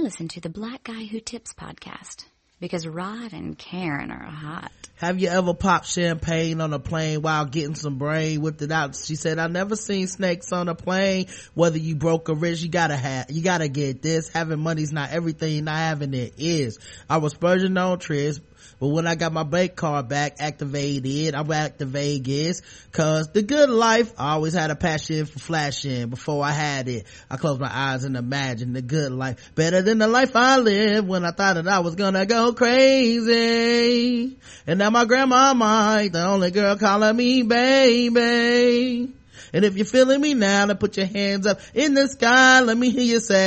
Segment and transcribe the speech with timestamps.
[0.00, 2.24] Listen to the Black Guy Who Tips podcast
[2.58, 4.72] because Rod and Karen are hot.
[4.96, 8.40] Have you ever popped champagne on a plane while getting some brain?
[8.40, 8.96] Whipped it out.
[8.96, 11.26] She said, I never seen snakes on a plane.
[11.52, 14.28] Whether you broke or rich, you gotta have, you gotta get this.
[14.28, 15.64] Having money's not everything.
[15.64, 16.78] Not having it is.
[17.08, 18.40] I was spurging on trips,
[18.78, 22.62] but when I got my bank card back activated, I'm back to Vegas.
[22.92, 27.06] Cause the good life, I always had a passion for flashing before I had it.
[27.30, 29.52] I closed my eyes and imagined the good life.
[29.54, 34.38] Better than the life I lived when I thought that I was gonna go crazy.
[34.66, 39.14] And now my grandma Mike, the only girl calling me baby.
[39.52, 42.60] And if you're feeling me now, then put your hands up in the sky.
[42.60, 43.40] Let me hear you say,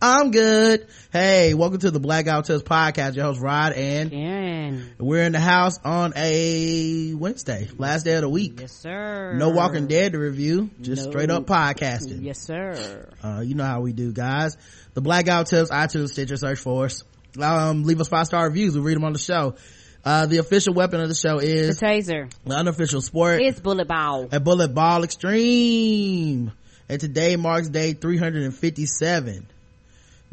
[0.00, 0.86] I'm good.
[1.12, 3.16] Hey, welcome to the Black Guy Who Tips podcast.
[3.16, 4.90] Your host Rod and Karen.
[4.98, 8.60] we're in the house on a Wednesday, last day of the week.
[8.60, 9.34] Yes, sir.
[9.36, 11.10] No Walking Dead to review, just No.
[11.10, 12.22] straight up podcasting.
[12.22, 13.08] Yes, sir.
[13.24, 14.56] Uh, you know how we do, guys.
[14.94, 17.02] The Black Guy Who Tips, iTunes, Stitcher, search for us.
[17.40, 18.74] Um, leave us five star reviews.
[18.76, 19.56] We'll read them on the show.
[20.04, 22.32] Uh, the official weapon of the show is The taser.
[22.46, 24.28] the unofficial sport, is bullet ball.
[24.30, 26.52] a bullet ball extreme.
[26.88, 29.46] And today marks day 357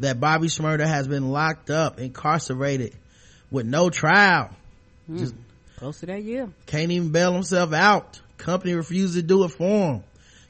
[0.00, 2.94] that Bobby Shmurda has been locked up, incarcerated
[3.50, 4.50] with no trial.
[5.06, 5.18] Hmm.
[5.18, 5.34] Just
[5.76, 6.48] Close to that year.
[6.64, 8.20] can't even bail himself out.
[8.38, 10.04] Company refuses to do it for him.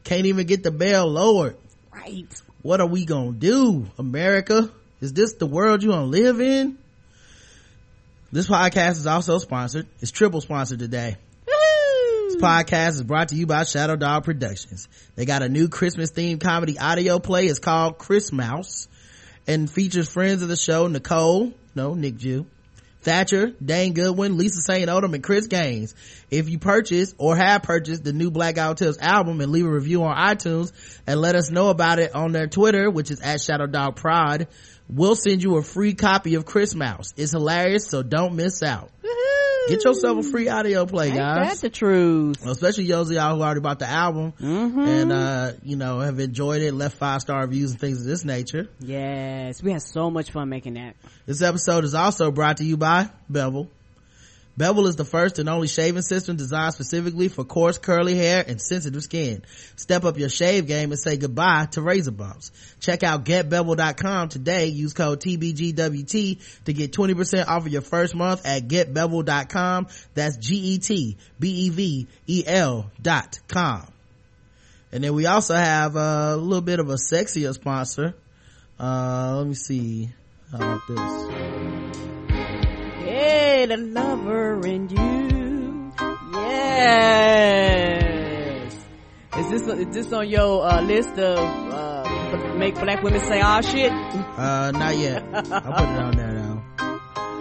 [0.05, 1.57] Can't even get the bail lowered.
[1.93, 2.27] Right.
[2.63, 4.71] What are we gonna do, America?
[5.01, 6.79] Is this the world you gonna live in?
[8.33, 9.87] This podcast is also sponsored.
[10.01, 11.17] It's triple sponsored today.
[11.47, 14.89] This podcast is brought to you by Shadow Dog Productions.
[15.15, 17.47] They got a new Christmas themed comedy audio play.
[17.47, 18.89] It's called Chris Mouse
[19.47, 22.47] and features friends of the show, Nicole, no, Nick Jew,
[23.03, 24.89] Thatcher, Dane Goodwin, Lisa St.
[24.89, 25.95] Odom, and Chris Gaines.
[26.31, 30.03] If you purchase or have purchased the new Blackout Tales album and leave a review
[30.03, 30.73] on iTunes
[31.07, 34.49] and let us know about it on their Twitter, which is at Shadow Dog Prod,
[34.89, 37.15] we'll send you a free copy of Chris Mouse.
[37.17, 38.91] It's hilarious, so don't miss out.
[39.69, 42.47] Get yourself a free audio play, Ain't guys that the truth?
[42.47, 44.81] Especially those of y'all who already bought the album Mm-hmm.
[44.81, 48.25] and uh you know have enjoyed it left five star reviews and things of this
[48.25, 49.63] nature Yes.
[49.63, 50.95] We had so much fun making that.
[51.27, 53.69] this episode is also brought to you by bevel
[54.57, 58.61] bevel is the first and only shaving system designed specifically for coarse curly hair and
[58.61, 59.43] sensitive skin
[59.77, 62.51] step up your shave game and say goodbye to razor bumps
[62.81, 68.47] check out getbevel.com today use code tbgwt to get 20% off of your first month
[68.47, 71.21] at getbevel.com that's g-e-t-b-e-v-e-l
[73.03, 73.87] dot com
[74.93, 78.15] and then we also have a little bit of a sexier sponsor.
[78.79, 80.11] Uh, let me see.
[80.51, 81.66] How about this?
[83.27, 85.93] Hey, the lover in you.
[86.33, 87.97] Yes.
[89.37, 93.63] Is this is this on your uh, list of uh, make black women say all
[93.63, 93.91] shit?
[93.91, 95.25] Uh, not yet.
[95.35, 96.63] I'll put it on there now.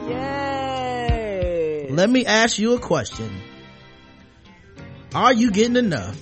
[0.09, 1.87] Yay.
[1.91, 3.29] Let me ask you a question.
[5.13, 6.19] Are you getting enough?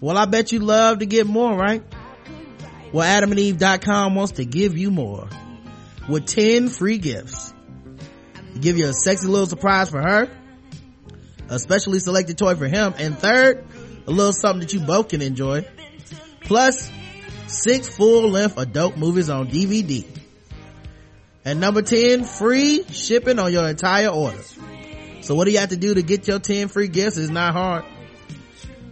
[0.00, 1.82] Well, I bet you love to get more, right?
[2.90, 5.28] Well, adamandeve.com wants to give you more
[6.08, 7.53] with 10 free gifts.
[8.64, 10.26] Give you a sexy little surprise for her,
[11.50, 13.62] a specially selected toy for him, and third,
[14.06, 15.66] a little something that you both can enjoy.
[16.40, 16.90] Plus,
[17.46, 20.06] six full-length adult movies on DVD.
[21.44, 24.40] And number 10, free shipping on your entire order.
[25.20, 27.18] So what do you have to do to get your 10 free gifts?
[27.18, 27.84] It's not hard.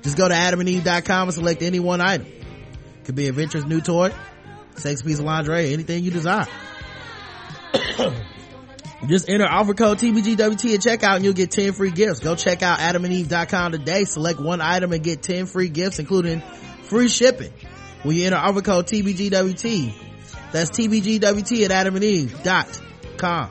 [0.03, 2.27] Just go to adamandeve.com and select any one item.
[3.04, 4.12] Could be Adventure's new toy,
[4.77, 6.47] sex piece of lingerie, anything you desire.
[9.07, 12.21] Just enter offer code TBGWT at checkout and you'll get 10 free gifts.
[12.21, 14.05] Go check out adamandeve.com today.
[14.05, 16.41] Select one item and get 10 free gifts, including
[16.85, 17.53] free shipping.
[18.03, 19.95] When you enter offer code TBGWT,
[20.53, 23.51] that's TBGWT at adamandeve.com.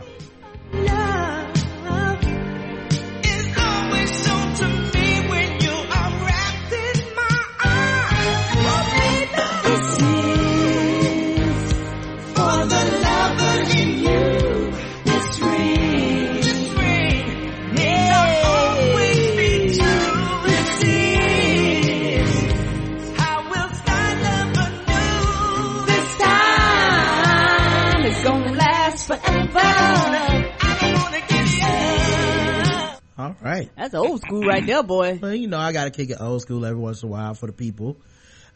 [33.32, 33.70] All right.
[33.76, 35.20] That's old school right there, boy.
[35.22, 37.48] Well, you know, I gotta kick it old school every once in a while for
[37.48, 37.98] the people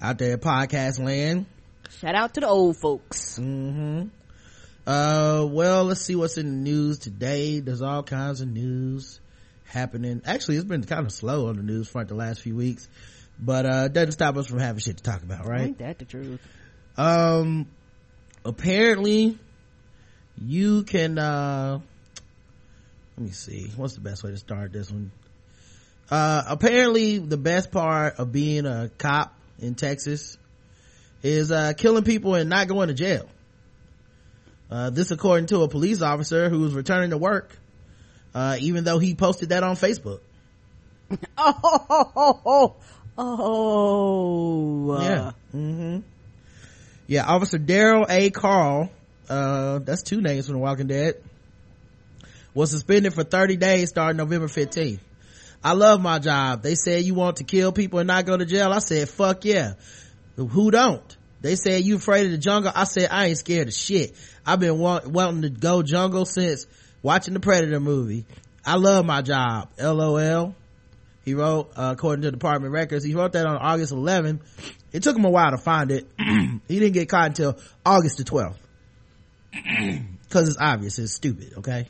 [0.02, 1.46] out there in podcast land.
[2.00, 3.40] Shout out to the old folks.
[3.40, 4.08] Mm-hmm.
[4.88, 7.60] Uh, well, let's see what's in the news today.
[7.60, 9.20] There's all kinds of news
[9.64, 10.22] happening.
[10.26, 12.88] Actually, it's been kind of slow on the news front the last few weeks.
[13.40, 16.00] but uh it doesn't stop us from having shit to talk about right Ain't that
[16.00, 16.40] the truth?
[16.98, 17.68] um
[18.46, 19.38] apparently
[20.38, 21.80] you can uh
[23.18, 23.72] let me see.
[23.76, 25.12] What's the best way to start this one?
[26.10, 30.38] Uh apparently the best part of being a cop in texas
[31.24, 33.28] is uh killing people and not going to jail.
[34.70, 37.58] Uh this according to a police officer who was returning to work
[38.36, 40.20] uh even though he posted that on facebook.
[41.38, 41.86] Oh,
[42.16, 42.76] oh,
[43.18, 45.02] oh, oh.
[45.02, 45.32] yeah.
[45.52, 46.00] Hmm
[47.08, 48.30] yeah officer daryl a.
[48.30, 48.90] Carl
[49.30, 51.16] uh that's two names from the walking dead
[52.56, 55.00] was suspended for 30 days starting november 15th
[55.64, 56.62] i love my job.
[56.62, 58.72] They said you want to kill people and not go to jail.
[58.72, 59.74] I said fuck yeah.
[60.36, 61.18] Who don't?
[61.42, 62.72] They said you afraid of the jungle?
[62.74, 64.16] I said i ain't scared of shit.
[64.46, 66.68] I've been want, wanting to go jungle since
[67.02, 68.26] watching the predator movie.
[68.64, 69.70] I love my job.
[69.80, 70.54] Lol
[71.24, 74.42] he wrote, uh, according to department records, he wrote that on August 11th.
[74.92, 76.08] It took him a while to find it.
[76.20, 78.58] he didn't get caught until August the 12th.
[80.30, 81.88] Cause it's obvious, it's stupid, okay?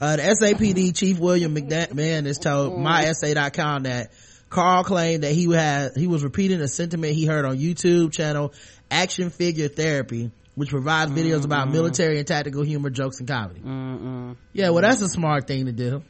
[0.00, 4.12] Uh, the SAPD chief William McManus told mysa.com that
[4.48, 8.52] Carl claimed that he had, he was repeating a sentiment he heard on YouTube channel
[8.90, 13.60] Action Figure Therapy, which provides videos about military and tactical humor, jokes, and comedy.
[13.60, 14.36] Mm-mm.
[14.52, 16.02] Yeah, well, that's a smart thing to do.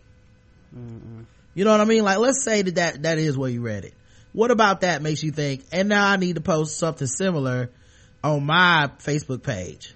[1.55, 2.05] You know what I mean?
[2.05, 3.95] Like, let's say that, that that is where you read it.
[4.33, 7.71] What about that makes you think, and now I need to post something similar
[8.23, 9.95] on my Facebook page?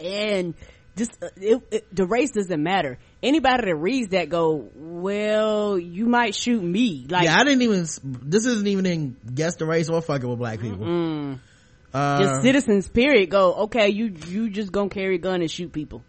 [0.00, 0.54] and
[0.96, 2.98] just uh, it, it, the race doesn't matter.
[3.22, 7.06] Anybody that reads that go, well, you might shoot me.
[7.08, 10.38] Like, yeah, I didn't even, this isn't even in guess the race or fucking with
[10.38, 10.86] black people.
[10.86, 11.38] mm,
[11.92, 12.88] Uh, just citizens.
[12.88, 13.30] Period.
[13.30, 16.02] Go, okay, you you just gonna carry a gun and shoot people.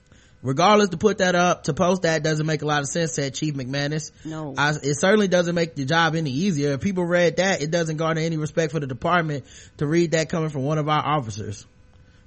[0.44, 3.34] regardless to put that up, to post that doesn't make a lot of sense, said
[3.34, 4.12] Chief McManus.
[4.24, 4.54] No.
[4.58, 6.74] I, it certainly doesn't make the job any easier.
[6.74, 9.46] If people read that, it doesn't garner any respect for the department
[9.78, 11.66] to read that coming from one of our officers.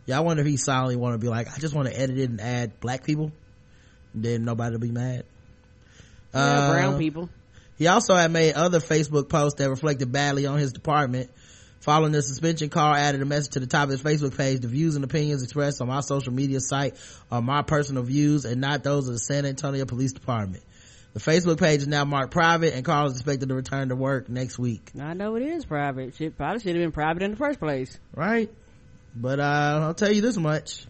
[0.06, 2.18] Yeah, I wonder if he silently want to be like, I just want to edit
[2.18, 3.32] it and add black people.
[4.14, 5.24] Then nobody will be mad.
[6.34, 7.28] Yeah, Uh, brown people.
[7.76, 11.30] He also had made other Facebook posts that reflected badly on his department.
[11.80, 14.60] Following the suspension, Carl added a message to the top of his Facebook page.
[14.60, 16.94] The views and opinions expressed on my social media site
[17.32, 20.62] are my personal views and not those of the San Antonio Police Department.
[21.14, 24.28] The Facebook page is now marked private and Carl is expected to return to work
[24.28, 24.90] next week.
[25.00, 26.14] I know it is private.
[26.16, 27.98] Shit probably should have been private in the first place.
[28.14, 28.50] Right?
[29.14, 30.86] But, uh, I'll tell you this much.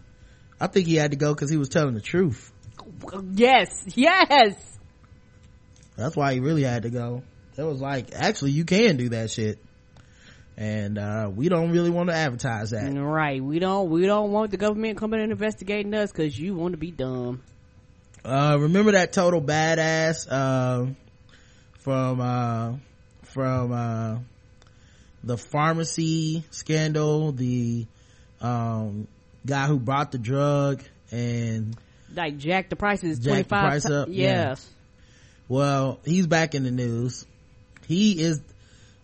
[0.59, 2.51] I think he had to go because he was telling the truth.
[3.33, 4.55] Yes, yes.
[5.95, 7.23] That's why he really had to go.
[7.57, 9.59] It was like, actually, you can do that shit.
[10.57, 12.93] And, uh, we don't really want to advertise that.
[12.93, 13.43] Right.
[13.43, 16.77] We don't we don't want the government coming and investigating us because you want to
[16.77, 17.41] be dumb.
[18.23, 20.91] Uh, remember that total badass, uh,
[21.79, 22.73] from, uh,
[23.23, 24.19] from, uh,
[25.23, 27.87] the pharmacy scandal, the,
[28.41, 29.07] um,
[29.45, 31.75] guy who brought the drug and,
[32.15, 33.67] Like jack the prices Jack the twenty five.
[33.69, 34.49] price up, yeah.
[34.49, 34.69] Yes.
[35.47, 37.25] well, he's back in the news.
[37.87, 38.41] He is,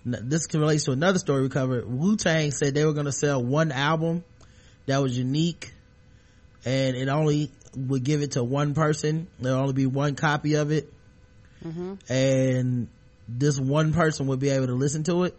[0.05, 1.85] this can relates to another story we covered.
[1.87, 4.23] Wu-Tang said they were going to sell one album
[4.85, 5.73] that was unique
[6.65, 9.27] and it only would give it to one person.
[9.39, 10.91] There'll only be one copy of it.
[12.09, 12.87] And
[13.27, 15.37] this one person would be able to listen to it.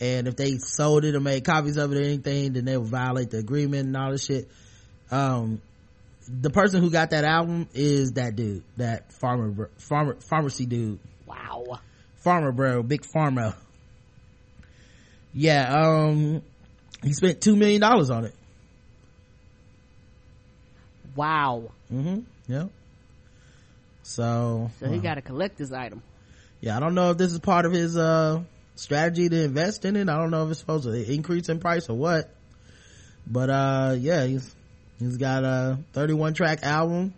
[0.00, 2.88] And if they sold it or made copies of it or anything, then they would
[2.88, 4.48] violate the agreement and all this shit.
[5.10, 5.60] Um,
[6.26, 11.78] the person who got that album is that dude, that farmer, farmer, pharmacy dude, Wow.
[12.16, 13.54] farmer bro, big farmer.
[15.32, 16.42] Yeah, um,
[17.02, 18.34] he spent two million dollars on it.
[21.14, 21.70] Wow.
[21.92, 22.20] Mm-hmm.
[22.48, 22.66] Yeah.
[24.02, 26.02] So, So he uh, got a collector's item.
[26.60, 28.42] yeah, I don't know if this is part of his, uh,
[28.74, 30.08] strategy to invest in it.
[30.08, 32.30] I don't know if it's supposed to increase in price or what.
[33.26, 34.54] But, uh, yeah, he's,
[34.98, 37.14] he's got a 31 track album.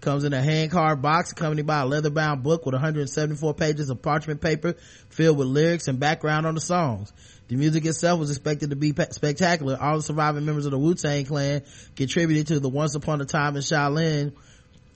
[0.00, 3.88] Comes in a hand carved box accompanied by a leather bound book with 174 pages
[3.88, 4.74] of parchment paper
[5.08, 7.12] filled with lyrics and background on the songs.
[7.48, 9.78] The music itself was expected to be pe- spectacular.
[9.80, 11.62] All the surviving members of the Wu-Tang clan
[11.94, 14.32] contributed to the Once Upon a Time in Shaolin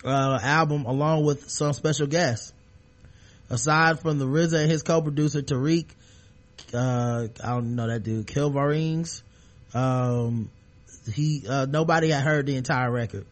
[0.04, 2.52] uh, album along with some special guests.
[3.48, 5.86] Aside from the RZA and his co-producer Tariq,
[6.72, 9.22] uh, I don't know that dude, Cilvaringz,
[9.74, 10.50] um,
[11.12, 13.26] he, uh, nobody had heard the entire record.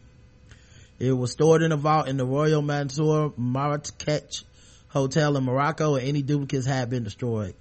[0.99, 4.43] It was stored in a vault in the Royal Mansour Marrakech
[4.89, 7.55] Hotel in Morocco and any duplicates had been destroyed.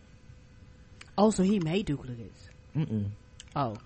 [1.17, 2.49] Oh, so he made duplicates.
[2.77, 3.11] Mm-mm.
[3.55, 3.77] Oh.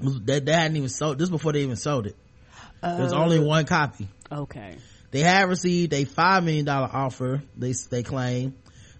[0.00, 2.16] They, they hadn't even sold, this before they even sold it.
[2.82, 4.08] Uh, There's only one copy.
[4.30, 4.76] Okay.
[5.10, 7.42] They had received a five million dollar offer.
[7.56, 8.54] They they claim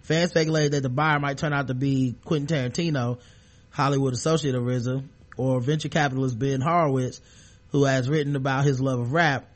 [0.04, 3.18] Fans speculated that the buyer might turn out to be Quentin Tarantino,
[3.70, 5.02] Hollywood associate of RZA,
[5.38, 7.22] or venture capitalist Ben Horowitz,
[7.70, 9.46] who has written about his love of rap.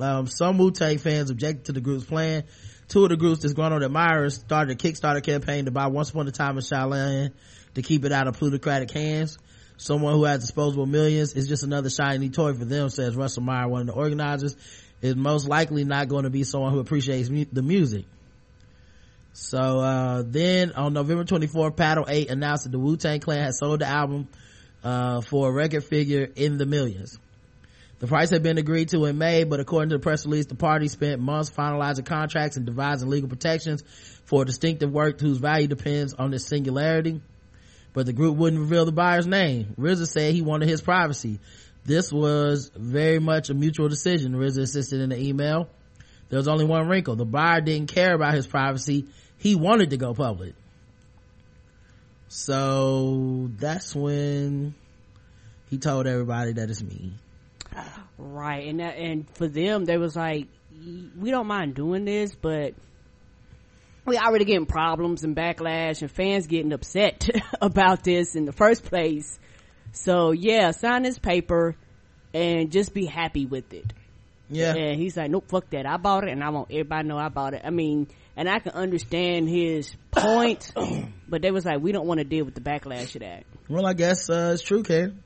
[0.00, 2.44] Um, some Wu-Tang fans objected to the group's plan.
[2.88, 6.32] Two of the group's disgruntled admirers started a Kickstarter campaign to buy Once Upon a
[6.32, 7.32] Time in Shaolin
[7.74, 9.36] to keep it out of plutocratic hands.
[9.76, 13.68] Someone who has disposable millions is just another shiny toy for them, says Russell Meyer,
[13.68, 14.56] one of the organizers.
[15.02, 18.06] Is most likely not going to be someone who appreciates mu- the music.
[19.40, 23.80] So, uh, then on November 24th, Paddle 8 announced that the Wu-Tang Clan had sold
[23.80, 24.26] the album,
[24.82, 27.16] uh, for a record figure in the millions.
[28.00, 30.56] The price had been agreed to in May, but according to the press release, the
[30.56, 33.84] party spent months finalizing contracts and devising legal protections
[34.24, 37.20] for a distinctive work whose value depends on its singularity.
[37.92, 39.74] But the group wouldn't reveal the buyer's name.
[39.78, 41.38] RZA said he wanted his privacy.
[41.84, 45.68] This was very much a mutual decision, RZA insisted in the email.
[46.28, 47.16] There was only one wrinkle.
[47.16, 49.06] The buyer didn't care about his privacy.
[49.38, 50.54] He wanted to go public.
[52.28, 54.74] So that's when
[55.70, 57.12] he told everybody that it's me.
[58.18, 58.68] Right.
[58.68, 60.48] And that, and for them, they was like,
[61.18, 62.74] we don't mind doing this, but
[64.04, 67.28] we already getting problems and backlash and fans getting upset
[67.60, 69.38] about this in the first place.
[69.92, 71.76] So yeah, sign this paper
[72.34, 73.92] and just be happy with it.
[74.50, 74.74] Yeah.
[74.74, 75.86] And he's like, nope, fuck that.
[75.86, 77.62] I bought it and I want everybody to know I bought it.
[77.64, 80.72] I mean, and I can understand his point,
[81.28, 83.42] but they was like, we don't want to deal with the backlash of that.
[83.68, 85.24] Well, I guess, uh, it's true, Karen.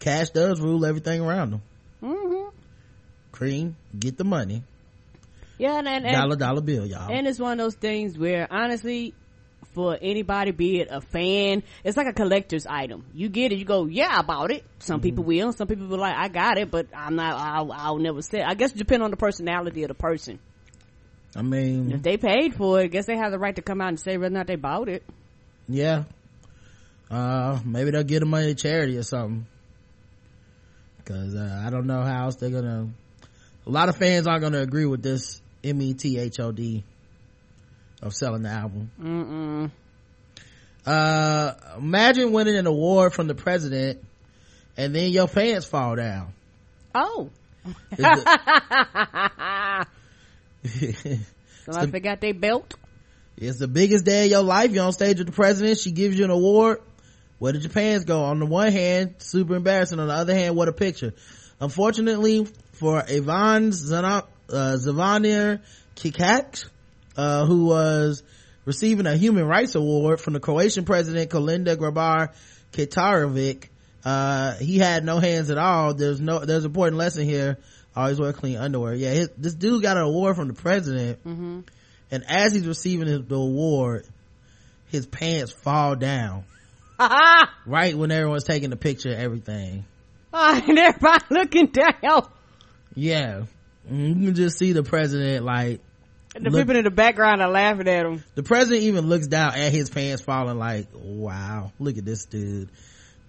[0.00, 1.62] Cash does rule everything around them.
[2.02, 2.48] Mm-hmm.
[3.30, 4.64] Cream, get the money.
[5.56, 7.12] Yeah, and, and, and Dollar, dollar bill, y'all.
[7.12, 9.14] And it's one of those things where honestly,
[9.74, 13.04] for anybody, be it a fan, it's like a collector's item.
[13.14, 14.64] You get it, you go, yeah, I bought it.
[14.80, 15.02] Some Mm-hmm.
[15.04, 18.20] people will, some people will like, I got it, but I'm not, I'll, I'll never
[18.20, 18.42] sell.
[18.44, 20.40] I guess it depends on the personality of the person.
[21.34, 23.80] I mean, If they paid for it, I guess they have the right to come
[23.80, 25.02] out and say whether or not they bought it.
[25.68, 26.04] yeah.
[27.10, 29.46] Uh, maybe they'll give the money to charity or something.
[31.04, 32.88] Cause, uh, I don't know how else they're gonna,
[33.66, 36.84] a lot of fans aren't gonna agree with this M-E-T-H-O-D
[38.02, 38.90] of selling the album.
[38.98, 39.70] Mm-mm.
[40.86, 44.02] Uh, imagine winning an award from the president
[44.78, 46.32] and then your pants fall down.
[46.94, 47.28] Oh.
[47.98, 47.98] Is
[50.64, 52.74] Somebody forgot they belt.
[53.36, 54.70] It's the biggest day of your life.
[54.70, 55.78] You're on stage with the president.
[55.78, 56.80] She gives you an award.
[57.38, 58.22] Where did your pants go?
[58.22, 59.98] On the one hand, super embarrassing.
[59.98, 61.12] On the other hand, what a picture.
[61.60, 65.58] Unfortunately for Ivan Zana- uh,
[65.96, 66.68] Kikak,
[67.16, 68.22] uh, who was
[68.64, 72.32] receiving a human rights award from the Croatian president Kolinda Grabar
[72.72, 73.68] Kitarovic,
[74.04, 75.94] uh, he had no hands at all.
[75.94, 77.58] There's no, there's an important lesson here.
[77.94, 78.94] Always wear clean underwear.
[78.94, 81.64] Yeah, his, this dude got an award from the president and
[82.28, 84.06] as he's receiving his, the award
[84.88, 86.44] his pants fall down
[87.66, 89.84] right when everyone's taking the picture of everything
[90.32, 92.26] and everybody looking down.
[92.94, 93.44] yeah
[93.90, 95.80] you can just see the president like
[96.34, 98.22] And the Look- people in the background are laughing at him.
[98.34, 102.68] the president even looks down at his pants falling like wow look at this dude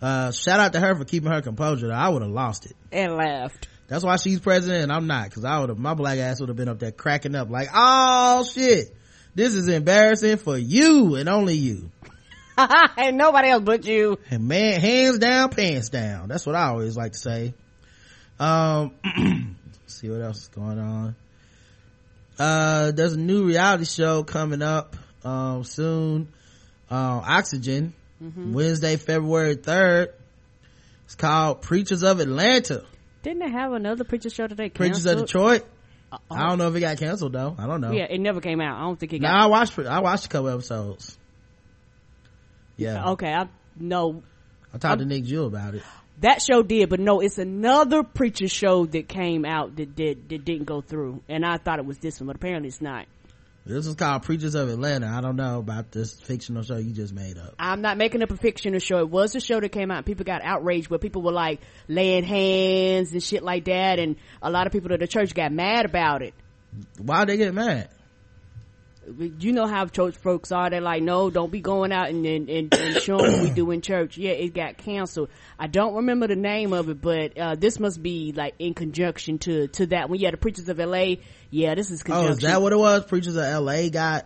[0.01, 3.15] uh shout out to her for keeping her composure i would have lost it And
[3.15, 3.67] laughed.
[3.94, 6.50] That's why she's president and i'm not because i would have my black ass would
[6.50, 8.92] have been up there cracking up like oh shit.
[9.36, 11.92] This is embarrassing for you and only you.
[12.98, 14.18] And nobody else but you.
[14.32, 16.28] and man hands down pants down.
[16.28, 17.54] That's what i always like to say.
[18.40, 18.94] Um
[19.86, 21.16] see what else is going on.
[22.40, 26.30] Uh there's a new reality show coming up um soon.
[26.90, 27.94] Uh oxygen.
[28.20, 30.08] Wednesday february 3rd
[31.06, 32.86] it's called preachers of atlanta
[33.24, 34.70] Didn't they have another preacher show today?
[34.70, 35.65] preachers of detroit
[36.12, 36.20] uh-uh.
[36.36, 38.62] i don't know if it got canceled though i don't know Yeah, it never came
[38.62, 38.77] out.
[38.77, 39.42] I don't think it no got.
[39.44, 41.18] i watched i watched a couple episodes
[42.77, 43.48] yeah Okay, I
[43.80, 44.22] no.
[44.74, 45.84] i talked to nick Jewell about it
[46.20, 50.46] That show did, but no, it's another preacher show that came out that did that
[50.46, 53.08] didn't go through, and I thought it was this one, but apparently it's not.
[53.65, 55.08] This is called Preachers of Atlanta.
[55.08, 57.55] I don't know about this fictional show you just made up.
[57.58, 58.98] I'm not making up a fictional show.
[58.98, 60.00] It was a show that came out.
[60.00, 64.17] And people got outraged where people were like laying hands and shit like that, and
[64.41, 66.34] a lot of people at the church got mad about it.
[66.98, 67.88] Why they get mad?
[69.40, 70.70] You know how church folks are.
[70.70, 73.72] They're like, no, don't be going out and and, and, and showing what we do
[73.72, 74.18] in church.
[74.18, 75.30] Yeah, it got canceled.
[75.60, 79.40] I don't remember the name of it, but uh, this must be like in conjunction
[79.40, 80.20] to to that one.
[80.20, 81.20] Yeah, the preachers of L.A.
[81.50, 83.06] Yeah, this is Oh, is that what it was?
[83.06, 84.26] Preachers of LA got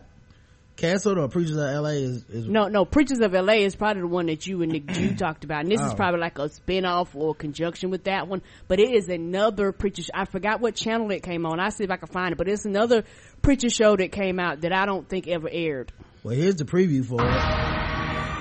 [0.77, 4.07] canceled or Preachers of LA is, is no, no, Preachers of LA is probably the
[4.07, 5.63] one that you and Nick Jew talked about.
[5.63, 5.95] And this is Oh.
[5.95, 8.41] probably like a spin-off or conjunction with that one.
[8.67, 11.59] But it is another preacher sh- I forgot what channel it came on.
[11.59, 12.37] I see if I can find it.
[12.37, 13.03] But it's another
[13.41, 15.91] preacher show that came out that I don't think ever aired.
[16.23, 18.37] well here's the preview for it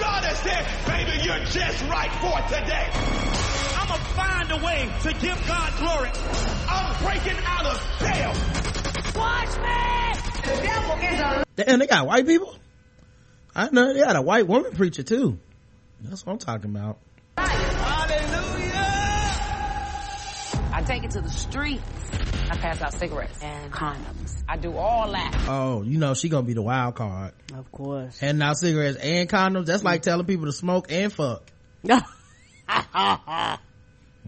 [0.00, 2.88] God has said, baby, you're just right for today.
[3.82, 6.10] I'm going to find a way to give God glory.
[6.68, 8.32] I'm breaking out of jail.
[9.20, 10.12] Watch me!
[10.42, 12.56] The devil is a damn they got white people
[13.54, 15.38] i know they got a white woman preacher too
[16.00, 16.98] that's what i'm talking about
[17.36, 18.72] Hallelujah.
[20.72, 21.82] I take it to the streets.
[22.50, 24.42] I pass out cigarettes and condoms.
[24.48, 25.44] I do all that.
[25.48, 28.18] oh you know she gonna be the wild card Of course.
[28.18, 31.42] handing out cigarettes and condoms that's like telling people to smoke and fuck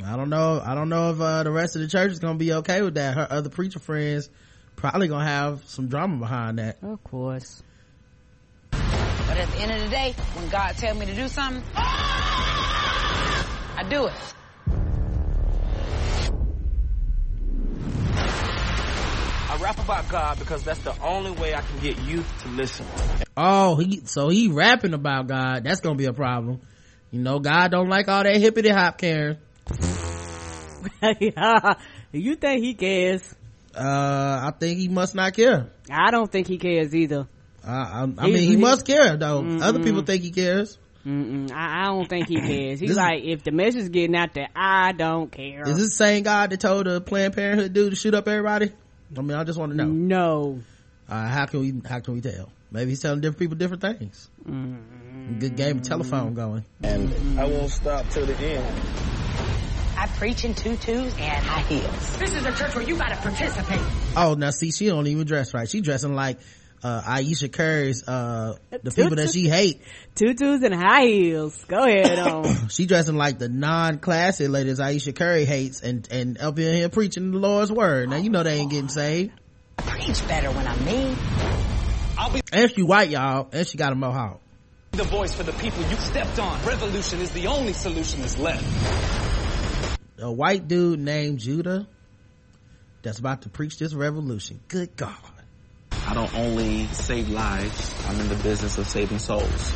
[0.03, 0.61] I don't know.
[0.65, 2.95] I don't know if uh, the rest of the church is gonna be okay with
[2.95, 3.15] that.
[3.15, 4.29] Her other preacher friends
[4.75, 6.79] probably gonna have some drama behind that.
[6.83, 7.63] of course.
[8.71, 13.87] But at the end of the day, when God tells me to do something, I
[13.89, 14.15] do it.
[19.49, 22.85] I rap about God because that's the only way I can get youth to listen.
[23.37, 25.63] Oh, he so he rapping about God.
[25.63, 26.61] That's gonna be a problem.
[27.13, 29.39] You know, God don't like all that hippity hop, Karen.
[32.13, 33.35] you think he cares?
[33.75, 33.81] Uh,
[34.47, 35.71] I think he must not care.
[35.91, 37.27] I don't think he cares either.
[37.67, 39.45] I, I, I mean, he he- must care though.
[39.61, 40.79] Other people think he cares.
[41.07, 41.11] I,
[41.53, 42.81] I don't think he cares.
[42.81, 45.63] He's This- like, if the message is getting out there, I don't care.
[45.69, 48.73] Is this the same God that told the Planned Parenthood dude to shoot up everybody?
[49.17, 49.87] I mean, I just want to know.
[49.87, 50.61] no.
[51.09, 51.75] Uh, how can we?
[51.87, 52.49] How can we tell?
[52.71, 54.29] Maybe he's telling different people different things.
[55.39, 56.65] Good game of telephone going.
[56.83, 59.24] And I won't stop till the end.
[59.97, 62.17] I preach in tutus and high heels.
[62.19, 63.81] This is a church where you gotta participate.
[64.17, 65.69] Oh, now see, she don't even dress right.
[65.69, 66.39] She dressing like
[66.83, 69.81] uh, Ayesha Curry's uh, the people that she hate.
[70.15, 71.65] Tutus and high heels.
[71.67, 72.45] Go ahead on.
[72.69, 77.31] She dressing like the non-classy ladies Ayesha Curry hates, and and up in here preaching
[77.31, 78.11] the Lord's word.
[78.11, 79.33] Now you know they ain't getting saved.
[79.79, 81.17] I preach better when I'm me.
[82.19, 84.41] I'll be And she white, y'all, and she got a mohawk.
[84.93, 86.65] the voice for the people you stepped on.
[86.65, 88.63] Revolution is the only solution that's left.
[90.25, 91.87] A white dude named Judah
[93.03, 94.59] that's about to preach this revolution.
[94.69, 95.15] Good God.
[96.07, 99.71] I don't only save lives, I'm in the business of saving souls.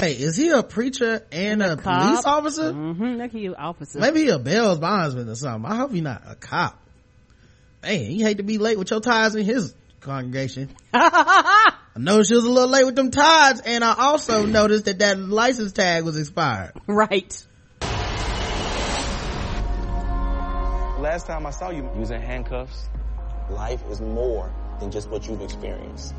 [0.00, 2.02] Hey, is he a preacher and a Cop.
[2.02, 2.74] police officer?
[2.74, 3.04] mm-hmm.
[3.16, 4.00] Look at you, officer.
[4.00, 5.72] Maybe he a Bell's bondsman or something.
[5.72, 6.78] I hope he's not a cop.
[7.82, 10.76] Man, you hate to be late with your ties in his congregation.
[10.92, 14.98] I noticed she was a little late with them ties, and I also noticed that
[14.98, 16.72] that license tag was expired.
[16.86, 17.46] right.
[21.04, 22.88] Last time I saw you, you was in handcuffs.
[23.50, 26.14] Life is more than just what you've experienced.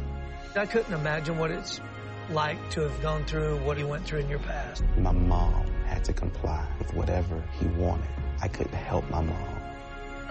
[0.56, 1.82] I couldn't imagine what it's
[2.30, 4.84] like to have gone through what he went through in your past.
[5.00, 8.06] My mom had to comply with whatever he wanted.
[8.44, 9.60] I couldn't help my mom.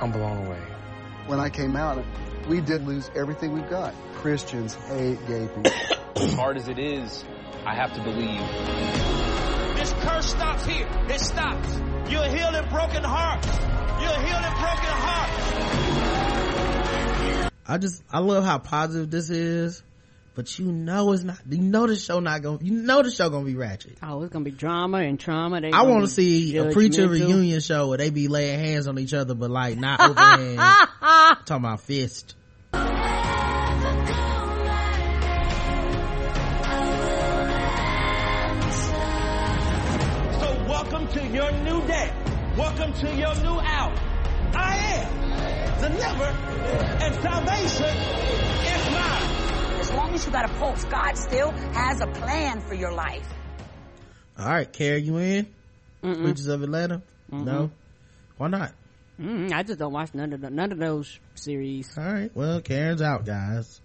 [0.01, 0.63] I'm blown away.
[1.27, 2.05] When I came out,
[2.49, 3.93] we did lose everything we've got.
[4.15, 5.73] Christians hate gay people.
[6.15, 7.25] As hard as it is,
[7.67, 9.64] I have to believe.
[9.77, 10.89] This curse stops here.
[11.09, 11.69] It stops.
[12.11, 13.47] You're healing broken hearts.
[13.47, 15.51] You're healing broken hearts.
[17.67, 19.83] I just, I love how positive this is,
[20.35, 23.31] but you know it's not, you know the show not gonna, you know the show
[23.31, 23.97] gonna be ratchet.
[24.03, 25.61] Oh, it's gonna be drama and trauma.
[25.63, 28.99] They I want to see a preacher reunion show where they be laying hands on
[28.99, 30.17] each other, but like not open
[30.59, 30.89] hands.
[31.47, 32.35] Talking about fist.
[41.35, 42.13] Your new day.
[42.57, 43.93] Welcome to your new hour.
[44.55, 46.37] I am delivered
[47.03, 47.97] and salvation
[48.67, 49.81] is mine.
[49.81, 53.27] As long as you got a pulse, God still has a plan for your life.
[54.39, 55.47] All right, Carrie, you in?
[56.03, 57.03] Preachers of Atlanta?
[57.33, 57.71] No?
[58.37, 58.73] Why not?
[59.21, 61.99] Mm, I just don't watch none of the, none of those series.
[61.99, 62.31] All right.
[62.35, 63.81] Well, Karen's out, guys.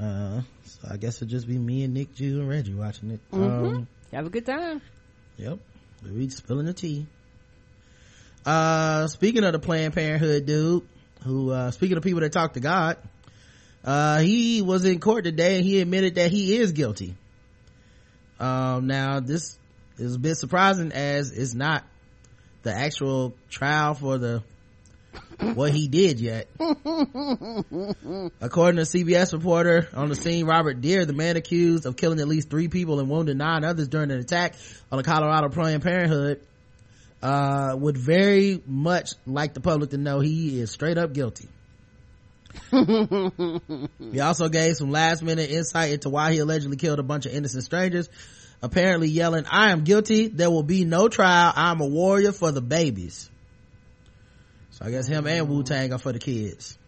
[0.00, 3.20] Uh, so I guess it'll just be me and Nick, Jew, and Reggie watching it.
[3.32, 4.82] Um, Have a good time.
[5.36, 5.58] yep.
[6.12, 7.06] We spilling the tea.
[8.44, 10.82] Uh, speaking of the Planned Parenthood dude,
[11.24, 12.96] who, uh, speaking of people that talk to God,
[13.84, 17.14] uh, he was in court today and he admitted that he is guilty.
[18.38, 19.58] Um, now this
[19.98, 21.84] is a bit surprising as it's not
[22.62, 24.42] the actual trial for the
[25.38, 26.48] what he did yet.
[26.58, 26.76] According
[28.76, 32.50] to CBS reporter on the scene, Robert Dear, the man accused of killing at least
[32.50, 34.54] three people and wounding nine others during an attack
[34.90, 36.40] on a Colorado Planned Parenthood,
[37.22, 41.48] uh, would very much like the public to know he is straight up guilty.
[42.70, 47.32] he also gave some last minute insight into why he allegedly killed a bunch of
[47.32, 48.08] innocent strangers,
[48.62, 50.28] apparently yelling, I am guilty.
[50.28, 51.52] There will be no trial.
[51.54, 53.30] I'm a warrior for the babies.
[54.76, 56.78] So I guess him and Wu Tang are for the kids.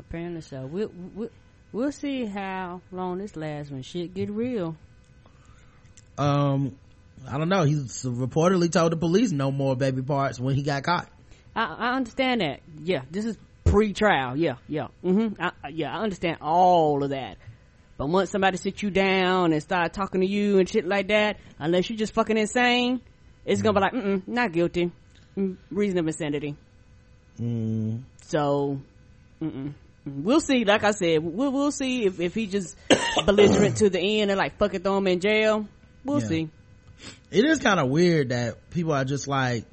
[0.00, 0.66] Apparently so.
[0.66, 1.30] We'll, we'll,
[1.70, 4.74] we'll see how long this lasts when shit get real.
[6.18, 6.76] Um,
[7.30, 7.62] I don't know.
[7.62, 11.08] He's reportedly told the police no more baby parts when he got caught.
[11.54, 12.62] I, I understand that.
[12.82, 14.36] Yeah, this is pre-trial.
[14.36, 14.88] Yeah, yeah.
[15.04, 15.40] Mm-hmm.
[15.40, 17.36] I, yeah, I understand all of that.
[17.96, 21.36] But once somebody sits you down and start talking to you and shit like that,
[21.60, 23.02] unless you're just fucking insane,
[23.44, 24.90] it's gonna be like, mm not guilty.
[25.36, 26.56] Mm, reason of insanity.
[27.40, 28.80] Mm, So,
[29.42, 29.72] mm-mm.
[30.06, 30.64] we'll see.
[30.64, 32.76] Like I said, we'll we'll see if if he just
[33.26, 35.66] belligerent to the end and like fuck it, throw him in jail.
[36.04, 36.28] We'll Yeah.
[36.28, 36.48] see.
[37.30, 39.64] it is kind of weird that people are just like,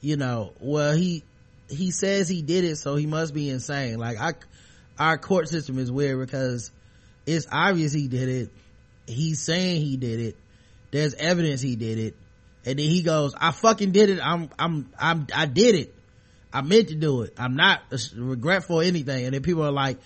[0.00, 1.22] you know, well, he,
[1.68, 3.98] he says he did it, so he must be insane.
[3.98, 4.32] Like, I,
[4.98, 6.70] our court system is weird because
[7.26, 8.50] it's obvious he did it.
[9.06, 10.36] He's saying he did it.
[10.92, 12.16] There's evidence he did it.
[12.64, 14.20] And then he goes, I fucking did it.
[14.22, 15.94] I'm, I'm, I'm, I did it.
[16.52, 17.34] I meant to do it.
[17.38, 17.80] I'm not
[18.16, 19.24] regretful or anything.
[19.26, 19.98] And then people are like,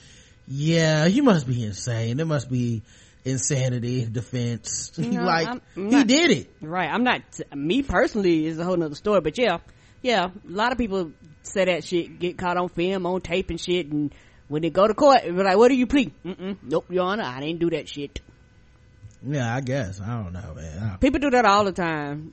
[0.49, 2.17] yeah, he must be insane.
[2.17, 2.83] There must be
[3.25, 4.91] insanity defense.
[4.99, 6.51] No, like, I'm- I'm he not- did it.
[6.61, 6.89] Right.
[6.91, 7.23] I'm not,
[7.55, 9.59] me personally is a whole nother story, but yeah,
[10.03, 11.13] yeah, a lot of people
[11.45, 14.13] say that shit, get caught on film, on tape and shit, and
[14.49, 16.13] when they go to court, they're like, what do you plead?
[16.25, 18.21] Mm-mm, nope, your honor, I didn't do that shit.
[19.25, 20.01] Yeah, I guess.
[20.01, 20.99] I don't know, man.
[21.01, 22.33] People do that all the time.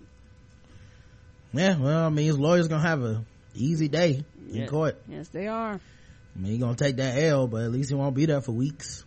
[1.53, 3.23] yeah, well, I mean, his lawyer's gonna have a
[3.55, 4.65] easy day in Yeah.
[4.67, 5.01] court.
[5.07, 5.73] Yes, they are.
[5.73, 8.51] I mean, he's gonna take that L, but at least he won't be there for
[8.51, 9.03] weeks.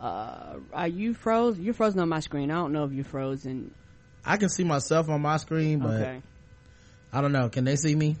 [0.00, 1.58] Uh, are you froze?
[1.58, 2.50] You're frozen on my screen.
[2.50, 3.72] I don't know if you're frozen.
[4.24, 6.22] I can see myself on my screen, but Okay.
[7.12, 7.48] I don't know.
[7.48, 8.16] Can they see me?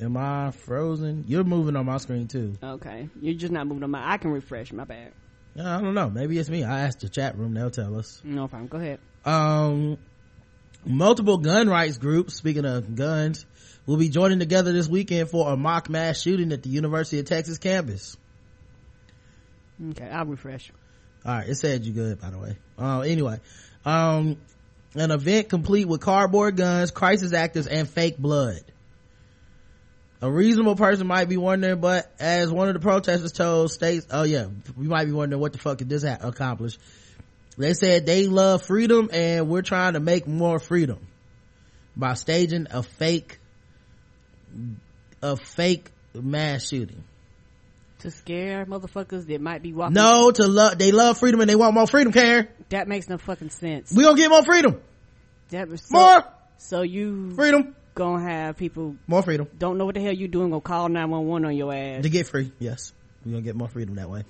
[0.00, 1.24] Am I frozen?
[1.26, 2.54] You're moving on my screen too.
[2.62, 3.08] Okay.
[3.20, 5.12] You're just not moving on my, I can refresh, my bad.
[5.54, 6.10] Yeah, I don't know.
[6.10, 6.64] Maybe it's me.
[6.64, 7.54] I asked the chat room.
[7.54, 8.20] They'll tell us.
[8.22, 8.68] No problem.
[8.68, 8.98] Go ahead.
[9.24, 9.96] um
[10.84, 13.44] multiple gun rights groups speaking of guns
[13.86, 17.26] will be joining together this weekend for a mock mass shooting at the university of
[17.26, 18.16] texas campus.
[19.90, 20.72] Okay, I'll refresh.
[21.24, 22.56] all right it said you good by the way.
[22.78, 23.40] Uh, anyway
[23.84, 24.36] um
[24.94, 28.60] an event complete with cardboard guns crisis actors and fake blood.
[30.22, 34.22] A reasonable person might be wondering but as one of the protesters told states oh
[34.22, 34.46] yeah
[34.76, 36.78] we might be wondering what the fuck did this ha- accomplish.
[37.58, 40.98] They said they love freedom and we're trying to make more freedom
[41.96, 43.38] by staging a fake
[45.22, 47.04] a fake mass shooting.
[48.00, 49.94] To scare motherfuckers that might be walking.
[49.94, 52.48] no to love they love freedom and they want more freedom karen.
[52.68, 53.92] That makes no fucking sense.
[53.92, 54.80] we gonna get more freedom.
[55.50, 56.24] That was so, more?
[56.58, 57.74] So you freedom.
[57.94, 59.48] gonna have people more freedom.
[59.58, 62.02] don't know what the hell you doing gonna call 911 on your ass.
[62.02, 62.92] to get free yes.
[63.24, 64.24] We're gonna get more freedom that way.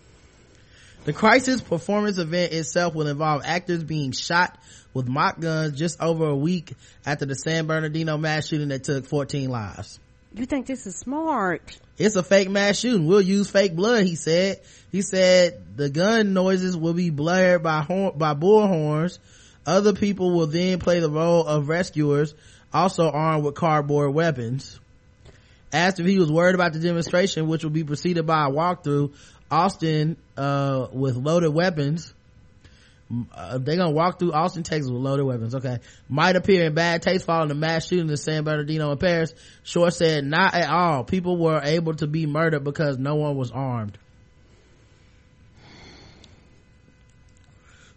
[1.04, 4.58] The crisis performance event itself will involve actors being shot
[4.92, 6.72] with mock guns just over a week
[7.04, 10.00] after the san bernardino mass shooting that took 14 lives
[10.36, 11.78] You think this is smart?
[11.98, 13.06] it's a fake mass shooting.
[13.06, 14.60] We'll use fake blood he said.
[14.92, 19.18] He said the gun noises will be blared by horn by bull horns
[19.66, 22.34] other people will then play the role of rescuers
[22.72, 24.78] also armed with cardboard weapons.
[25.72, 29.12] Asked if he was worried about the demonstration which will be preceded by a walkthrough
[29.48, 32.12] austin uh, with loaded weapons
[33.32, 35.54] uh, they're gonna walk through Austin, Texas with loaded weapons.
[35.54, 35.78] Okay.
[36.08, 39.32] Might appear in bad taste following the mass shooting in San Bernardino and Paris.
[39.62, 41.04] Short said, not at all.
[41.04, 43.96] People were able to be murdered because no one was armed.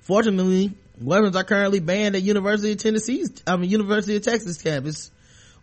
[0.02, 5.12] Fortunately, weapons are currently banned at University of Tennessee's, I mean, University of Texas campus,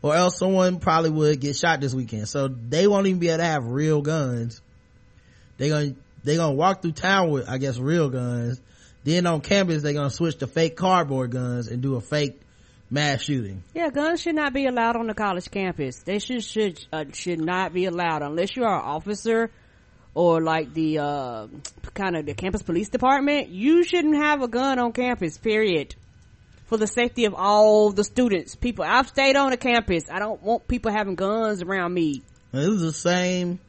[0.02, 2.28] or else someone probably would get shot this weekend.
[2.28, 4.60] So they won't even be able to have real guns.
[5.56, 8.60] They're gonna, they're gonna walk through town with, I guess, real guns.
[9.06, 12.40] Then on campus, they're gonna switch to fake cardboard guns and do a fake
[12.90, 13.62] mass shooting.
[13.72, 16.00] Yeah, guns should not be allowed on the college campus.
[16.00, 19.52] They should should uh, should not be allowed unless you are an officer
[20.12, 21.46] or like the uh,
[21.94, 23.48] kind of the campus police department.
[23.48, 25.38] You shouldn't have a gun on campus.
[25.38, 25.94] Period.
[26.66, 28.84] For the safety of all the students, people.
[28.84, 30.06] I've stayed on the campus.
[30.10, 32.22] I don't want people having guns around me.
[32.50, 33.60] This is the same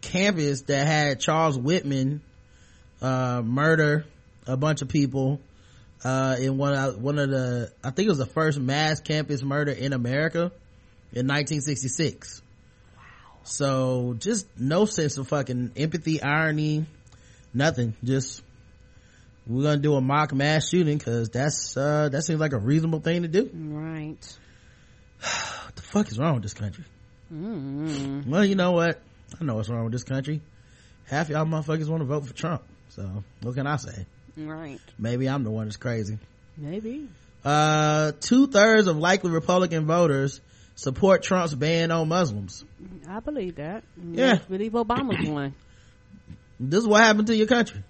[0.00, 2.20] campus that had Charles Whitman
[3.02, 4.06] uh, murder
[4.46, 5.40] a bunch of people
[6.04, 9.42] uh, in one of, one of the I think it was the first mass campus
[9.42, 10.52] murder in America
[11.12, 12.42] in 1966.
[12.96, 13.02] Wow.
[13.44, 16.86] So just no sense of fucking empathy, irony,
[17.52, 17.94] nothing.
[18.04, 18.42] Just
[19.46, 23.00] we're gonna do a mock mass shooting because that's uh, that seems like a reasonable
[23.00, 23.50] thing to do.
[23.52, 24.38] Right.
[25.20, 26.84] What the fuck is wrong with this country?
[27.32, 28.26] Mm.
[28.26, 29.00] Well, you know what?
[29.40, 30.42] I know what's wrong with this country.
[31.06, 32.62] Half y'all motherfuckers want to vote for Trump.
[32.90, 34.06] So what can I say?
[34.36, 34.80] Right.
[34.98, 36.18] Maybe I'm the one that's crazy.
[36.56, 37.08] Maybe.
[37.44, 40.40] Uh, two thirds of likely Republican voters
[40.74, 42.64] support Trump's ban on Muslims.
[43.08, 43.84] I believe that.
[44.02, 44.34] Yeah.
[44.34, 45.54] I believe Obama's one.
[46.58, 47.82] This is what happened to your country,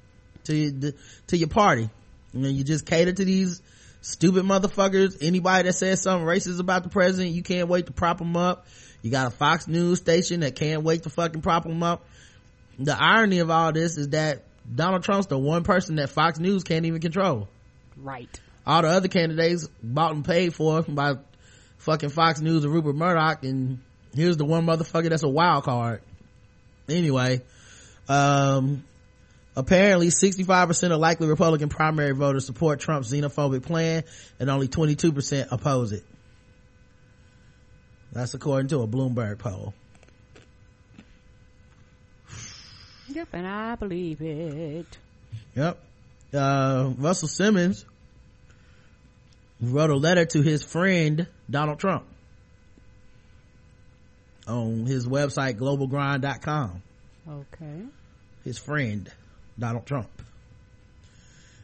[0.44, 0.92] to your,
[1.28, 1.88] to your party.
[2.33, 3.62] You know, you just cater to these
[4.00, 5.18] stupid motherfuckers.
[5.20, 8.66] Anybody that says something racist about the president, you can't wait to prop them up.
[9.02, 12.04] You got a Fox News station that can't wait to fucking prop them up.
[12.78, 16.64] The irony of all this is that Donald Trump's the one person that Fox News
[16.64, 17.48] can't even control.
[17.96, 18.40] Right.
[18.66, 21.14] All the other candidates bought and paid for by
[21.79, 23.81] fucking Fox News and Rupert Murdoch, and
[24.14, 26.00] here's the one motherfucker that's a wild card.
[26.88, 27.42] Anyway,
[28.09, 28.85] um,
[29.57, 34.05] apparently 65% of likely Republican primary voters support Trump's xenophobic plan,
[34.40, 36.05] and only 22% oppose it.
[38.12, 39.74] That's according to a Bloomberg poll.
[43.14, 44.98] Yep, and I believe it.
[45.55, 45.79] Yep.
[46.35, 47.87] Uh, Russell Simmons
[49.61, 52.05] wrote a letter to his friend Donald Trump
[54.48, 56.83] on his website globalgrind.com.
[57.29, 57.83] Okay.
[58.42, 59.09] His friend
[59.57, 60.11] Donald Trump.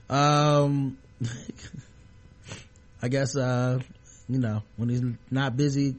[0.08, 0.98] Um,
[3.02, 3.80] I guess, uh,
[4.28, 5.96] you know, when he's not busy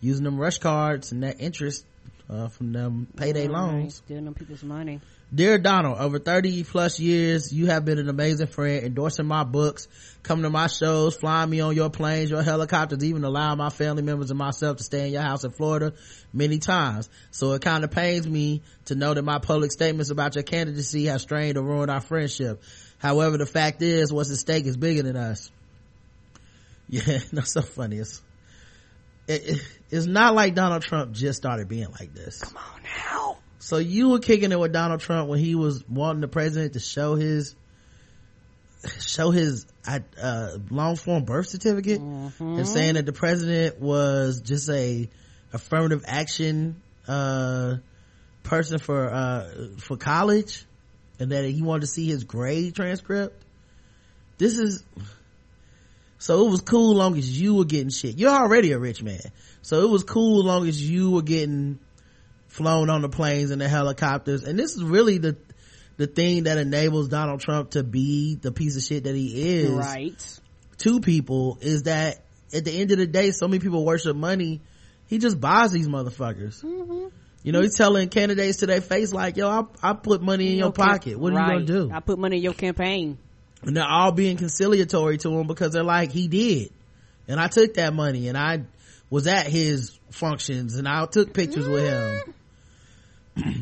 [0.00, 1.84] using them rush cards and that interest,
[2.30, 3.96] uh, from them payday Right, loans.
[3.96, 5.00] Stealing them people's money.
[5.32, 9.86] Dear Donald, over 30 plus years, you have been an amazing friend, endorsing my books,
[10.24, 14.02] coming to my shows, flying me on your planes, your helicopters, even allowing my family
[14.02, 15.92] members and myself to stay in your house in Florida
[16.32, 17.08] many times.
[17.30, 21.06] So it kind of pains me to know that my public statements about your candidacy
[21.06, 22.60] have strained or ruined our friendship.
[22.98, 25.50] However, the fact is, what's at stake is bigger than us.
[26.92, 27.98] Yeah, that's so funny.
[27.98, 28.20] It's,
[29.30, 29.62] it, it-
[29.92, 32.38] it's not like Donald Trump just started being like this.
[32.40, 33.36] Come on now.
[33.58, 36.78] So you were kicking it with Donald Trump when he was wanting the president to
[36.80, 37.56] show his,
[39.00, 42.00] show his, uh, long form birth certificate
[42.58, 45.08] and saying that the president was just a
[45.52, 47.76] affirmative action, uh,
[48.44, 50.64] person for, uh, for college
[51.18, 53.42] and that he wanted to see his grade transcript.
[54.38, 54.84] This is,
[56.20, 58.16] so it was cool long as you were getting shit.
[58.18, 59.20] You're already a rich man.
[59.62, 61.80] So it was cool long as you were getting
[62.48, 64.44] flown on the planes and the helicopters.
[64.44, 65.36] And this is really the,
[65.96, 69.70] the thing that enables Donald Trump to be the piece of shit that he is
[69.70, 70.40] Right.
[70.78, 74.60] to people is that at the end of the day, so many people worship money.
[75.06, 76.62] He just buys these motherfuckers.
[76.62, 77.08] Mm-hmm.
[77.42, 80.58] You know, he's telling candidates to their face like, yo, I, I put money in
[80.58, 81.18] your cam- pocket.
[81.18, 81.90] What are you gonna do?
[81.90, 83.16] I put money in your campaign.
[83.62, 86.70] And they're all being conciliatory to him because they're like he did.
[87.28, 88.62] And i took that money and i
[89.08, 92.34] was at his functions and i took pictures with him.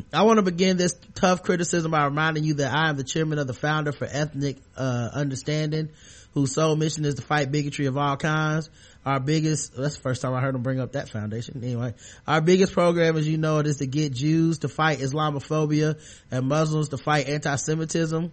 [0.13, 3.39] I want to begin this tough criticism by reminding you that i am the chairman
[3.39, 5.91] of the founder for ethnic uh, understanding
[6.35, 8.71] whose sole mission is to fight bigotry of all kinds.
[9.05, 11.63] Our biggest that's the first time i heard him bring up that foundation.
[11.63, 11.95] Anyway
[12.27, 15.99] our biggest program as you know it is to get jews to fight islamophobia
[16.31, 18.33] and muslims to fight anti-semitism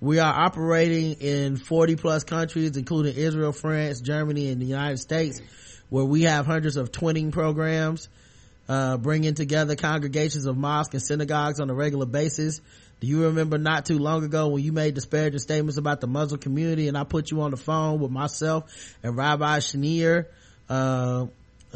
[0.00, 5.40] we are operating in 40 plus countries, including Israel, France, Germany, and the United States,
[5.88, 8.08] where we have hundreds of twinning programs,
[8.68, 12.60] uh, bringing together congregations of mosques and synagogues on a regular basis.
[13.00, 16.40] Do you remember not too long ago when you made disparaging statements about the Muslim
[16.40, 20.26] community and I put you on the phone with myself and Rabbi Schneier,
[20.68, 21.26] uh,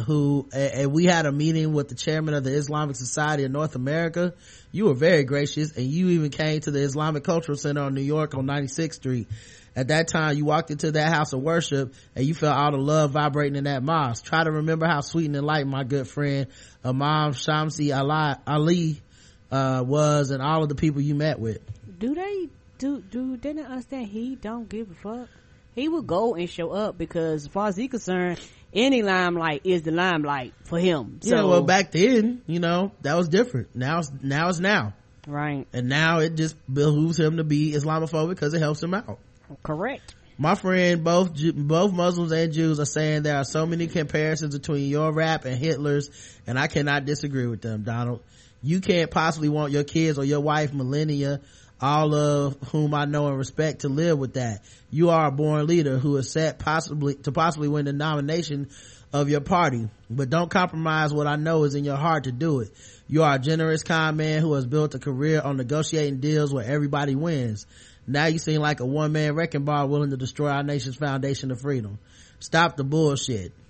[0.07, 3.75] who, and we had a meeting with the chairman of the Islamic Society of North
[3.75, 4.35] America.
[4.71, 8.03] You were very gracious and you even came to the Islamic Cultural Center on New
[8.03, 9.29] York on 96th Street.
[9.75, 12.79] At that time, you walked into that house of worship and you felt all the
[12.79, 14.25] love vibrating in that mosque.
[14.25, 16.47] Try to remember how sweet and enlightened my good friend
[16.85, 19.03] Imam Shamsi Ali, Ali
[19.51, 21.61] uh, was and all of the people you met with.
[21.99, 25.29] Do they do do they not understand he don't give a fuck?
[25.75, 28.41] He would go and show up because as far as he concerned,
[28.75, 31.21] any limelight is the limelight for him.
[31.23, 33.75] yeah, well, back then, you know, that was different.
[33.75, 34.95] Now it's, now it's now.
[35.27, 35.67] Right.
[35.73, 39.19] And now it just behooves him to be Islamophobic because it helps him out.
[39.63, 40.15] Correct.
[40.39, 44.89] My friend, both both Muslims and Jews are saying there are so many comparisons between
[44.89, 46.11] your rap and Hitler's,
[46.47, 48.23] and I cannot disagree with them, Donald.
[48.63, 51.41] You can't possibly want your kids or your wife, Melania,
[51.83, 54.63] all of whom I know and respect, to live with that.
[54.91, 58.71] You are a born leader who is set possibly to possibly win the nomination
[59.13, 62.61] of your party, but don't compromise what I know is in your heart to do
[62.61, 62.71] it.
[63.09, 66.65] You are a generous, kind man who has built a career on negotiating deals where
[66.65, 67.67] everybody wins.
[68.07, 71.61] Now you seem like a one-man wrecking ball willing to destroy our nation's foundation of
[71.61, 71.99] freedom.
[72.39, 73.53] Stop the bullshit.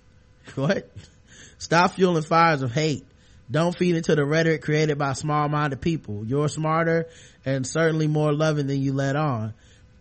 [0.57, 0.90] What?
[1.59, 3.07] Stop fueling fires of hate.
[3.48, 6.25] Don't feed into the rhetoric created by small-minded people.
[6.27, 7.09] You're smarter
[7.44, 9.55] and certainly more loving than you let on.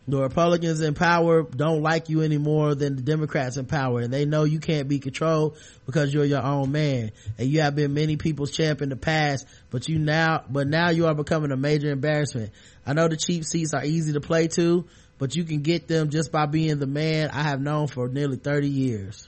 [0.08, 4.12] the republicans in power don't like you any more than the democrats in power and
[4.12, 7.12] they know you can't be controlled because you're your own man.
[7.38, 10.90] And you have been many people's champ in the past but you now but now
[10.90, 12.52] you are becoming a major embarrassment.
[12.86, 14.86] I know the cheap seats are easy to play to
[15.18, 18.38] but you can get them just by being the man i have known for nearly
[18.38, 19.28] 30 years.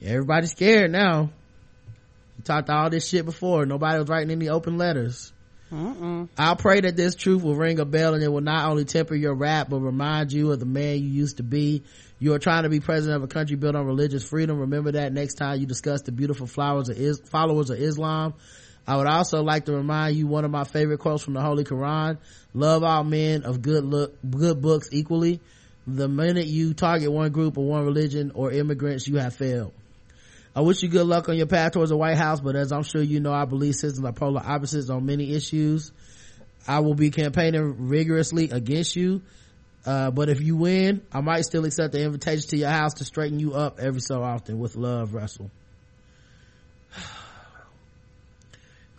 [0.00, 1.30] Everybody's scared now.
[2.36, 3.66] You talked all this shit before.
[3.66, 5.32] Nobody was writing any open letters
[5.72, 6.28] Mm-mm.
[6.38, 9.14] I'll pray that this truth will ring a bell and it will not only temper
[9.14, 11.82] your rap, but remind you of the man you used to be.
[12.18, 14.58] You are trying to be president of a country built on religious freedom.
[14.60, 18.34] Remember that next time you discuss the beautiful flowers of is- followers of Islam.
[18.86, 21.64] I would also like to remind you one of my favorite quotes from the Holy
[21.64, 22.16] Quran.
[22.54, 25.40] Love all men of good look, good books equally.
[25.86, 29.74] The minute you target one group or one religion or immigrants, you have failed.
[30.54, 32.82] I wish you good luck on your path towards the White House, but as I'm
[32.82, 35.92] sure you know, our belief systems are polar opposites on many issues.
[36.66, 39.22] I will be campaigning rigorously against you.
[39.86, 43.04] Uh, but if you win, I might still accept the invitation to your house to
[43.04, 45.50] straighten you up every so often with love, Russell.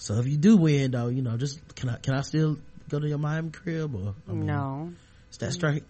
[0.01, 2.57] So if you do win though, you know, just, can I, can I still
[2.87, 4.15] go to your Miami crib or?
[4.27, 4.93] I mean, no,
[5.29, 5.83] Is that straight?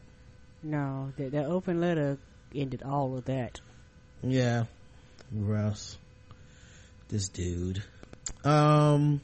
[0.63, 2.17] no, that, that open letter
[2.55, 3.61] ended all of that.
[4.23, 4.65] Yeah.
[5.31, 5.97] Russ.
[7.09, 7.83] This dude.
[8.43, 9.21] Um,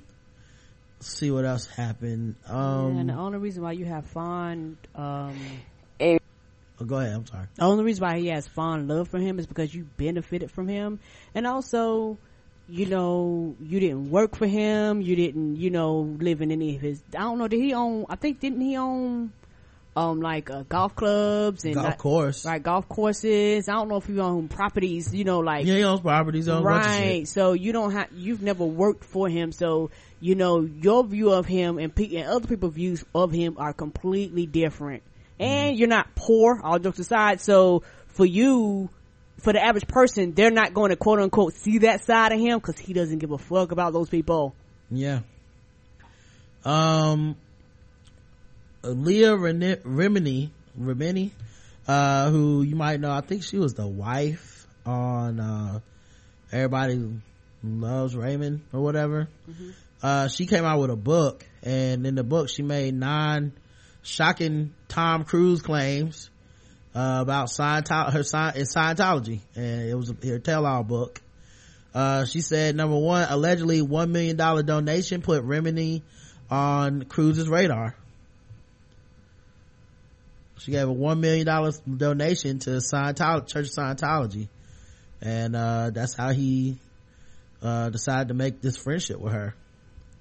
[1.00, 2.36] let's see what else happened.
[2.48, 5.38] Um, and the only reason why you have fond, um,
[6.02, 6.18] oh,
[6.86, 7.14] go ahead.
[7.14, 7.48] I'm sorry.
[7.56, 10.68] the only reason why he has fond love for him is because you benefited from
[10.68, 11.00] him,
[11.34, 12.18] and also,
[12.68, 15.02] you know, you didn't work for him.
[15.02, 17.02] You didn't, you know, live in any of his.
[17.16, 17.48] I don't know.
[17.48, 18.06] Did he own?
[18.10, 19.32] I think didn't he own?
[19.98, 22.46] Um, like uh, golf clubs and Golf like- course.
[22.46, 22.62] right?
[22.62, 23.70] Golf courses.
[23.70, 25.16] I don't know if you own properties.
[25.16, 26.48] You know, like Yeah, he owns properties.
[26.48, 27.02] He owns a bunch of shit.
[27.02, 31.32] right so you don't have you've never worked for him so you know your view
[31.32, 35.02] of him and, pe- and other people's views of him are completely different
[35.40, 38.90] and you're not poor all jokes aside so for you
[39.40, 42.58] for the average person they're not going to quote unquote see that side of him
[42.60, 44.54] because he doesn't give a fuck about those people
[44.92, 45.20] Yeah.
[46.66, 47.36] Um,
[48.90, 51.32] Leah Remini, Remini,
[51.88, 55.80] uh, who you might know, I think she was the wife on, uh,
[56.52, 57.20] Everybody
[57.64, 59.28] Loves Raymond or whatever.
[60.02, 63.54] Uh, she came out with a book and in the book she made nine
[64.04, 66.30] shocking Tom Cruise claims,
[66.94, 69.40] uh, about Scientology, her Sci- Scientology.
[69.56, 71.22] And it was her tell-all book.
[71.94, 76.04] Uh, she said number one, allegedly one million dollar donation put Remini
[76.50, 77.96] on Cruise's radar.
[80.66, 84.48] She gave a one million dollars donation to Scientology, Church of Scientology.
[85.22, 86.80] And, uh, that's how he,
[87.62, 89.54] uh, decided to make this friendship with her.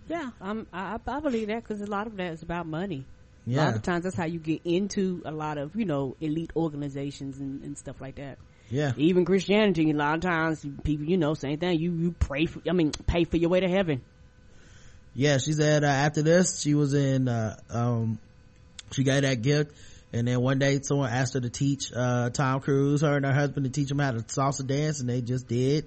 [0.07, 3.07] yeah I'm, I, I believe that because a lot of that is about money
[3.47, 3.65] Yeah.
[3.65, 6.53] a lot of times that's how you get into a lot of you know elite
[6.55, 8.37] organizations and, and stuff like that
[8.71, 8.93] Yeah.
[8.99, 11.79] even Christianity, a lot of times people, you know, same thing.
[11.81, 14.03] You you pray for, I mean, pay for your way to heaven.
[15.15, 18.19] Yeah, she said uh, after this, she was in, uh, um,
[18.93, 19.77] she got that gift.
[20.15, 23.33] And then one day someone asked her to teach, uh, Tom Cruise, her and her
[23.33, 25.87] husband to teach them how to salsa dance and they just did.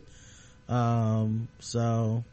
[0.68, 2.26] Um, so,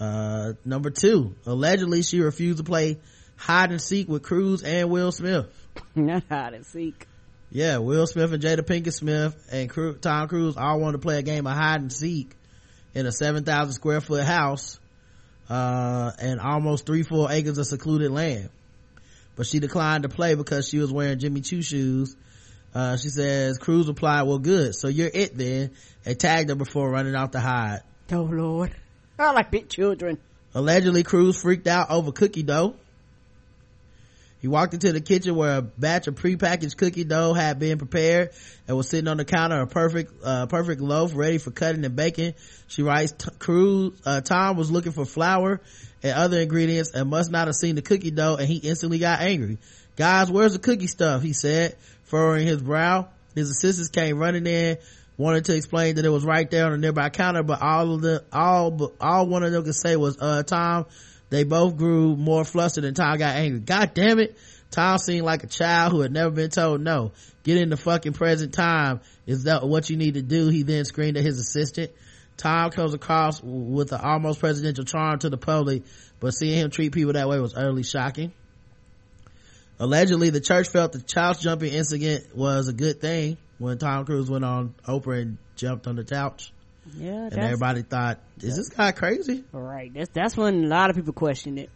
[0.00, 2.98] uh, number two, allegedly she refused to play
[3.36, 5.46] hide and seek with Cruise and Will Smith.
[5.94, 7.06] Not hide and seek.
[7.52, 11.20] Yeah, Will Smith and Jada Pinkett Smith and Cru- Tom Cruise all wanted to play
[11.20, 12.34] a game of hide and seek
[12.94, 14.80] in a 7,000 square foot house,
[15.48, 18.48] uh, and almost three, four acres of secluded land.
[19.36, 22.16] But she declined to play because she was wearing Jimmy Choo shoes.
[22.74, 25.70] Uh, she says, Cruise replied, well good, so you're it then,
[26.04, 27.80] and tagged her before running off to hide.
[28.12, 28.74] Oh Lord.
[29.18, 30.18] I like big children.
[30.54, 32.74] Allegedly, Cruise freaked out over cookie dough.
[34.40, 38.30] He walked into the kitchen where a batch of prepackaged cookie dough had been prepared
[38.68, 41.96] and was sitting on the counter, a perfect, uh, perfect loaf ready for cutting and
[41.96, 42.34] baking.
[42.68, 45.60] She writes, "T- Cruise, uh, Tom was looking for flour
[46.02, 49.20] and other ingredients and must not have seen the cookie dough and he instantly got
[49.20, 49.58] angry.
[49.96, 51.22] Guys, where's the cookie stuff?
[51.22, 53.08] He said, furrowing his brow.
[53.34, 54.76] His assistants came running in,
[55.16, 58.02] wanted to explain that it was right there on the nearby counter, but all of
[58.02, 60.86] the, all, all one of them could say was, uh, Tom,
[61.28, 63.60] they both grew more flustered and Tom got angry.
[63.60, 64.36] God damn it.
[64.70, 67.12] Tom seemed like a child who had never been told no.
[67.44, 69.00] Get in the fucking present time.
[69.26, 70.48] Is that what you need to do?
[70.48, 71.92] He then screamed at his assistant.
[72.36, 75.84] Tom comes across with an almost presidential charm to the public,
[76.20, 78.32] but seeing him treat people that way was utterly shocking.
[79.78, 84.30] Allegedly, the church felt the couch jumping incident was a good thing when Tom Cruise
[84.30, 86.52] went on Oprah and jumped on the couch.
[86.94, 89.44] Yeah, And everybody thought, is this guy crazy?
[89.52, 89.92] right.
[89.92, 91.70] That's that's when a lot of people questioned it,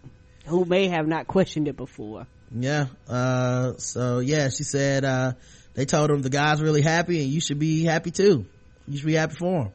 [0.47, 2.27] who may have not questioned it before.
[2.53, 5.33] yeah uh so yeah she said uh
[5.75, 8.45] they told him the guy's really happy and you should be happy too
[8.89, 9.73] you should be happy for him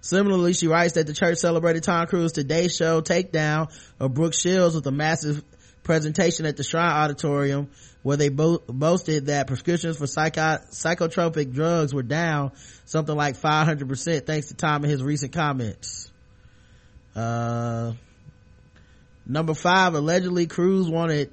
[0.00, 3.68] similarly she writes that the church celebrated tom cruise today show takedown
[4.00, 5.44] of brooke shields with a massive
[5.82, 7.68] presentation at the shrine auditorium
[8.04, 12.52] where they bo- boasted that prescriptions for psycho- psychotropic drugs were down
[12.84, 16.12] something like 500% thanks to tom and his recent comments.
[17.16, 17.94] Uh
[19.26, 21.32] number five allegedly cruise wanted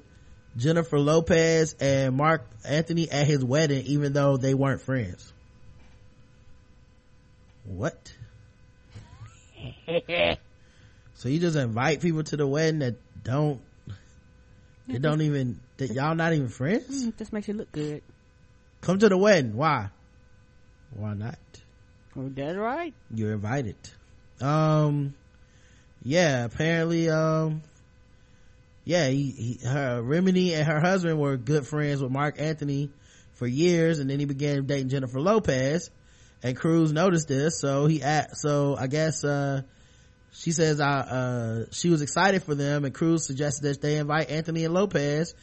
[0.55, 5.31] jennifer lopez and marc anthony at his wedding even though they weren't friends.
[7.65, 8.13] What?
[11.15, 13.61] So you just invite people to the wedding that don't
[14.87, 17.05] they don't even that y'all not even friends?
[17.05, 18.01] Mm, Just makes you look good.
[18.81, 19.55] come to the wedding.
[19.55, 19.89] Why?
[20.95, 21.37] Why not?
[22.17, 22.93] Oh, that's right.
[23.13, 23.75] you're invited.
[24.41, 25.13] Um
[26.03, 27.61] yeah apparently um
[28.83, 32.89] yeah he, he her remini and her husband were good friends with marc anthony
[33.35, 35.91] for years and then he began dating jennifer lopez
[36.41, 39.61] and cruise noticed this so he at so i guess uh
[40.33, 44.31] she says uh, uh she was excited for them and cruise suggested that they invite
[44.31, 45.35] anthony and lopez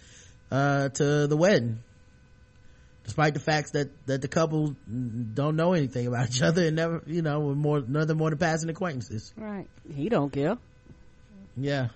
[0.50, 1.78] uh to the wedding
[3.04, 4.74] despite the facts that that the couple
[5.34, 8.38] don't know anything about each other and never you know were more nothing more than
[8.38, 9.66] passing acquaintances Right.
[9.94, 10.56] He don't care.
[11.56, 11.88] yeah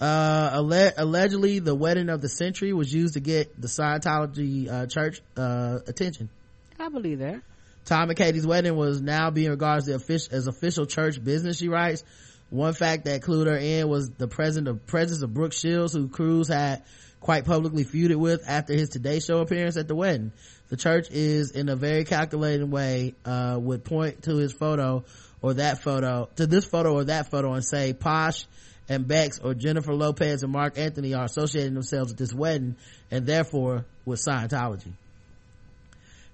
[0.00, 4.86] uh alle- allegedly the wedding of the century was used to get the scientology uh
[4.86, 6.28] church uh attention
[6.76, 7.40] I believe that.
[7.84, 11.68] Tom and Katie's wedding was now being regarded as, offic- as official church business, she
[11.68, 12.02] writes.
[12.50, 16.08] One fact that clued her in was the presence of, presence of Brooke Shields, who
[16.08, 16.82] Cruise had
[17.24, 20.30] quite publicly feuded with after his Today Show appearance at the wedding.
[20.68, 25.04] The church is in a very calculated way, uh, would point to his photo
[25.40, 28.44] or that photo, to this photo or that photo and say Posh
[28.90, 32.76] and Becks or Jennifer Lopez and Marc Anthony are associating themselves with this wedding
[33.10, 34.92] and therefore with Scientology.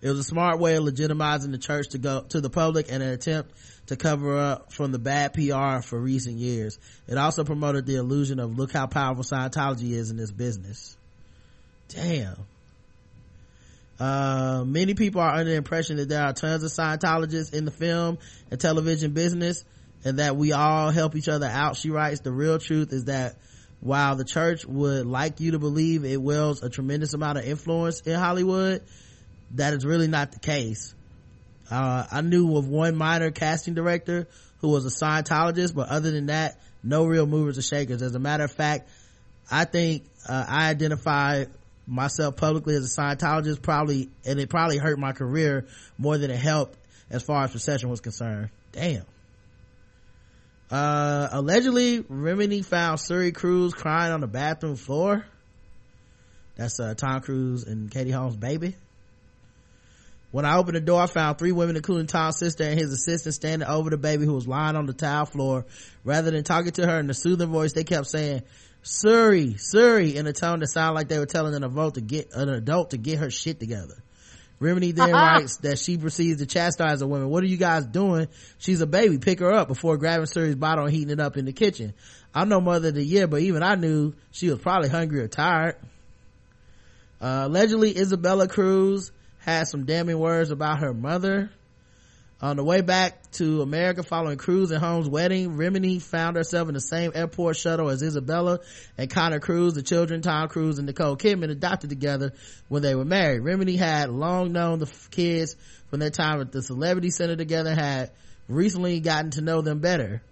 [0.02, 3.02] It was a smart way of legitimizing the church to go to the public and
[3.02, 3.52] an attempt
[3.86, 6.78] to cover up from the bad PR for recent years.
[7.06, 10.96] It also promoted the illusion of look how powerful Scientology is in this business.
[11.88, 12.36] Damn.
[13.98, 17.70] Uh, many people are under the impression that there are tons of Scientologists in the
[17.70, 18.16] film
[18.50, 19.64] and television business
[20.04, 21.76] and that we all help each other out.
[21.76, 23.36] She writes, the real truth is that
[23.80, 28.00] while the church would like you to believe it wields a tremendous amount of influence
[28.00, 28.82] in Hollywood,
[29.52, 30.94] that is really not the case.
[31.70, 34.26] Uh, I knew of one minor casting director
[34.60, 38.02] who was a Scientologist, but other than that, no real movers or shakers.
[38.02, 38.88] As a matter of fact,
[39.50, 41.44] I think, uh, I identify
[41.86, 45.66] myself publicly as a Scientologist probably, and it probably hurt my career
[45.98, 46.76] more than it helped
[47.10, 48.50] as far as recession was concerned.
[48.72, 49.04] Damn.
[50.70, 55.26] Uh, allegedly, Remini found Suri Cruise crying on the bathroom floor.
[56.56, 58.76] That's, uh, Tom Cruise and Katie Holmes' baby.
[60.30, 63.34] When I opened the door, I found three women, including Tom's sister and his assistant,
[63.34, 65.66] standing over the baby who was lying on the tile floor.
[66.04, 68.42] Rather than talking to her in a soothing voice, they kept saying,
[68.84, 72.32] Suri, Suri, in a tone that sounded like they were telling an adult to get,
[72.32, 74.02] an adult to get her shit together.
[74.60, 77.30] Remini then writes that she proceeds to chastise the women.
[77.30, 78.28] What are you guys doing?
[78.58, 79.18] She's a baby.
[79.18, 81.94] Pick her up before grabbing Suri's bottle and heating it up in the kitchen.
[82.34, 85.28] I'm no mother of the year, but even I knew she was probably hungry or
[85.28, 85.76] tired.
[87.20, 91.50] Uh, allegedly Isabella Cruise had some damning words about her mother.
[92.42, 96.74] On the way back to America following Cruise and Holmes' wedding, Remini found herself in
[96.74, 98.60] the same airport shuttle as Isabella
[98.96, 102.32] and Connor Cruise, the children Tom Cruise and Nicole Kidman adopted together
[102.68, 103.42] when they were married.
[103.42, 105.54] Remini had long known the kids
[105.88, 108.10] from their time at the Celebrity Center together, had
[108.48, 110.22] recently gotten to know them better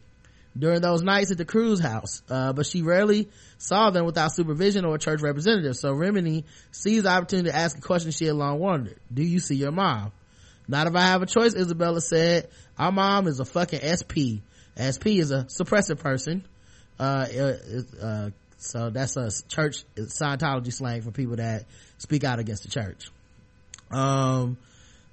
[0.58, 3.28] during those nights at the Cruise house, uh, but she rarely
[3.58, 5.76] saw them without supervision or a church representative.
[5.76, 8.98] So Remini sees the opportunity to ask a question she had long wondered.
[9.12, 10.12] Do you see your mom?
[10.66, 12.48] Not if I have a choice, Isabella said.
[12.78, 14.44] Our mom is a fucking SP.
[14.76, 16.46] SP is a suppressive person.
[16.98, 17.56] Uh, uh,
[18.02, 21.64] uh, so that's a church Scientology slang for people that
[21.98, 23.10] speak out against the church.
[23.90, 24.58] Um,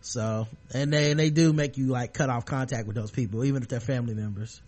[0.02, 3.46] so, and they, and they do make you like cut off contact with those people,
[3.46, 4.62] even if they're family members.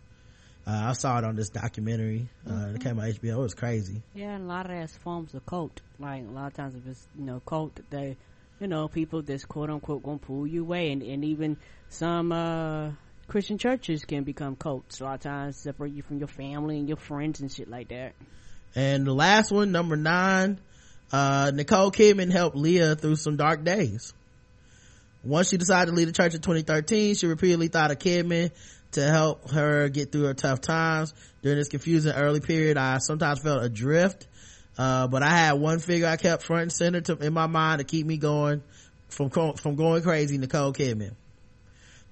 [0.68, 3.38] Uh, I saw it on this documentary, uh, that came on HBO.
[3.38, 4.01] It was crazy.
[4.13, 5.80] Yeah, and a lot of that's forms of cult.
[5.97, 8.18] Like a lot of times, if it's you know cult, they,
[8.59, 11.55] you know, people that's quote unquote gonna pull you away, and and even
[11.88, 12.91] some uh
[13.30, 14.99] Christian churches can become cults.
[14.99, 17.88] A lot of times, separate you from your family and your friends and shit like
[17.89, 18.13] that.
[18.76, 20.59] And the last one, number nine,
[21.13, 24.13] uh, Nicole Kidman helped Leah through some dark days.
[25.28, 28.49] Once she decided to leave the church in 2013, she repeatedly thought of Kidman
[28.93, 31.13] to help her get through her tough times.
[31.41, 34.25] During this confusing early period, I sometimes felt adrift.
[34.78, 37.80] Uh, but I had one figure I kept front and center to, in my mind
[37.80, 38.63] to keep me going
[39.09, 41.13] from, from going crazy, Nicole Kidman.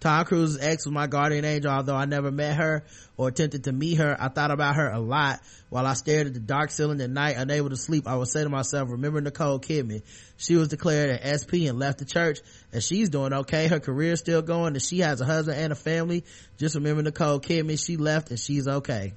[0.05, 2.83] Tom Cruise's ex was my guardian angel, although I never met her
[3.17, 4.15] or attempted to meet her.
[4.19, 5.39] I thought about her a lot
[5.69, 8.07] while I stared at the dark ceiling at night, unable to sleep.
[8.07, 10.03] I would say to myself, remember Nicole Kidman.
[10.37, 12.41] She was declared an SP and left the church
[12.71, 13.65] and she's doing okay.
[13.65, 16.23] Her career's still going and she has a husband and a family.
[16.59, 17.83] Just remember Nicole Kidman.
[17.83, 19.13] She left and she's okay.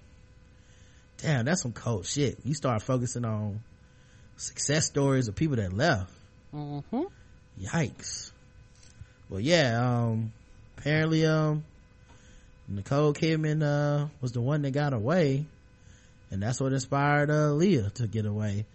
[1.18, 2.38] Damn, that's some cold shit.
[2.46, 3.60] You start focusing on
[4.38, 6.10] success stories of people that left.
[6.54, 7.02] Mm-hmm.
[7.62, 8.30] Yikes.
[9.28, 10.32] Well, yeah, um,
[10.78, 11.64] apparently, um,
[12.68, 15.44] Nicole Kidman, uh, was the one that got away.
[16.30, 18.66] And that's what inspired, uh, Leah to get away.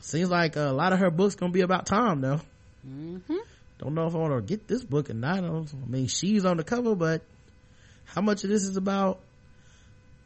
[0.00, 2.40] Seems like a lot of her books gonna be about Tom though.
[2.86, 3.36] Mm-hmm.
[3.78, 5.42] Don't know if I want to get this book or not.
[5.42, 7.22] I mean, she's on the cover, but
[8.04, 9.18] how much of this is about?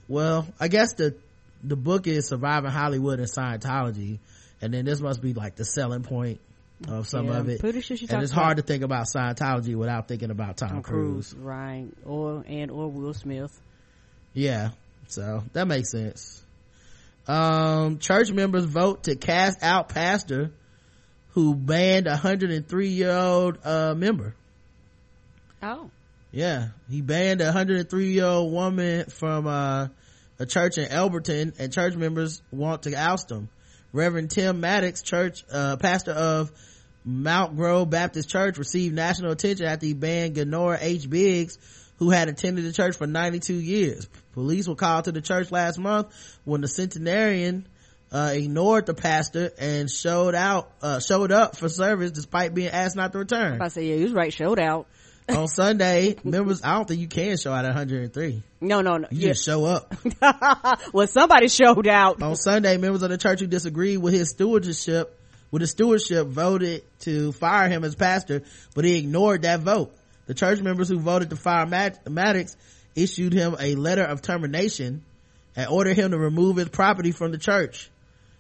[0.09, 1.15] Well, I guess the,
[1.65, 4.19] the book is surviving Hollywood and Scientology.
[4.61, 6.41] And then this must be like the selling point
[6.89, 7.61] of some Yeah, of it.
[7.61, 10.83] pretty sure she and it's hard to think about Scientology without thinking about Tom, Tom
[10.83, 11.33] Cruise.
[11.33, 11.87] Cruise, right?
[12.05, 13.51] Or and or Will Smith.
[14.35, 14.71] Yeah.
[15.09, 16.43] So that makes sense.
[17.27, 20.51] Um, church members vote to cast out pastor
[21.31, 24.35] who banned a 103 year old, uh, member.
[25.63, 25.91] Oh,
[26.33, 26.69] Yeah.
[26.91, 29.89] He banned a 103 year old woman from, uh,
[30.39, 33.49] a church in Elberton and church members want to oust him.
[33.93, 36.53] Reverend Tim Maddox, church, uh, pastor of
[37.05, 41.09] Mount Grove Baptist Church received national attention after he banned Ganora H.
[41.09, 41.59] Biggs,
[41.99, 44.09] who had attended the church for 92 years.
[44.33, 46.09] Police were called to the church last month
[46.45, 47.67] when the centenarian,
[48.13, 52.97] uh, ignored the pastor and showed out, uh, showed up for service despite being asked
[52.97, 53.61] not to return.
[53.61, 54.33] I say yeah, he was right.
[54.33, 54.87] Showed out.
[55.29, 58.43] On Sunday, members, I don't think you can show out at 103.
[58.61, 59.09] No, no, no.
[59.11, 59.33] You Yeah.
[59.33, 59.93] just show up.
[60.93, 62.23] well, somebody showed out.
[62.23, 65.19] On Sunday, members of the church who disagreed with his stewardship,
[65.51, 68.43] with his stewardship voted to fire him as pastor,
[68.75, 69.93] but he ignored that vote.
[70.27, 72.57] The church members who voted to fire Mad- Maddox
[72.95, 75.03] issued him a letter of termination
[75.57, 77.91] and ordered him to remove his property from the church.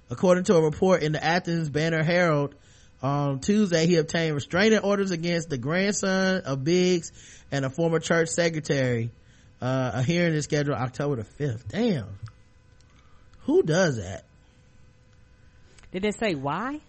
[0.09, 2.55] According to a report in the Athens Banner Herald,
[3.03, 7.12] on Tuesday he obtained restraining orders against the grandson of Biggs
[7.53, 9.11] and a former church secretary.
[9.61, 11.68] Uh, a hearing is scheduled October the 5th.
[11.68, 12.18] Damn.
[13.44, 14.24] Who does that?
[15.92, 16.80] Did they say why?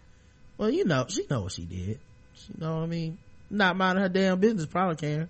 [0.57, 1.99] Well, you know, she know what she did.
[2.35, 3.17] She know what I mean?
[3.49, 5.29] Not minding her damn business, probably can.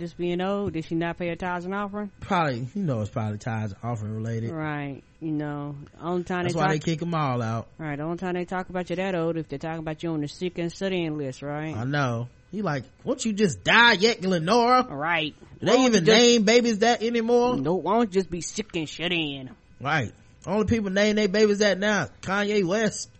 [0.00, 0.72] Just being old.
[0.72, 2.10] Did she not pay her tithes and offering?
[2.20, 4.50] Probably, you know, it's probably ties offering related.
[4.50, 5.02] Right.
[5.20, 6.72] You know, only time That's they why talk.
[6.72, 7.68] they kick them all out.
[7.78, 7.96] Right.
[7.96, 10.22] The only time they talk about you that old if they're talking about you on
[10.22, 11.76] the sick and studying list, right?
[11.76, 12.28] I know.
[12.50, 14.84] He like, won't you just die yet, Lenora?
[14.90, 15.34] Right.
[15.60, 17.56] Do they even just- name babies that anymore?
[17.56, 19.50] No, why don't you just be sick and shut in?
[19.80, 20.12] Right.
[20.46, 22.08] Only people name their babies that now.
[22.22, 23.10] Kanye West.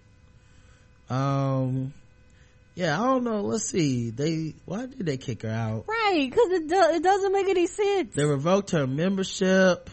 [1.11, 1.93] Um,
[2.81, 3.43] yeah, I don't know.
[3.43, 4.09] Let's see.
[4.09, 5.85] They, why did they kick her out?
[5.87, 8.15] Right, because it, do, it doesn't make any sense.
[8.15, 9.91] They revoked her membership.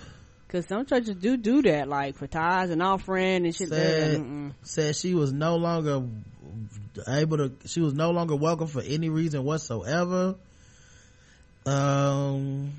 [0.47, 3.67] Because some churches do do that, like for tithes and offering and shit.
[3.67, 6.01] Said, said she was no longer
[7.09, 10.35] able to, she was no longer welcome for any reason whatsoever.
[11.65, 12.71] Um,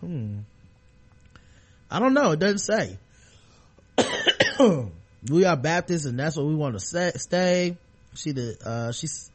[0.00, 0.40] hmm.
[1.90, 2.32] I don't know.
[2.32, 2.98] It doesn't say.
[5.30, 7.78] we are Baptists and that's what we want to say, stay.
[8.14, 9.30] She the, uh, she's,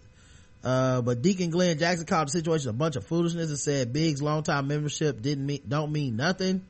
[0.63, 4.21] uh, but Deacon Glenn Jackson called the situation a bunch of foolishness and said Biggs'
[4.21, 6.65] longtime membership didn't mean, don't mean nothing.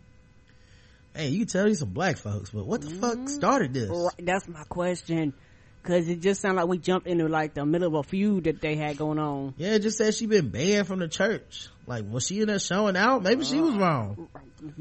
[1.15, 3.89] Hey, you can tell these some black folks, but what the fuck started this?
[4.19, 5.33] That's my question.
[5.81, 8.61] Because it just sounded like we jumped into like the middle of a feud that
[8.61, 9.53] they had going on.
[9.57, 11.69] Yeah, it just said she been banned from the church.
[11.87, 13.23] Like, was she in there showing out?
[13.23, 14.27] Maybe she was wrong.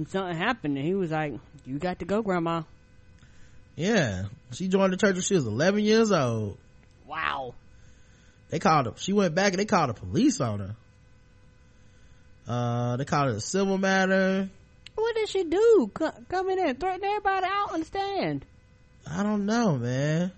[0.08, 2.62] Something happened and he was like, you got to go, grandma.
[3.76, 4.24] Yeah.
[4.52, 6.58] She joined the church when she was 11 years old.
[7.08, 7.54] Wow.
[8.50, 10.76] They called her, she went back and they called the police on her.
[12.46, 14.48] Uh, they called it a civil matter.
[14.94, 15.90] What did she do?
[15.92, 17.46] Co- Come in and threaten everybody?
[17.46, 18.44] out don't understand.
[19.08, 20.32] I don't know, man.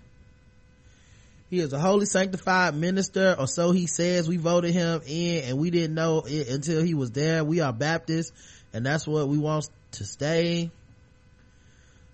[1.49, 4.27] He is a holy sanctified minister, or so he says.
[4.29, 7.43] We voted him in and we didn't know it until he was there.
[7.43, 8.31] We are Baptists
[8.73, 10.71] and that's what we want to stay.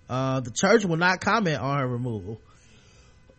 [0.08, 2.40] Uh, the church will not comment on her removal.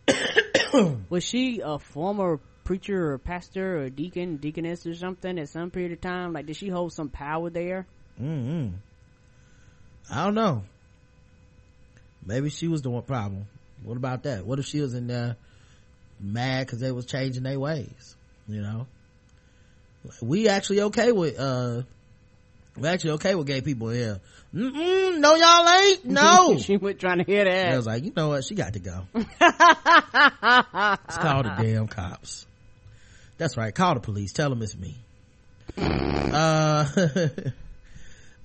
[1.10, 5.92] Was she a former preacher or pastor or deacon, deaconess or something at some period
[5.92, 6.32] of time?
[6.32, 7.86] Like, did she hold some power there?
[8.16, 8.68] hmm
[10.10, 10.64] I don't know.
[12.24, 13.46] Maybe she was the one problem.
[13.82, 14.44] What about that?
[14.44, 15.36] What if she was in there
[16.20, 18.16] mad because they was changing their ways?
[18.48, 18.86] You know,
[20.20, 21.82] we actually okay with uh
[22.76, 24.20] I'm actually okay with gay people here.
[24.54, 26.04] Mm-mm, no, y'all ain't.
[26.10, 26.58] No.
[26.58, 27.72] she was trying to hear that.
[27.72, 28.44] I was like, you know what?
[28.44, 29.06] She got to go.
[29.14, 29.28] Let's
[31.18, 32.46] call the damn cops.
[33.38, 33.74] That's right.
[33.74, 34.32] Call the police.
[34.32, 34.96] Tell them it's me.
[36.32, 36.86] Uh,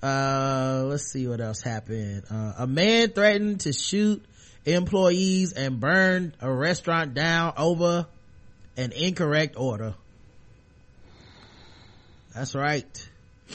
[0.02, 2.24] uh, let's see what else happened.
[2.28, 4.24] Uh, a man threatened to shoot
[4.64, 8.06] employees and burn a restaurant down over
[8.76, 9.94] an incorrect order.
[12.34, 13.05] That's right.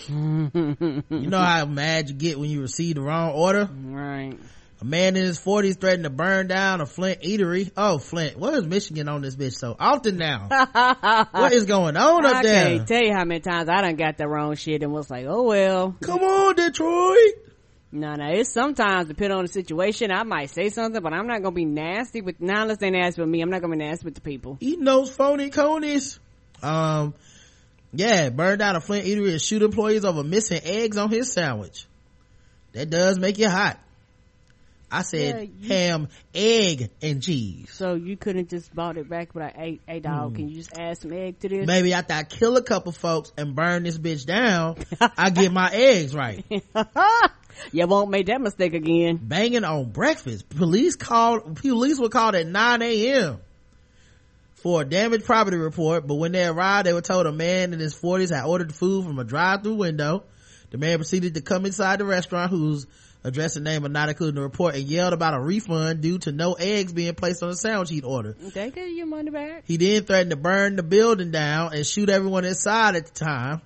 [0.09, 3.69] You know how mad you get when you receive the wrong order?
[3.71, 4.37] Right.
[4.81, 7.69] A man in his 40s threatened to burn down a Flint eatery.
[7.77, 8.35] Oh, Flint.
[8.37, 10.47] What is Michigan on this bitch so often now?
[11.31, 12.65] what is going on up I there?
[12.77, 15.25] can't tell you how many times I done got the wrong shit and was like,
[15.27, 15.95] oh well.
[16.01, 17.33] Come on, Detroit.
[17.91, 20.11] No, no, it's sometimes depending on the situation.
[20.11, 23.21] I might say something, but I'm not gonna be nasty with, now unless they nasty
[23.21, 24.57] with me, I'm not gonna be nasty with the people.
[24.61, 26.17] Eating those phony conies.
[26.63, 27.13] Um,
[27.93, 31.85] yeah, burned down a Flint eatery and shoot employees over missing eggs on his sandwich.
[32.73, 33.77] That does make you hot.
[34.93, 37.69] I said Yeah, you- ham, egg, and cheese.
[37.71, 40.35] So you couldn't just bought it back, but I ate a dog, hmm.
[40.35, 41.65] can you just add some egg to this?
[41.65, 44.77] Maybe after I kill a couple folks and burn this bitch down,
[45.17, 46.43] I get my eggs right.
[47.71, 49.17] you won't make that mistake again.
[49.21, 50.49] Banging on breakfast.
[50.49, 53.39] Police called, police were called at 9 a.m.
[54.61, 57.79] for a damaged property report, but when they arrived, they were told a man in
[57.79, 60.23] his 40s had ordered food from a drive-through window.
[60.69, 62.85] The man proceeded to come inside the restaurant whose
[63.23, 66.17] address and name are not included in the report and yelled about a refund due
[66.19, 68.39] to no eggs being placed on the sandwich he'd ordered.
[68.39, 69.63] They get your money back.
[69.65, 73.61] He then threatened to burn the building down and shoot everyone inside at the time.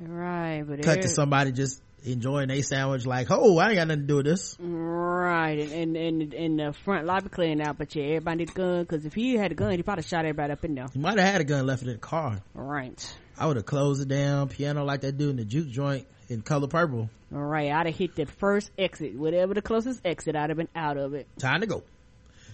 [0.00, 4.02] Right, but Cut to somebody just enjoying a sandwich like, oh, I ain't got nothing
[4.02, 4.56] to do with this.
[4.58, 8.82] Right, and and and, the front lobby clearing out, but yeah, everybody need a gun
[8.82, 10.86] because if he had a gun, he probably shot everybody up in there.
[10.92, 12.40] He might have had a gun left in the car.
[12.54, 16.06] Right, I would have closed it down, piano like that dude in the juke joint
[16.30, 17.10] in color purple.
[17.34, 17.70] all right.
[17.70, 20.36] I'd have hit that first exit, whatever the closest exit.
[20.36, 21.26] I'd have been out of it.
[21.38, 21.82] Time to go.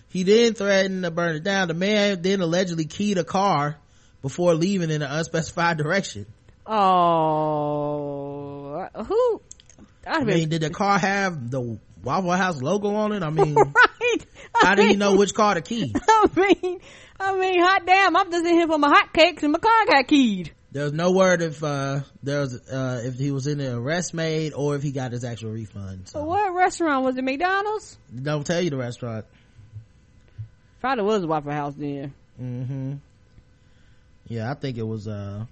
[0.09, 1.69] He then threatened to burn it down.
[1.69, 3.77] The man then allegedly keyed a car
[4.23, 6.27] before leaving in an unspecified direction.
[6.67, 8.36] Oh,
[8.95, 9.41] who?
[10.07, 13.23] I mean, been did the car have the Waffle House logo on it?
[13.23, 14.27] I mean, right.
[14.55, 15.93] how I do you mean- know which car to key?
[16.09, 16.81] I mean,
[17.19, 18.17] I mean, hot damn!
[18.17, 20.53] I'm just in here for my hot cakes and my car got keyed.
[20.73, 24.53] There's no word if uh there was uh if he was in the arrest made
[24.53, 26.09] or if he got his actual refund.
[26.09, 27.25] So What restaurant was it?
[27.25, 27.97] McDonald's?
[28.23, 29.25] don't tell you the restaurant.
[30.81, 32.13] Probably was a Waffle House then.
[32.37, 32.95] hmm
[34.29, 35.09] Yeah, I think it was.
[35.09, 35.47] uh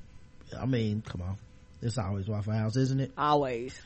[0.61, 1.37] I mean, come on,
[1.85, 3.13] it's always Waffle House, isn't it?
[3.17, 3.79] Always.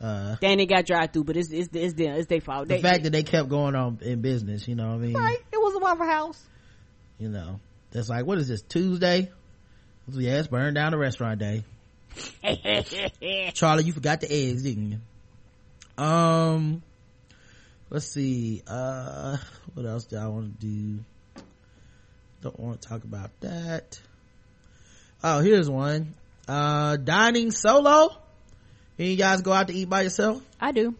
[0.00, 2.66] Uh Danny got drive through, but it's it's it's their it's their fault.
[2.66, 5.12] The They- fact that they kept going on in business, you know what I mean?
[5.14, 6.42] right, it was a Waffle House.
[7.18, 7.60] You know,
[7.92, 9.30] that's like what is this Tuesday?
[10.08, 11.62] Yeah, it's burned down the restaurant day.
[13.54, 14.90] Charlie, you forgot the eggs, didn't
[15.98, 16.04] you?
[16.04, 16.82] Um,
[17.90, 18.62] let's see.
[18.66, 19.36] Uh,
[19.74, 20.98] what else do I want to do?
[22.42, 24.00] Don't want to talk about that.
[25.22, 26.14] Oh, here's one.
[26.52, 28.14] Uh, dining solo.
[28.98, 30.42] Any you guys go out to eat by yourself?
[30.60, 30.94] I do.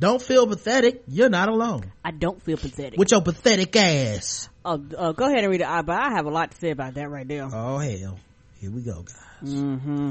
[0.00, 1.04] Don't feel pathetic.
[1.06, 1.92] You're not alone.
[2.04, 2.98] I don't feel pathetic.
[2.98, 4.48] With your pathetic ass.
[4.64, 5.68] Oh, uh, go ahead and read it.
[5.68, 7.48] I, but I have a lot to say about that right there.
[7.52, 8.18] Oh hell.
[8.60, 9.54] Here we go, guys.
[9.54, 10.10] Mm-hmm.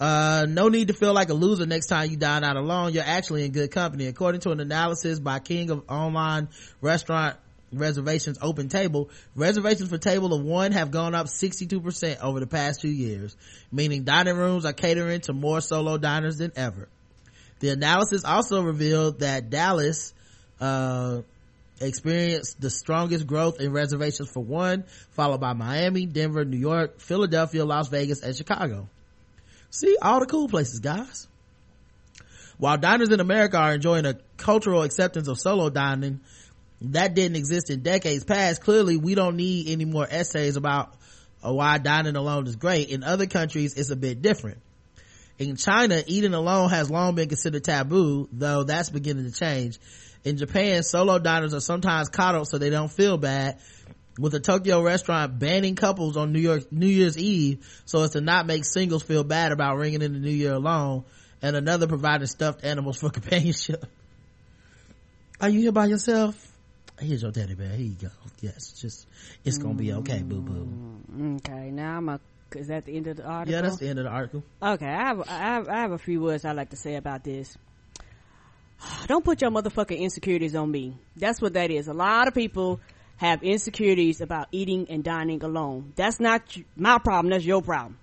[0.00, 2.92] Uh, no need to feel like a loser next time you dine out alone.
[2.92, 4.08] You're actually in good company.
[4.08, 6.48] According to an analysis by King of Online
[6.80, 7.36] Restaurant
[7.72, 12.80] Reservations Open Table, reservations for table of one have gone up 62% over the past
[12.80, 13.36] two years,
[13.72, 16.88] meaning dining rooms are catering to more solo diners than ever.
[17.60, 20.14] The analysis also revealed that Dallas,
[20.60, 21.22] uh,
[21.80, 27.64] experienced the strongest growth in reservations for one, followed by Miami, Denver, New York, Philadelphia,
[27.64, 28.88] Las Vegas, and Chicago.
[29.70, 31.28] See, all the cool places, guys.
[32.58, 36.20] While diners in America are enjoying a cultural acceptance of solo dining,
[36.80, 38.62] that didn't exist in decades past.
[38.62, 40.94] Clearly, we don't need any more essays about
[41.44, 42.90] uh, why dining alone is great.
[42.90, 44.58] In other countries, it's a bit different.
[45.38, 49.78] In China, eating alone has long been considered taboo, though that's beginning to change.
[50.24, 53.58] In Japan, solo diners are sometimes coddled so they don't feel bad,
[54.18, 58.22] with a Tokyo restaurant banning couples on New York, New Year's Eve so as to
[58.22, 61.04] not make singles feel bad about ringing in the new year alone,
[61.42, 63.84] and another providing stuffed animals for companionship.
[65.38, 66.55] Are you here by yourself?
[66.98, 67.68] Here's your teddy bear.
[67.68, 68.08] Here you go.
[68.40, 69.06] Yes, just,
[69.44, 70.68] it's gonna be okay, boo boo.
[71.12, 72.20] Mm, okay, now I'm a.
[72.54, 73.52] Is that the end of the article?
[73.52, 74.42] Yeah, that's the end of the article.
[74.62, 77.22] Okay, I have, I have I have a few words I'd like to say about
[77.22, 77.56] this.
[79.08, 80.96] Don't put your motherfucking insecurities on me.
[81.16, 81.88] That's what that is.
[81.88, 82.80] A lot of people
[83.16, 85.92] have insecurities about eating and dining alone.
[85.96, 86.42] That's not
[86.76, 87.30] my problem.
[87.30, 87.98] That's your problem.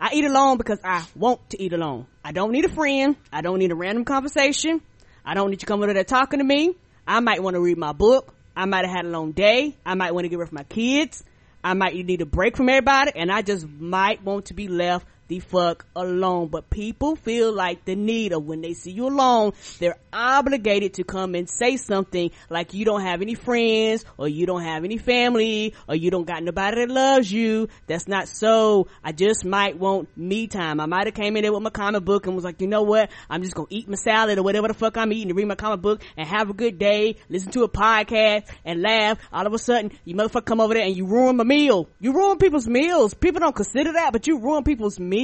[0.00, 2.06] I eat alone because I want to eat alone.
[2.24, 3.16] I don't need a friend.
[3.32, 4.80] I don't need a random conversation.
[5.24, 6.74] I don't need you coming over there talking to me.
[7.06, 8.34] I might want to read my book.
[8.54, 9.76] I might have had a long day.
[9.84, 11.24] I might want to get rid of my kids.
[11.64, 15.06] I might need a break from everybody and I just might want to be left
[15.32, 16.48] the fuck alone.
[16.48, 21.04] But people feel like the need of when they see you alone, they're obligated to
[21.04, 24.98] come and say something like you don't have any friends or you don't have any
[24.98, 27.68] family or you don't got nobody that loves you.
[27.86, 28.88] That's not so.
[29.02, 30.80] I just might want me time.
[30.80, 32.82] I might have came in there with my comic book and was like, you know
[32.82, 33.10] what?
[33.30, 35.54] I'm just gonna eat my salad or whatever the fuck I'm eating and read my
[35.54, 39.18] comic book and have a good day, listen to a podcast and laugh.
[39.32, 41.88] All of a sudden, you motherfucker come over there and you ruin my meal.
[42.00, 43.14] You ruin people's meals.
[43.14, 45.21] People don't consider that, but you ruin people's meals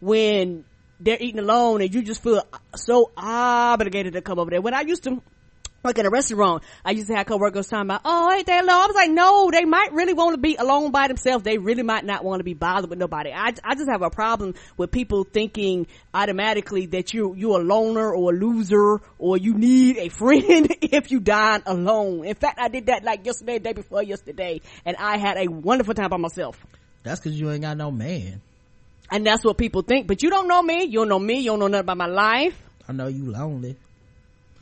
[0.00, 0.64] when
[1.00, 4.60] they're eating alone and you just feel so obligated to come over there.
[4.60, 5.22] When I used to
[5.82, 8.70] work in a restaurant, I used to have coworkers talking about, oh, ain't they alone?
[8.70, 11.44] I was like, no, they might really want to be alone by themselves.
[11.44, 13.32] They really might not want to be bothered with nobody.
[13.32, 18.12] I, I just have a problem with people thinking automatically that you, you're a loner
[18.14, 22.24] or a loser or you need a friend if you dine alone.
[22.24, 25.94] In fact, I did that like yesterday, day before yesterday, and I had a wonderful
[25.94, 26.64] time by myself.
[27.02, 28.40] That's cause you ain't got no man.
[29.12, 30.06] And that's what people think.
[30.06, 30.84] But you don't know me.
[30.84, 31.40] You don't know me.
[31.40, 32.60] You don't know nothing about my life.
[32.88, 33.76] I know you lonely.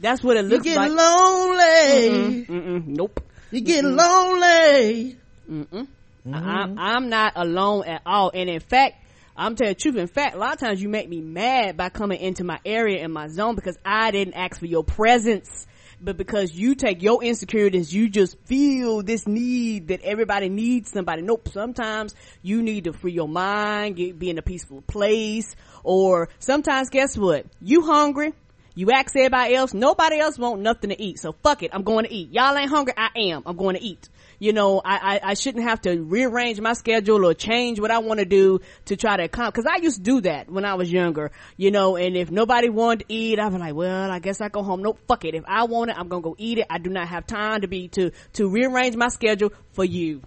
[0.00, 0.74] That's what it looks like.
[0.74, 0.90] You get like.
[0.90, 2.44] lonely.
[2.46, 3.22] Mm-mm, nope.
[3.52, 5.16] You get lonely.
[5.48, 5.86] Mm-mm.
[6.26, 6.78] I'm, mm-hmm.
[6.78, 8.32] I'm not alone at all.
[8.34, 8.96] And in fact,
[9.36, 9.96] I'm telling the truth.
[9.96, 13.04] In fact, a lot of times you make me mad by coming into my area
[13.04, 15.66] in my zone because I didn't ask for your presence.
[16.02, 21.20] But because you take your insecurities, you just feel this need that everybody needs somebody.
[21.20, 21.48] Nope.
[21.52, 25.54] Sometimes you need to free your mind, get, be in a peaceful place.
[25.84, 27.46] Or sometimes guess what?
[27.60, 28.32] You hungry.
[28.74, 29.74] You ask everybody else.
[29.74, 31.18] Nobody else want nothing to eat.
[31.18, 31.70] So fuck it.
[31.74, 32.32] I'm going to eat.
[32.32, 32.94] Y'all ain't hungry.
[32.96, 33.42] I am.
[33.44, 34.08] I'm going to eat.
[34.40, 37.98] You know, I, I, I shouldn't have to rearrange my schedule or change what I
[37.98, 39.64] want to do to try to accomplish.
[39.64, 42.70] Cause I used to do that when I was younger, you know, and if nobody
[42.70, 44.82] wanted to eat, I'd be like, well, I guess I go home.
[44.82, 45.34] No, fuck it.
[45.34, 46.66] If I want it, I'm gonna go eat it.
[46.70, 50.22] I do not have time to be, to, to rearrange my schedule for you.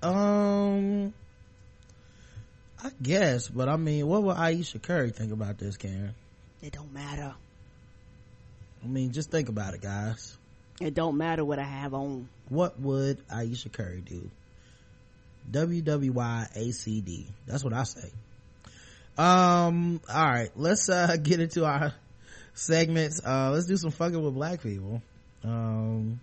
[0.00, 1.12] Um,
[2.82, 6.14] I guess, but I mean, what would Ayesha Curry think about this, Karen?
[6.62, 7.34] It don't matter.
[8.82, 10.36] I mean, just think about it, guys.
[10.80, 12.28] It don't matter what I have on.
[12.48, 14.30] What would Ayesha Curry do?
[15.50, 17.26] WWYACD.
[17.46, 18.10] That's what I say.
[19.16, 21.92] Um, alright, let's, uh, get into our
[22.54, 23.20] segments.
[23.24, 25.02] Uh, let's do some fucking with black people.
[25.44, 26.20] Um,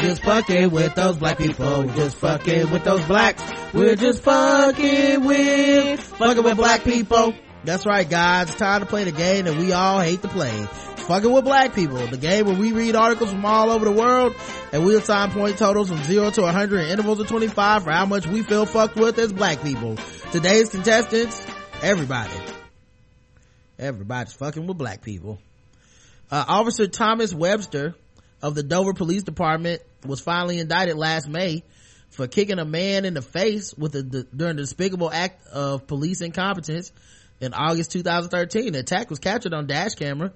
[0.00, 1.84] just fucking with those black people.
[1.94, 3.42] Just fucking with those blacks.
[3.74, 7.34] We're just fucking with, fucking with black people.
[7.64, 8.50] That's right, guys.
[8.50, 10.68] It's time to play the game that we all hate to play.
[11.08, 12.06] Fucking with black people.
[12.06, 14.36] The game where we read articles from all over the world
[14.72, 18.06] and we assign point totals from 0 to 100 in intervals of 25 for how
[18.06, 19.96] much we feel fucked with as black people.
[20.30, 21.44] Today's contestants,
[21.82, 22.30] everybody.
[23.76, 25.40] Everybody's fucking with black people.
[26.30, 27.96] Uh, Officer Thomas Webster
[28.40, 31.64] of the Dover Police Department was finally indicted last May
[32.14, 36.20] for kicking a man in the face with a, during the despicable act of police
[36.20, 36.92] incompetence
[37.40, 38.72] in August 2013.
[38.72, 40.32] The attack was captured on dash camera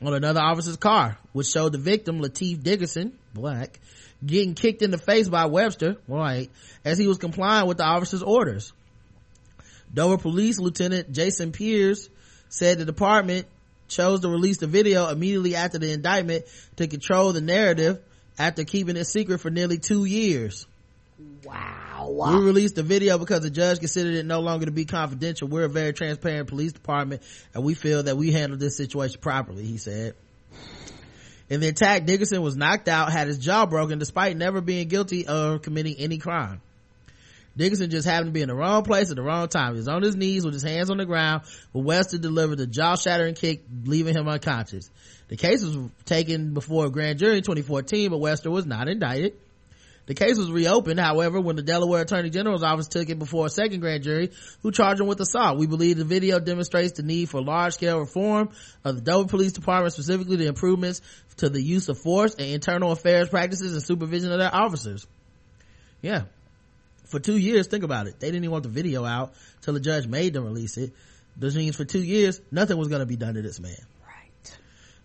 [0.00, 3.78] on another officer's car, which showed the victim, Lateef Dickerson, black,
[4.24, 6.50] getting kicked in the face by Webster, white,
[6.82, 8.72] as he was complying with the officer's orders.
[9.92, 12.08] Dover Police Lieutenant Jason Pierce
[12.48, 13.46] said the department
[13.88, 16.46] chose to release the video immediately after the indictment
[16.76, 18.00] to control the narrative
[18.38, 20.66] after keeping it secret for nearly two years.
[21.44, 22.36] Wow.
[22.38, 25.48] We released the video because the judge considered it no longer to be confidential.
[25.48, 27.22] We're a very transparent police department
[27.54, 30.14] and we feel that we handled this situation properly, he said.
[31.48, 35.26] In the attack, Dickerson was knocked out, had his jaw broken despite never being guilty
[35.26, 36.60] of committing any crime.
[37.56, 39.74] Dickerson just happened to be in the wrong place at the wrong time.
[39.74, 41.42] He was on his knees with his hands on the ground
[41.72, 44.90] when Webster delivered the jaw-shattering kick, leaving him unconscious.
[45.28, 49.34] The case was taken before a grand jury in 2014, but Webster was not indicted.
[50.06, 53.50] The case was reopened, however, when the Delaware Attorney General's office took it before a
[53.50, 54.32] second grand jury
[54.62, 55.58] who charged him with assault.
[55.58, 58.50] We believe the video demonstrates the need for large-scale reform
[58.84, 61.02] of the Dover Police Department, specifically the improvements
[61.36, 65.06] to the use of force and internal affairs practices and supervision of their officers.
[66.00, 66.22] Yeah.
[67.04, 68.18] For two years, think about it.
[68.18, 70.92] They didn't even want the video out till the judge made them release it.
[71.36, 73.76] This means for two years, nothing was going to be done to this man.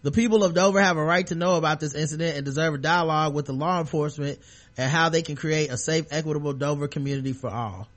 [0.08, 2.78] The people of Dover have a right to know about this incident and deserve a
[2.78, 4.40] dialogue with the law enforcement
[4.78, 7.90] and how they can create a safe, equitable Dover community for all.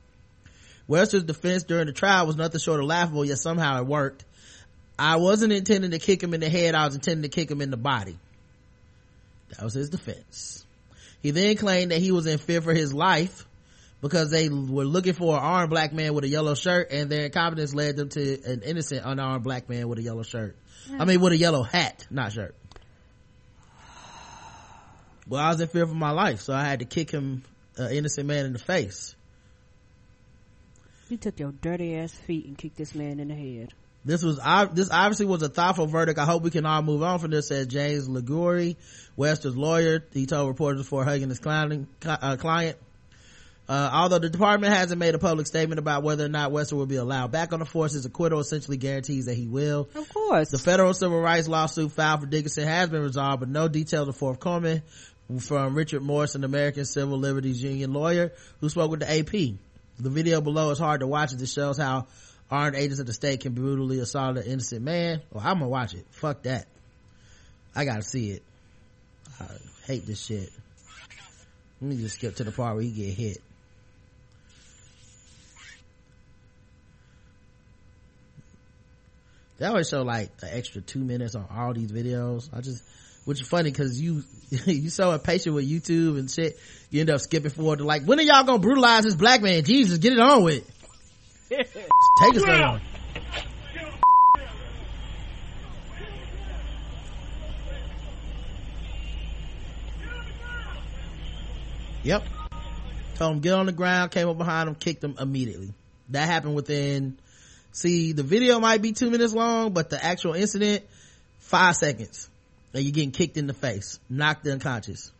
[0.88, 4.24] Webster's defense during the trial was nothing short of laughable, yet somehow it worked.
[4.98, 7.60] I wasn't intending to kick him in the head, I was intending to kick him
[7.60, 8.18] in the body.
[9.50, 10.66] That was his defense.
[11.22, 13.46] He then claimed that he was in fear for his life
[14.00, 17.26] because they were looking for an armed black man with a yellow shirt and their
[17.26, 20.56] incompetence led them to an innocent unarmed black man with a yellow shirt.
[20.98, 22.54] I mean with a yellow hat, not shirt.
[25.28, 27.44] Well, I was in fear for my life, so I had to kick him,
[27.76, 29.14] an innocent man in the face.
[31.08, 33.72] You took your dirty ass feet and kicked this man in the head.
[34.04, 34.40] This was
[34.72, 36.18] this obviously was a thoughtful verdict.
[36.18, 37.48] I hope we can all move on from this.
[37.48, 38.76] Said James Liguori,
[39.16, 40.04] Webster's lawyer.
[40.12, 42.78] He told reporters before hugging his uh, client.
[43.70, 43.88] Uh.
[43.92, 46.96] Although the department hasn't made a public statement about whether or not Webster will be
[46.96, 49.88] allowed back on the force, his acquittal essentially guarantees that he will.
[49.94, 50.50] Of course.
[50.50, 54.12] The federal civil rights lawsuit filed for Dickerson has been resolved, but no details are
[54.12, 54.82] forthcoming
[55.38, 59.30] from Richard Morse, an American Civil Liberties Union lawyer who spoke with the AP.
[60.00, 62.08] The video below is hard to watch as it shows how
[62.50, 65.22] armed agents of the state can brutally assault an innocent man.
[65.30, 66.06] Well, I'm gonna watch it.
[66.10, 66.66] Fuck that.
[67.76, 68.42] I gotta see it.
[69.40, 69.46] I
[69.86, 70.50] hate this shit.
[71.80, 73.38] Let me just skip to the part where he get hit.
[79.60, 82.48] They always show like an extra two minutes on all these videos.
[82.50, 82.82] I just,
[83.26, 84.24] which is funny because you,
[84.64, 86.58] you so impatient with YouTube and shit,
[86.88, 89.62] you end up skipping forward to like, when are y'all gonna brutalize this black man?
[89.62, 90.64] Jesus, get it on with.
[91.50, 92.80] Take us on.
[102.02, 102.24] Yep.
[103.16, 105.74] Told him get on the ground, came up behind him, kicked him immediately.
[106.08, 107.18] That happened within,
[107.72, 110.84] see, the video might be two minutes long, but the actual incident,
[111.38, 112.28] five seconds.
[112.72, 115.10] And you're getting kicked in the face, knocked unconscious.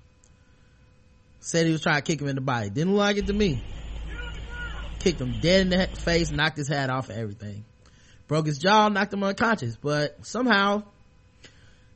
[1.41, 2.71] Said he was trying to kick him in the body.
[2.71, 3.63] Didn't like it to me.
[5.01, 7.65] Kicked him dead in the face, knocked his hat off and everything.
[8.29, 9.77] Broke his jaw, knocked him unconscious.
[9.77, 10.85] But somehow,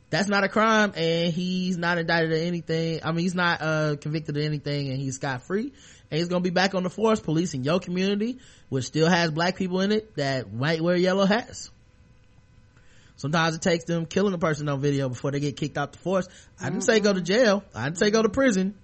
[0.09, 3.01] that's not a crime and he's not indicted of anything.
[3.03, 5.71] I mean, he's not, uh, convicted of anything and he's scot free.
[6.11, 8.37] And he's gonna be back on the force policing your community,
[8.69, 11.71] which still has black people in it that might wear yellow hats.
[13.17, 15.97] Sometimes it takes them killing a person on video before they get kicked out the
[15.99, 16.27] force.
[16.59, 17.63] I didn't say go to jail.
[17.73, 18.75] I didn't say go to prison.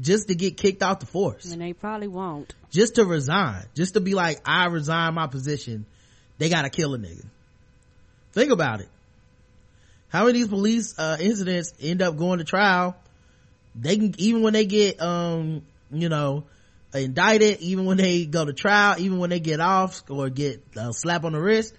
[0.00, 1.50] Just to get kicked out the force.
[1.50, 2.54] And they probably won't.
[2.70, 3.64] Just to resign.
[3.74, 5.86] Just to be like, I resign my position.
[6.36, 7.24] They gotta kill a nigga.
[8.32, 8.88] Think about it.
[10.08, 12.96] How many of these police, uh, incidents end up going to trial?
[13.74, 16.44] They can, even when they get, um, you know,
[16.94, 20.92] indicted, even when they go to trial, even when they get off or get a
[20.92, 21.74] slap on the wrist,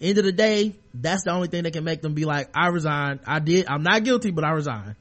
[0.00, 2.68] end of the day, that's the only thing that can make them be like, I
[2.68, 3.20] resign.
[3.26, 4.96] I did, I'm not guilty, but I resign.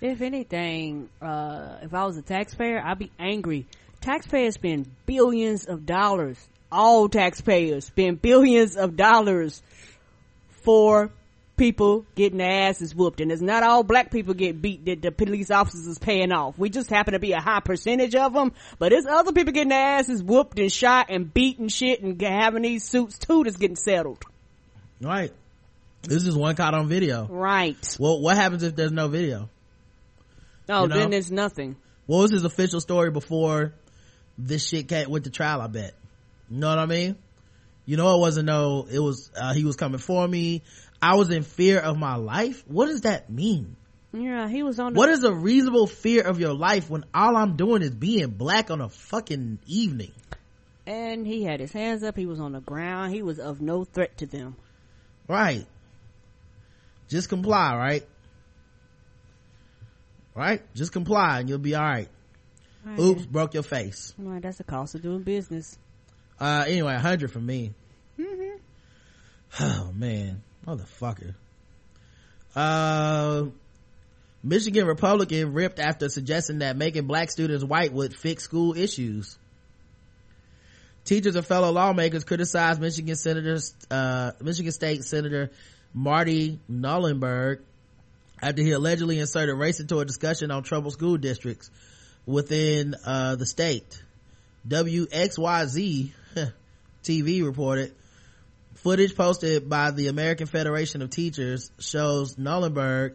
[0.00, 3.66] If anything, uh, if I was a taxpayer, I'd be angry.
[4.00, 6.38] Taxpayers spend billions of dollars.
[6.70, 9.60] All taxpayers spend billions of dollars
[10.62, 11.10] for
[11.58, 13.20] people getting their asses whooped.
[13.20, 16.58] And it's not all black people get beat that the police officers is paying off.
[16.58, 19.70] We just happen to be a high percentage of them, but it's other people getting
[19.70, 23.56] their asses whooped and shot and beaten and shit and having these suits too that's
[23.56, 24.24] getting settled.
[25.00, 25.32] Right.
[26.02, 27.26] This is one caught on video.
[27.26, 27.96] Right.
[27.98, 29.50] Well, what happens if there's no video?
[30.68, 30.96] Oh, You know?
[30.96, 31.76] then there's nothing.
[32.06, 33.74] What was his official story before
[34.38, 35.94] this shit came, went to trial, I bet?
[36.50, 37.16] You know what I mean?
[37.84, 40.62] You know, it wasn't no, it was, uh, he was coming for me.
[41.00, 42.64] I was in fear of my life.
[42.66, 43.76] What does that mean?
[44.12, 47.36] Yeah, he was on the What is a reasonable fear of your life when all
[47.36, 50.12] I'm doing is being black on a fucking evening?
[50.86, 53.84] and he had his hands up, he was on the ground, he was of no
[53.84, 54.56] threat to them.
[55.28, 55.66] Right.
[57.08, 58.06] Just comply, right?
[60.34, 60.62] Right?
[60.74, 62.08] Just comply and you'll be alright.
[62.84, 62.98] Right.
[62.98, 64.14] Oops, broke your face.
[64.16, 65.76] Right, that's the cost of doing business.
[66.40, 67.74] Uh, anyway, a hundred for me.
[68.18, 68.56] Mm-hmm.
[69.60, 71.34] Oh man, motherfucker.
[72.54, 73.46] Uh,
[74.42, 79.36] Michigan Republican ripped after suggesting that making black students white would fix school issues.
[81.04, 85.50] Teachers and fellow lawmakers criticized Michigan Senators, uh, Michigan State Senator
[85.94, 87.60] Marty Knollenberg
[88.40, 91.70] after he allegedly inserted race into a discussion on troubled school districts
[92.26, 94.02] within, uh, the state.
[94.68, 96.10] WXYZ
[97.02, 97.94] TV reported
[98.82, 103.14] footage posted by the American Federation of Teachers shows Knollenberg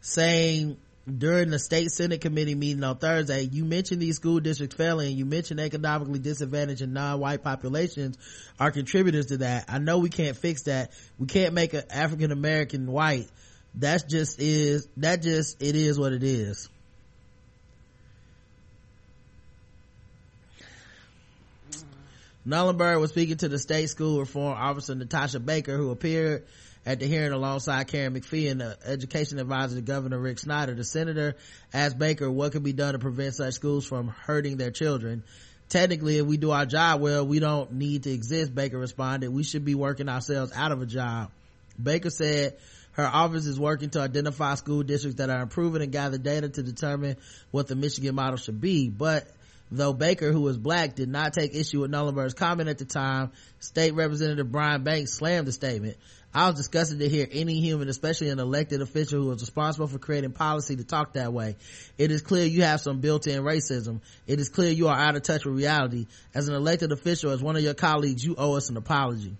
[0.00, 0.76] saying
[1.18, 5.16] during the state senate committee meeting on Thursday, you mentioned these school districts failing.
[5.16, 8.18] You mentioned economically disadvantaged and non-white populations
[8.58, 9.64] are contributors to that.
[9.68, 10.92] I know we can't fix that.
[11.18, 13.28] We can't make an African American white.
[13.74, 16.68] That's just is, that just, it is what it is.
[22.46, 26.46] Knollenberg was speaking to the state school reform officer Natasha Baker, who appeared
[26.86, 30.74] at the hearing alongside Karen McPhee and the education advisor to Governor Rick Snyder.
[30.74, 31.36] The senator
[31.74, 35.22] asked Baker what could be done to prevent such schools from hurting their children.
[35.68, 39.30] Technically, if we do our job well, we don't need to exist, Baker responded.
[39.30, 41.30] We should be working ourselves out of a job.
[41.80, 42.56] Baker said
[42.92, 46.62] her office is working to identify school districts that are improving and gather data to
[46.62, 47.16] determine
[47.50, 48.88] what the Michigan model should be.
[48.88, 49.28] But
[49.70, 53.32] though Baker, who was black, did not take issue with Knollenberg's comment at the time,
[53.58, 55.96] State Representative Brian Banks slammed the statement.
[56.32, 59.98] I was disgusted to hear any human, especially an elected official who is responsible for
[59.98, 61.56] creating policy to talk that way.
[61.98, 64.00] It is clear you have some built-in racism.
[64.28, 66.06] It is clear you are out of touch with reality.
[66.32, 69.36] As an elected official, as one of your colleagues, you owe us an apology.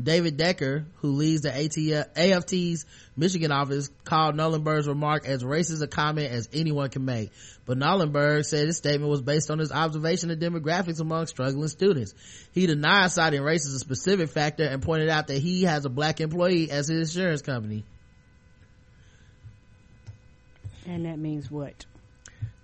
[0.00, 2.84] David Hecker, who leads the AT- AFT's
[3.16, 7.30] Michigan office, called Knollenberg's remark as racist a comment as anyone can make.
[7.64, 12.12] But Nullenberg said his statement was based on his observation of demographics among struggling students.
[12.52, 15.90] He denied citing race as a specific factor and pointed out that he has a
[15.90, 17.84] black employee as his insurance company.
[20.86, 21.86] And that means what?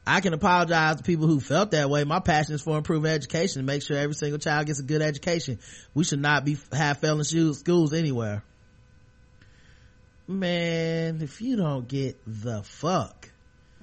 [0.07, 2.03] I can apologize to people who felt that way.
[2.05, 5.01] My passion is for improving education and make sure every single child gets a good
[5.01, 5.61] education.
[5.95, 8.43] We should not be have failing schools anywhere.
[10.27, 13.31] Man, if you don't get the fuck,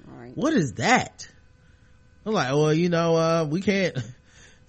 [0.06, 0.36] Right.
[0.36, 1.28] what is that?
[2.26, 3.96] I'm like, well, you know, uh, we can't,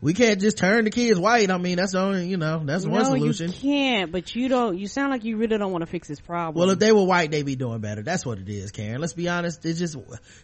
[0.00, 1.50] we can't just turn the kids white.
[1.50, 3.48] I mean, that's the only, you know, that's one no, solution.
[3.48, 4.12] you can't.
[4.12, 4.78] But you don't.
[4.78, 6.54] You sound like you really don't want to fix this problem.
[6.60, 8.02] Well, if they were white, they'd be doing better.
[8.02, 9.00] That's what it is, Karen.
[9.00, 9.64] Let's be honest.
[9.64, 9.96] It's just,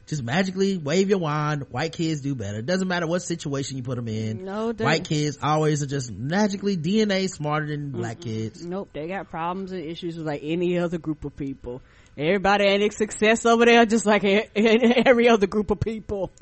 [0.07, 1.67] just magically wave your wand.
[1.71, 2.59] White kids do better.
[2.59, 4.45] It doesn't matter what situation you put them in.
[4.45, 8.65] No, it white kids always are just magically DNA smarter than black kids.
[8.65, 11.81] Nope, they got problems and issues with like any other group of people.
[12.17, 14.25] Everybody and its success over there, just like
[14.57, 16.33] every other group of people.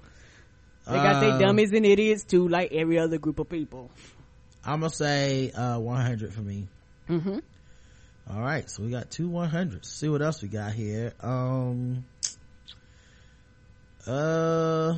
[0.86, 3.90] They got their dummies and idiots too, like every other group of people.
[4.64, 6.68] I'm gonna say, uh, 100 for me.
[7.08, 7.38] Mm-hmm.
[8.30, 8.68] All right.
[8.70, 9.86] So we got two 100s.
[9.86, 11.12] See what else we got here.
[11.20, 12.04] Um,
[14.06, 14.94] uh,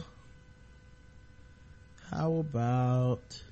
[2.10, 3.42] how about,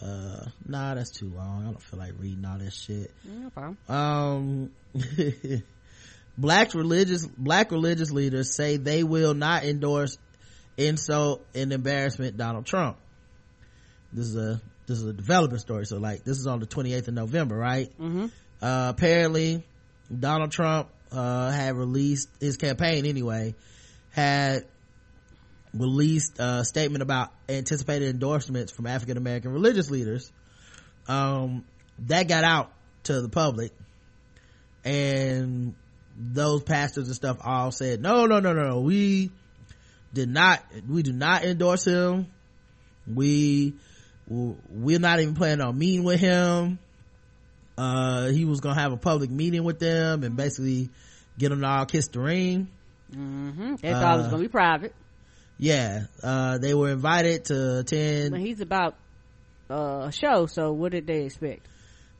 [0.00, 1.62] uh, nah, that's too long.
[1.62, 3.12] I don't feel like reading all that shit.
[3.24, 3.78] No problem.
[3.88, 4.70] um
[6.38, 10.16] black religious black religious leaders say they will not endorse
[10.78, 12.96] insult and embarrassment donald trump.
[14.12, 15.84] This is a this is a developing story.
[15.84, 17.90] So like this is on the 28th of november right?
[17.98, 18.26] Mm-hmm.
[18.62, 19.64] uh apparently
[20.18, 23.54] donald trump uh had released his campaign anyway
[24.10, 24.64] had
[25.74, 30.32] released a statement about anticipated endorsements from african american religious leaders.
[31.08, 31.64] Um
[32.06, 32.72] that got out
[33.04, 33.72] to the public.
[34.84, 35.74] And
[36.16, 39.30] those pastors and stuff all said no no no no no we
[40.12, 42.26] did not we do not endorse him
[43.12, 43.74] we
[44.28, 46.78] we're not even planning on meeting with him
[47.76, 50.90] uh he was gonna have a public meeting with them and basically
[51.38, 52.68] get them to all kiss the ring
[53.10, 53.76] Mm-hmm.
[53.80, 54.94] They thought it was Uh, gonna be private,
[55.56, 58.96] yeah uh they were invited to attend but he's about
[59.70, 60.44] uh, a show.
[60.46, 61.66] So what did they expect?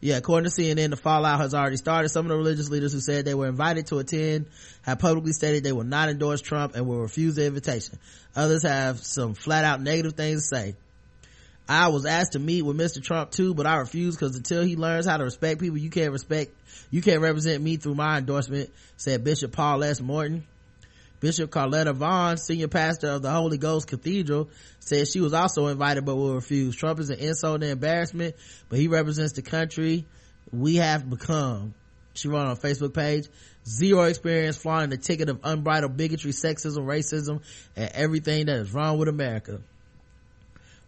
[0.01, 2.11] Yeah, according to CNN, the fallout has already started.
[2.11, 4.47] Some of the religious leaders who said they were invited to attend
[4.83, 7.99] have publicly stated they will not endorse Trump and will refuse the invitation.
[8.37, 10.77] Others have some flat out negative things to say.
[11.69, 13.03] I was asked to meet with Mr.
[13.03, 16.13] Trump too, but I refused because until he learns how to respect people, you can't
[16.13, 16.53] respect,
[16.91, 20.01] you can't represent me through my endorsement, said Bishop Paul S.
[20.01, 20.47] Morton.
[21.21, 24.49] Bishop Corletta Vaughn, senior pastor of the Holy Ghost Cathedral,
[24.79, 26.77] said she was also invited but will refuse.
[26.77, 28.37] Trump is an insult and embarrassment,
[28.69, 30.07] but he represents the country
[30.53, 31.75] we have become.
[32.15, 33.29] She wrote on her Facebook page,
[33.67, 37.43] zero experience flying the ticket of unbridled bigotry, sexism, racism,
[37.77, 39.61] and everything that is wrong with America.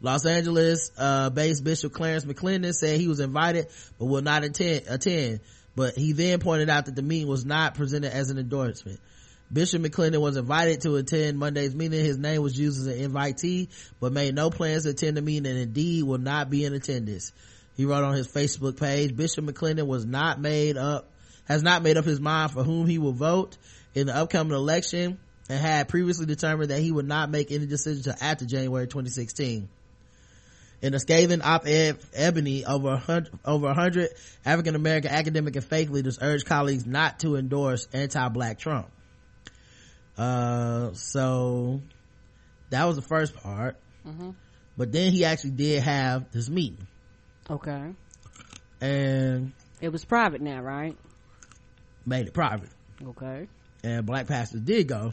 [0.03, 3.68] Los Angeles uh, based Bishop Clarence McClendon said he was invited
[3.99, 5.41] but will not attend, attend.
[5.76, 8.99] But he then pointed out that the meeting was not presented as an endorsement.
[9.53, 12.05] Bishop McClendon was invited to attend Monday's meeting.
[12.05, 15.51] His name was used as an invitee, but made no plans to attend the meeting
[15.51, 17.32] and indeed will not be in attendance.
[17.76, 21.11] He wrote on his Facebook page, Bishop McClendon was not made up,
[21.46, 23.57] has not made up his mind for whom he will vote
[23.92, 27.98] in the upcoming election and had previously determined that he would not make any decision
[27.98, 29.68] until after January 2016
[30.82, 34.09] in a scathing op-ed ebony over a hundred over a hundred
[34.46, 38.88] african american academic and faith leaders urged colleagues not to endorse anti-black trump
[40.21, 41.81] uh so
[42.71, 44.31] that was the first part Mm-hmm.
[44.77, 46.87] but then he actually did have this meeting
[47.49, 47.95] Okay,
[48.81, 50.97] and it was private now, right?
[52.07, 52.71] made it private
[53.07, 53.49] Okay.
[53.83, 55.12] and black pastors did go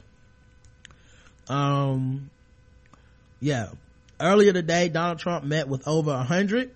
[1.47, 2.29] um
[3.39, 3.67] yeah
[4.19, 6.71] Earlier today, Donald Trump met with over a hundred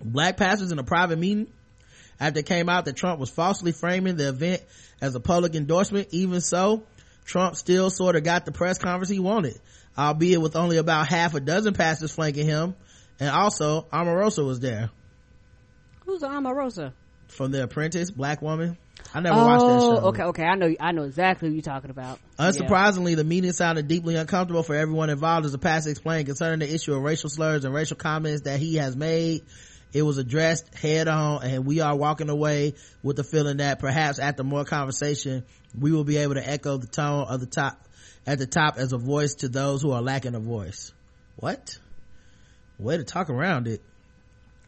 [0.00, 1.48] black pastors in a private meeting
[2.20, 4.62] after it came out that Trump was falsely framing the event
[5.00, 6.06] as a public endorsement.
[6.12, 6.84] Even so,
[7.24, 9.58] Trump still sort of got the press conference he wanted,
[9.96, 12.74] albeit with only about half a dozen pastors flanking him.
[13.20, 14.90] And also, Omarosa was there
[16.04, 16.92] Who's Omarosa?
[17.28, 18.76] from The Apprentice, black woman.
[19.14, 20.06] I never watched that Oh, show.
[20.08, 20.42] okay, okay.
[20.44, 22.18] I know, I know exactly who you're talking about.
[22.38, 26.72] Unsurprisingly, the meeting sounded deeply uncomfortable for everyone involved as the pastor explained concerning the
[26.72, 29.42] issue of racial slurs and racial comments that he has made.
[29.94, 34.18] It was addressed head on and we are walking away with the feeling that perhaps
[34.18, 35.44] after more conversation,
[35.78, 37.80] we will be able to echo the tone of the top
[38.26, 40.92] at the top as a voice to those who are lacking a voice.
[41.36, 41.78] What?
[42.78, 43.82] Way to talk around it.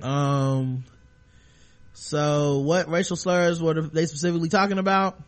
[0.00, 0.84] Um,
[1.94, 5.20] so what racial slurs were they specifically talking about?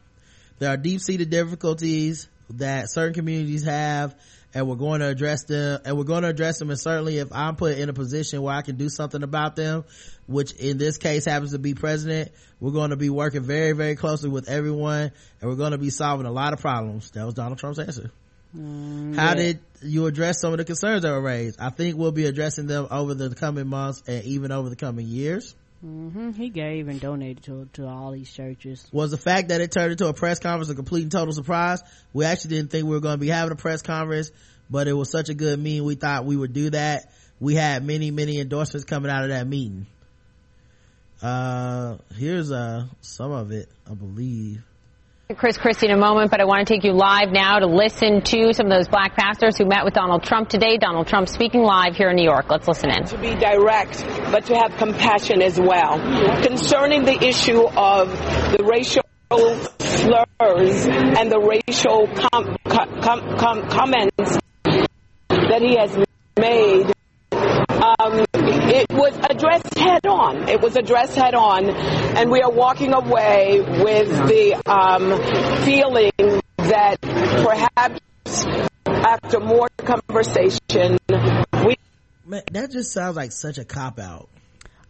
[0.60, 4.14] There are deep-seated difficulties that certain communities have
[4.58, 7.32] and we're going to address them and we're going to address them and certainly if
[7.32, 9.84] I'm put in a position where I can do something about them,
[10.26, 13.94] which in this case happens to be president, we're going to be working very, very
[13.94, 17.12] closely with everyone and we're going to be solving a lot of problems.
[17.12, 18.10] That was Donald Trump's answer.
[18.56, 21.60] Mm, How did you address some of the concerns that were raised?
[21.60, 25.06] I think we'll be addressing them over the coming months and even over the coming
[25.06, 25.54] years.
[25.80, 28.86] Hmm He gave and donated to to all these churches.
[28.92, 31.82] was the fact that it turned into a press conference a complete and total surprise.
[32.12, 34.30] We actually didn't think we were going to be having a press conference,
[34.68, 35.84] but it was such a good meeting.
[35.84, 37.12] We thought we would do that.
[37.40, 39.86] We had many, many endorsements coming out of that meeting.
[41.22, 44.62] Uh, here's, uh, some of it, I believe.
[45.36, 48.22] Chris Christie in a moment, but I want to take you live now to listen
[48.22, 50.78] to some of those black pastors who met with Donald Trump today.
[50.78, 52.48] Donald Trump speaking live here in New York.
[52.48, 53.04] Let's listen in.
[53.04, 54.02] to be direct,
[54.32, 55.98] but to have compassion as well.
[56.42, 58.08] Concerning the issue of
[58.56, 59.02] the racial
[59.80, 65.94] slurs and the racial com- com- com- com- comments that he has
[66.38, 66.90] made,
[68.00, 68.24] um,
[68.70, 70.48] it was addressed head on.
[70.48, 77.00] It was addressed head on, and we are walking away with the um, feeling that
[77.00, 78.00] perhaps
[78.86, 80.98] after more conversation,
[81.64, 81.76] we
[82.26, 84.28] Man, that just sounds like such a cop out.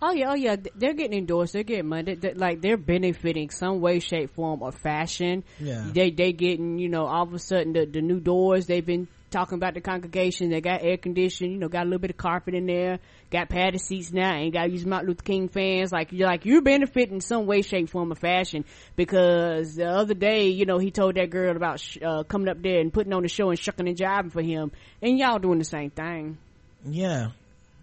[0.01, 0.57] Oh yeah, oh yeah.
[0.76, 1.53] They're getting endorsed.
[1.53, 2.14] They're getting money.
[2.14, 5.45] They, they- like they're benefiting some way, shape, form, or fashion.
[5.61, 5.89] Yeah.
[5.93, 8.66] They they getting you know all of a sudden the the new doors.
[8.66, 10.51] They've been talking about the congregation.
[10.51, 11.53] They got air conditioning.
[11.53, 12.99] You know, got a little bit of carpet in there.
[13.31, 14.35] Got padded seats now.
[14.35, 15.93] Ain't got use Martin Luther King fans.
[15.93, 18.64] Like you're like you're benefiting some way, shape, form, or fashion.
[18.97, 22.62] Because the other day, you know, he told that girl about sh- uh, coming up
[22.62, 24.72] there and putting on the show and shucking and jiving for him,
[25.03, 26.39] and y'all doing the same thing.
[26.85, 27.29] Yeah.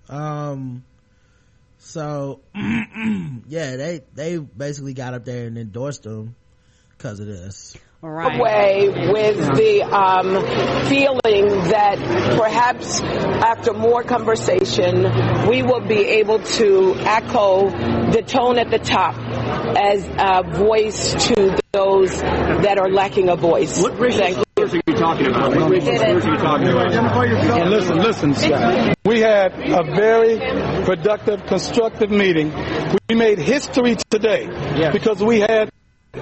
[0.10, 0.84] Um,
[1.78, 6.36] so, yeah, they, they basically got up there and endorsed him
[6.98, 7.78] because of this.
[8.06, 10.36] Away with the um,
[10.88, 11.98] feeling that
[12.40, 15.04] perhaps after more conversation,
[15.48, 17.70] we will be able to echo
[18.12, 19.16] the tone at the top
[19.78, 23.82] as a voice to those that are lacking a voice.
[23.82, 25.56] What are you talking about?
[25.56, 26.94] What racial slurs are you talking about?
[26.94, 28.96] And listen, listen, Scott.
[29.04, 30.38] We had a very
[30.86, 32.54] productive, constructive meeting.
[33.10, 34.48] We made history today
[34.94, 35.70] because we had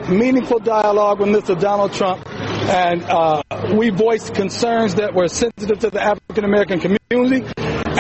[0.09, 1.59] meaningful dialogue with Mr.
[1.59, 3.41] Donald Trump, and uh,
[3.77, 7.45] we voiced concerns that were sensitive to the African American community,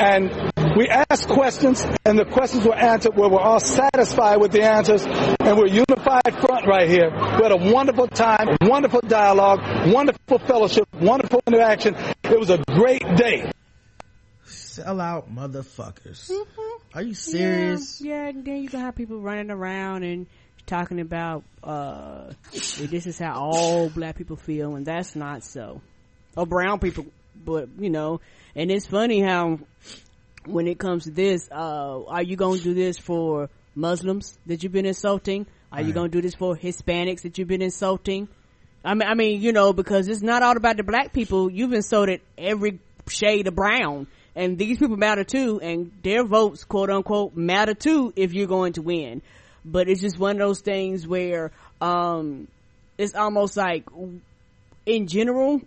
[0.01, 4.63] and we asked questions, and the questions were answered where we're all satisfied with the
[4.63, 7.09] answers, and we're unified front right here.
[7.11, 11.95] We had a wonderful time, wonderful dialogue, wonderful fellowship, wonderful interaction.
[12.23, 13.51] It was a great day.
[14.45, 16.31] Sell out motherfuckers.
[16.93, 18.01] Are you serious?
[18.01, 20.27] Yeah, yeah, and then you gonna have people running around and
[20.65, 25.81] talking about uh this is how all black people feel and that's not so.
[26.35, 28.21] Or brown people but you know,
[28.55, 29.59] and it's funny how
[30.45, 34.71] when it comes to this, uh are you gonna do this for Muslims that you've
[34.71, 35.45] been insulting?
[35.71, 38.27] Are you gonna do this for Hispanics that you've been insulting?
[38.85, 41.49] I mean, I mean, you know, because it's not all about the black people.
[41.49, 46.89] You've insulted every shade of brown, and these people matter too, and their votes, quote
[46.89, 49.21] unquote, matter too if you're going to win.
[49.65, 52.47] But it's just one of those things where, um,
[52.97, 53.85] it's almost like,
[54.85, 55.61] in general,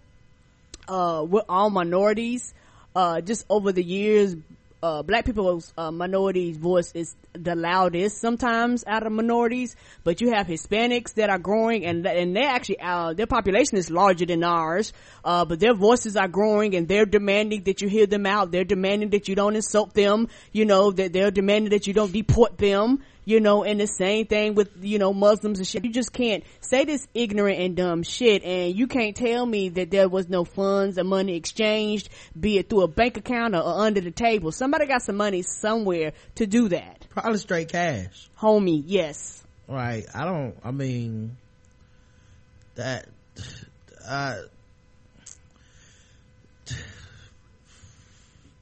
[0.89, 2.55] uh, all minorities.
[2.95, 4.37] Uh, just over the years,
[4.83, 9.75] uh, black people's uh, minorities voice is the loudest sometimes out of minorities,
[10.05, 13.91] but you have Hispanics that are growing and, and they actually, uh, their population is
[13.91, 14.93] larger than ours,
[15.25, 18.51] uh, but their voices are growing and they're demanding that you hear them out.
[18.51, 22.13] They're demanding that you don't insult them, you know, that they're demanding that you don't
[22.13, 23.03] deport them.
[23.27, 25.85] You know, and the same thing with, you know, Muslims and shit.
[25.85, 29.91] You just can't say this ignorant and dumb shit and you can't tell me that
[29.91, 32.09] there was no funds or money exchanged,
[32.39, 34.53] be it through a bank account or, or under the table.
[34.53, 37.09] Somebody got some money somewhere to do that.
[37.11, 38.31] Probably straight cash.
[38.39, 39.43] Homie, yes.
[39.67, 40.07] Right.
[40.15, 41.37] I don't, I mean,
[42.77, 43.09] that,
[44.07, 44.37] uh,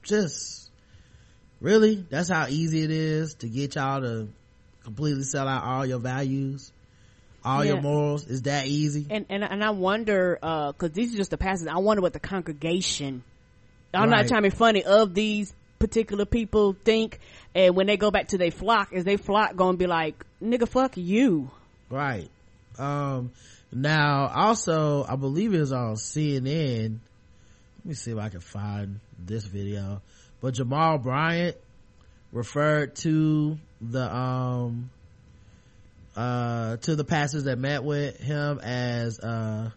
[0.03, 0.71] just,
[1.61, 1.97] really?
[2.09, 4.29] That's how easy it is to get y'all to
[4.85, 6.73] completely sell out all your values?
[7.45, 8.27] All your morals?
[8.27, 9.07] Is that easy?
[9.11, 12.15] And, and, and I wonder, uh, cause these are just the passages, I wonder what
[12.15, 13.23] the congregation,
[13.93, 17.21] I'm not trying to be funny, of these particular people think,
[17.55, 20.67] and when they go back to their flock, is they flock gonna be like, nigga,
[20.67, 21.51] fuck you.
[21.91, 22.31] Right.
[22.79, 23.33] Um,
[23.71, 26.99] now also, I believe it was on CNN.
[27.79, 30.01] Let me see if I can find this video.
[30.41, 31.57] But Jamal Bryant
[32.33, 33.59] referred to
[33.91, 34.91] the, um,
[36.17, 39.71] uh, to the pastors that met with him as, uh,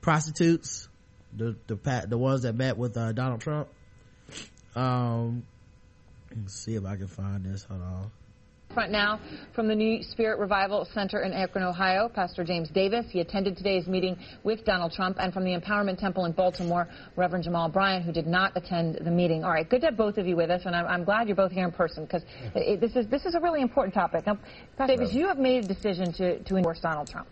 [0.00, 0.88] prostitutes.
[1.36, 3.68] The, the, the ones that met with, uh, Donald Trump.
[4.74, 5.44] Um,
[6.36, 7.64] let's see if I can find this.
[7.64, 8.10] Hold on.
[8.74, 9.18] Front now
[9.52, 13.04] from the New Spirit Revival Center in Akron, Ohio, Pastor James Davis.
[13.10, 16.86] He attended today's meeting with Donald Trump, and from the Empowerment Temple in Baltimore,
[17.16, 19.42] Reverend Jamal Bryant, who did not attend the meeting.
[19.42, 21.34] All right, good to have both of you with us, and I'm, I'm glad you're
[21.34, 22.22] both here in person because
[22.54, 24.24] this is this is a really important topic.
[24.24, 24.38] Now,
[24.78, 27.26] Pastor Davis, you have made a decision to to endorse Donald Trump,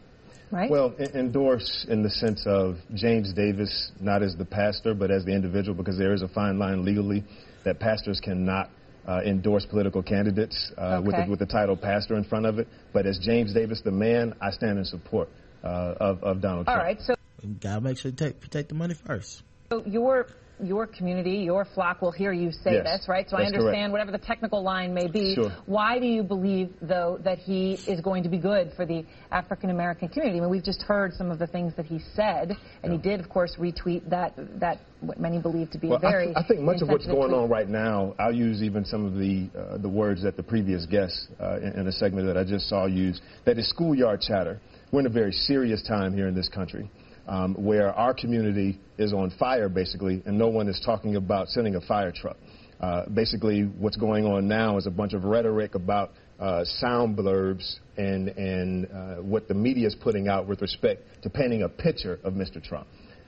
[0.51, 0.69] right?
[0.69, 5.25] Well, en- endorse in the sense of James Davis, not as the pastor, but as
[5.25, 7.23] the individual, because there is a fine line legally
[7.65, 8.71] that pastors cannot
[9.09, 12.69] uh, endorse political candidates uh, with, the, with the title pastor in front of it.
[12.93, 15.31] But as James Davis, the man, I stand in support
[15.65, 16.79] uh, of, of Donald All Trump.
[16.79, 17.15] All right, so
[17.61, 19.43] Gotta make sure you take, protect the money first.
[19.71, 20.27] So your
[20.63, 23.29] your community, your flock will hear you say Yes, this, right?
[23.29, 23.93] So I understand correct.
[23.93, 25.35] whatever the technical line may be.
[25.35, 25.51] Sure.
[25.67, 29.71] Why do you believe, though, that he is going to be good for the African
[29.71, 30.39] American community?
[30.39, 33.21] I mean, we've just heard some of the things that he said, and he did,
[33.21, 36.35] of course, retweet that that what many believe to be Well, a very.
[36.35, 37.35] I, I think much of what's going tweet.
[37.43, 40.87] on right now, I'll use even some of the uh, the words that the previous
[40.87, 43.21] guest uh, in, in a segment that I just saw use.
[43.45, 44.61] That is schoolyard chatter.
[44.91, 46.91] We're in a very serious time here in this country.
[47.29, 51.77] Um, where our community is on fire, basically, and no one is talking about sending
[51.77, 52.37] a fire truck.
[52.81, 57.77] Uh, basically, what's going on now is a bunch of rhetoric about uh, sound blurbs
[57.97, 62.21] and and uh, what the media is putting out with respect to painting a picture
[62.23, 62.63] of Mr.
[62.63, 62.87] Trump.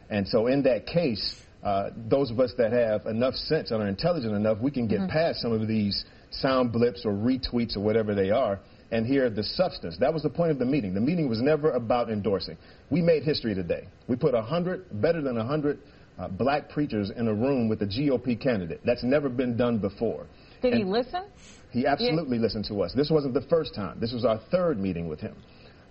[0.08, 1.34] And so, in that case,
[1.64, 5.00] uh, those of us that have enough sense and are intelligent enough, we can get
[5.00, 5.10] Mm-hmm.
[5.10, 8.60] past some of these sound blips or retweets or whatever they are
[8.90, 9.96] and hear the substance.
[9.98, 10.94] That was the point of the meeting.
[10.94, 12.56] The meeting was never about endorsing.
[12.90, 13.86] We made history today.
[14.08, 15.78] We put a hundred, better than a hundred,
[16.18, 18.80] uh, black preachers in a room with a GOP candidate.
[18.84, 20.26] That's never been done before.
[20.60, 21.24] Did he listen?
[21.70, 22.92] he absolutely listened to us.
[22.94, 23.98] This wasn't the first time.
[24.00, 25.36] This was our third meeting with him.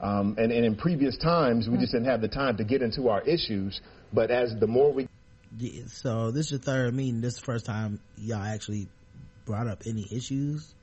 [0.01, 3.09] Um, and, and in previous times, we just didn't have the time to get into
[3.09, 3.81] our issues.
[4.13, 5.07] But as the more we
[5.57, 7.21] Yeah, so this is your third meeting.
[7.21, 8.87] This is the first time y'all actually
[9.45, 10.73] brought up any issues.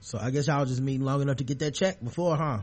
[0.00, 2.58] So I guess y'all just meeting long enough to get that check before, huh?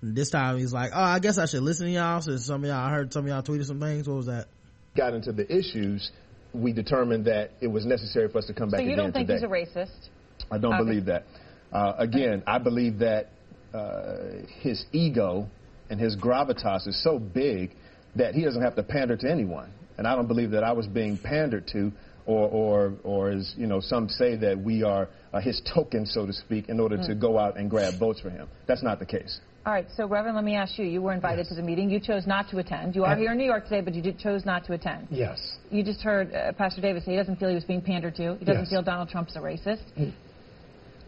[0.00, 2.64] And this time he's like, oh, I guess I should listen to y'all since some
[2.64, 4.08] of y'all I heard some of y'all tweeted some things.
[4.08, 4.46] What was that?
[4.94, 6.10] got into the issues,
[6.52, 8.80] we determined that it was necessary for us to come back.
[8.80, 9.40] So back you again don't think today.
[9.40, 10.08] he's a racist?
[10.50, 10.84] I don't Okay.
[10.84, 11.24] believe that.
[11.72, 13.30] Uh, again, I believe that
[13.72, 15.48] uh, his ego
[15.88, 17.74] and his gravitas is so big
[18.16, 19.72] that he doesn't have to pander to anyone.
[19.96, 21.90] And I don't believe that I was being pandered to,
[22.26, 26.26] or, or, or as you know, some say that we are uh, his token, so
[26.26, 27.20] to speak, in order to Mm.
[27.20, 28.48] go out and grab votes for him.
[28.66, 29.40] That's not the case.
[29.64, 30.84] All right, so Reverend, let me ask you.
[30.84, 31.88] You were invited to the meeting.
[31.88, 32.96] You chose not to attend.
[32.96, 35.06] You are here in New York today, but you did, chose not to attend.
[35.08, 35.38] Yes.
[35.70, 38.36] You just heard uh, Pastor Davis say he doesn't feel he was being pandered to.
[38.40, 38.70] He doesn't Yes.
[38.70, 39.82] feel Donald Trump's a racist.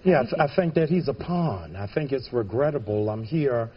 [0.04, 1.74] Yeah, I, I think that he's a pawn.
[1.76, 3.08] I think it's regrettable.
[3.08, 3.70] I'm here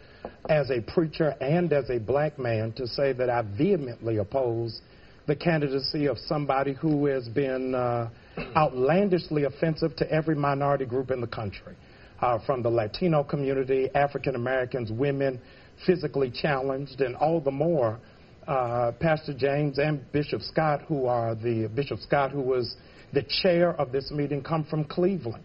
[0.48, 4.80] as a preacher and as a black man to say that I vehemently oppose
[5.28, 8.08] the candidacy of somebody who has been uh,
[8.56, 11.76] outlandishly offensive to every minority group in the country,
[12.22, 15.38] uh, from the Latino community, African Americans, women,
[15.86, 18.00] physically challenged, and all the more
[18.46, 22.76] uh, Pastor James and Bishop Scott, who are the Bishop Scott, who was
[23.12, 25.44] the chair of this meeting, come from Cleveland.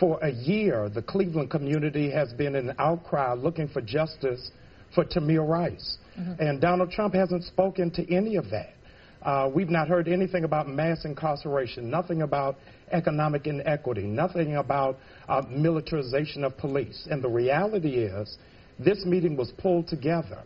[0.00, 4.50] For a year, the Cleveland community has been in an outcry looking for justice
[4.92, 5.98] for Tamir Rice.
[6.40, 8.74] And Donald Trump hasn't spoken to any of that.
[9.22, 12.56] Uh, we've not heard anything about mass incarceration, nothing about
[12.92, 14.98] economic inequity, nothing about
[15.28, 17.06] uh, militarization of police.
[17.10, 18.38] And the reality is,
[18.78, 20.42] this meeting was pulled together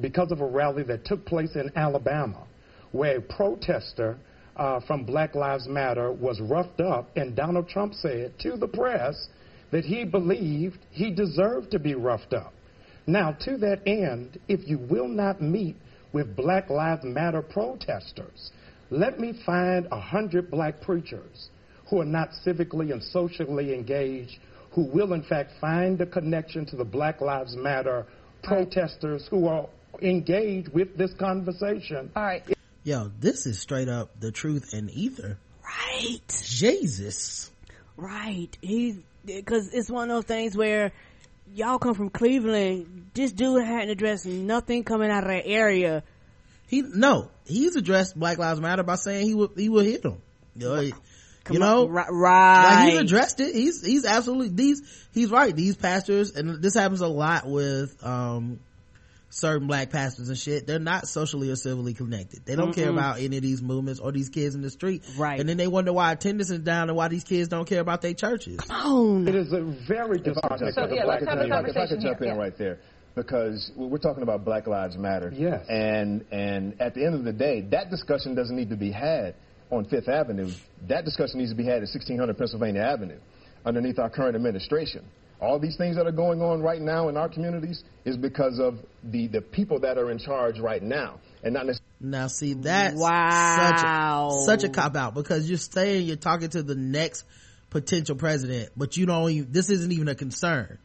[0.00, 2.46] because of a rally that took place in Alabama,
[2.92, 4.18] where a protester
[4.56, 9.28] uh, from Black Lives Matter was roughed up, and Donald Trump said to the press
[9.70, 12.52] that he believed he deserved to be roughed up.
[13.06, 15.76] Now, to that end, if you will not meet
[16.12, 18.50] with Black Lives Matter protesters,
[18.90, 21.50] let me find a hundred black preachers
[21.88, 24.38] who are not civically and socially engaged,
[24.72, 28.06] who will in fact find a connection to the Black Lives Matter
[28.42, 29.68] protesters who are
[30.00, 32.10] engaged with this conversation.
[32.14, 32.42] All right.
[32.84, 35.38] Yo, this is straight up the truth and ether.
[35.64, 36.42] Right.
[36.44, 37.50] Jesus.
[37.96, 38.56] Right.
[38.60, 40.92] He's because it's one of those things where
[41.54, 43.10] y'all come from Cleveland.
[43.14, 46.02] This dude hadn't addressed nothing coming out of that area.
[46.66, 50.20] He no, he's addressed Black Lives Matter by saying he would he would hit them.
[50.54, 50.80] You know,
[51.50, 52.62] you know on, right.
[52.62, 53.54] Like he's addressed it.
[53.54, 54.82] He's he's absolutely these.
[55.12, 55.54] He's right.
[55.54, 58.60] These pastors, and this happens a lot with um
[59.30, 60.66] certain black pastors and shit.
[60.66, 62.46] They're not socially or civilly connected.
[62.46, 62.94] They don't care Mm-mm.
[62.94, 65.04] about any of these movements or these kids in the street.
[65.18, 65.38] Right.
[65.38, 68.00] And then they wonder why attendance is down and why these kids don't care about
[68.02, 68.58] their churches.
[68.60, 69.28] Come on.
[69.28, 70.72] It is a very If I could- disheartening.
[70.72, 72.02] So, if yeah, I let's could- have a if I could- if I conversation could
[72.06, 72.28] jump here.
[72.30, 72.40] in Yeah.
[72.42, 72.78] right there
[73.14, 75.32] because we're talking about Black Lives Matter.
[75.36, 75.66] Yes.
[75.68, 79.34] And and at the end of the day, that discussion doesn't need to be had
[79.70, 80.50] on Fifth Avenue.
[80.88, 83.18] That discussion needs to be had at 1600 Pennsylvania Avenue,
[83.66, 85.04] underneath our current administration.
[85.40, 88.78] All these things that are going on right now in our communities is because of
[89.04, 91.84] the the people that are in charge right now, and not necessarily.
[92.00, 94.30] Now see that's Wow.
[94.40, 97.24] such a, such a cop out because you're saying you're talking to the next
[97.70, 100.78] potential president, but you don't even, this isn't even a concern.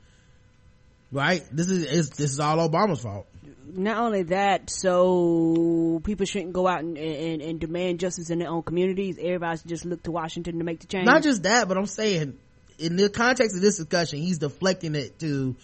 [1.11, 1.43] Right?
[1.51, 3.27] This is, is this is all Obama's fault.
[3.75, 8.49] Not only that, so people shouldn't go out and, and, and demand justice in their
[8.49, 9.17] own communities.
[9.19, 11.05] Everybody should just look to Washington to make the change.
[11.05, 12.37] Not just that, but I'm saying
[12.79, 15.55] in the context of this discussion, he's deflecting it to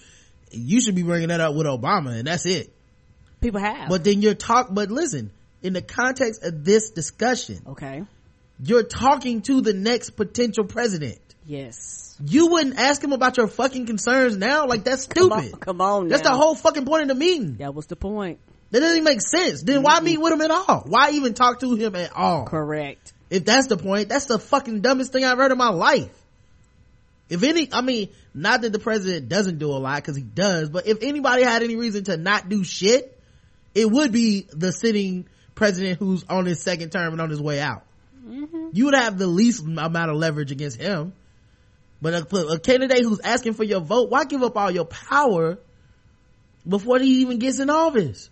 [0.52, 2.74] you should be bringing that up with Obama and that's it.
[3.42, 3.90] people have.
[3.90, 5.32] But then you're talk but listen,
[5.62, 8.04] in the context of this discussion, okay.
[8.64, 11.20] you're talking to the next potential president.
[11.46, 12.16] Yes.
[12.24, 14.68] You wouldn't ask him about your fucking concerns now?
[14.68, 15.54] Like that's Come stupid.
[15.54, 16.32] on, come on That's now.
[16.32, 17.56] the whole fucking point of the meeting.
[17.58, 18.40] That was the point.
[18.72, 19.64] That doesn't even make sense.
[19.64, 20.84] Then why meet with him at all?
[20.86, 22.46] Why even talk to him at all?
[22.46, 23.14] Correct.
[23.32, 26.12] If that's the point, that's the fucking dumbest thing I've heard in my life.
[27.30, 30.70] If any, I mean, not that the president doesn't do a lot, cause he does,
[30.70, 33.18] but if anybody had any reason to not do shit,
[33.76, 37.60] it would be the sitting president who's on his second term and on his way
[37.60, 37.84] out.
[38.74, 41.14] You would have the least amount of leverage against him.
[42.02, 45.58] But a, a candidate who's asking for your vote, why give up all your power
[46.68, 48.30] before he even gets in office?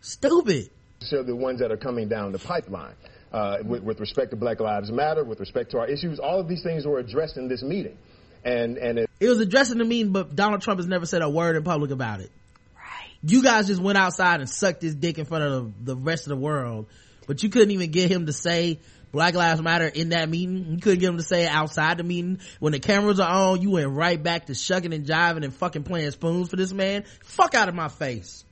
[0.00, 0.70] Stupid.
[1.00, 2.94] So the ones that are coming down the pipeline.
[3.30, 6.48] Uh, with, with respect to Black Lives Matter, with respect to our issues, all of
[6.48, 7.96] these things were addressed in this meeting.
[8.44, 11.28] And and it, It was addressing the meeting, but Donald Trump has never said a
[11.28, 12.30] word in public about it.
[12.76, 13.12] Right.
[13.22, 16.26] You guys just went outside and sucked his dick in front of the, the rest
[16.26, 16.86] of the world,
[17.26, 18.78] but you couldn't even get him to say
[19.10, 20.66] Black Lives Matter in that meeting.
[20.72, 22.40] You couldn't get him to say it outside the meeting.
[22.60, 25.84] When the cameras are on, you went right back to shucking and jiving and fucking
[25.84, 27.04] playing spoons for this man.
[27.24, 28.44] Fuck out of my face.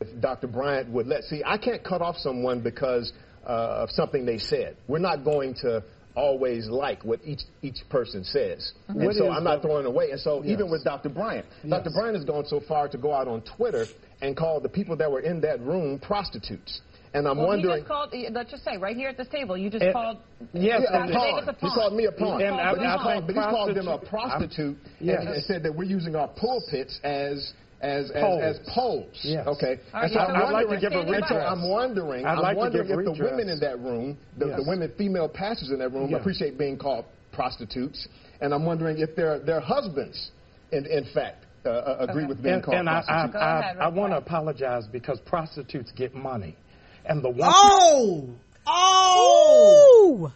[0.00, 0.46] if Dr.
[0.46, 3.12] Bryant would let see, I can't cut off someone because
[3.46, 4.76] uh, of something they said.
[4.86, 5.82] We're not going to
[6.14, 9.00] always like what each each person says, mm-hmm.
[9.00, 10.10] and so I'm not throwing it away.
[10.10, 11.08] And so even with Dr.
[11.08, 11.70] Bryant, Yes.
[11.82, 11.90] Dr.
[11.90, 13.86] Bryant has gone so far to go out on Twitter
[14.22, 16.80] and call the people that were in that room prostitutes.
[17.12, 17.74] And I'm well, wondering.
[17.74, 18.14] he just called.
[18.32, 20.18] Let's just say right here at this table, you just And- called.
[20.52, 21.10] Yes, Dr.
[21.10, 21.48] a pawn.
[21.48, 21.70] a He pawn.
[21.74, 22.40] called me a pawn.
[22.42, 25.20] And I- but, he's I called, but he's called them a prostitute- prostitute Yes.
[25.20, 28.42] and, and said that we're using our pulpits as as as Poles.
[28.42, 29.18] as poles.
[29.22, 29.46] Yes.
[29.46, 29.78] Okay.
[29.94, 31.46] All right, and so yeah, I'm I'd like to wondering- give a and redress.
[31.50, 32.26] I'm wondering.
[32.26, 34.56] I'd I'm like to wondering give if the women in that room, the, Yes.
[34.58, 36.20] the women female pastors in that room, Yes.
[36.20, 38.06] appreciate being called prostitutes,
[38.40, 40.30] and I'm wondering if their their husbands,
[40.72, 42.28] in in fact, uh, uh, agree Okay.
[42.28, 43.32] with being And, called and I, I, prostitutes.
[43.32, 43.94] Go I, ahead, I Rick.
[43.94, 46.56] want to apologize because prostitutes get money.
[47.06, 48.28] And the one Oh!
[48.66, 50.26] Oh!
[50.26, 50.32] Ooh!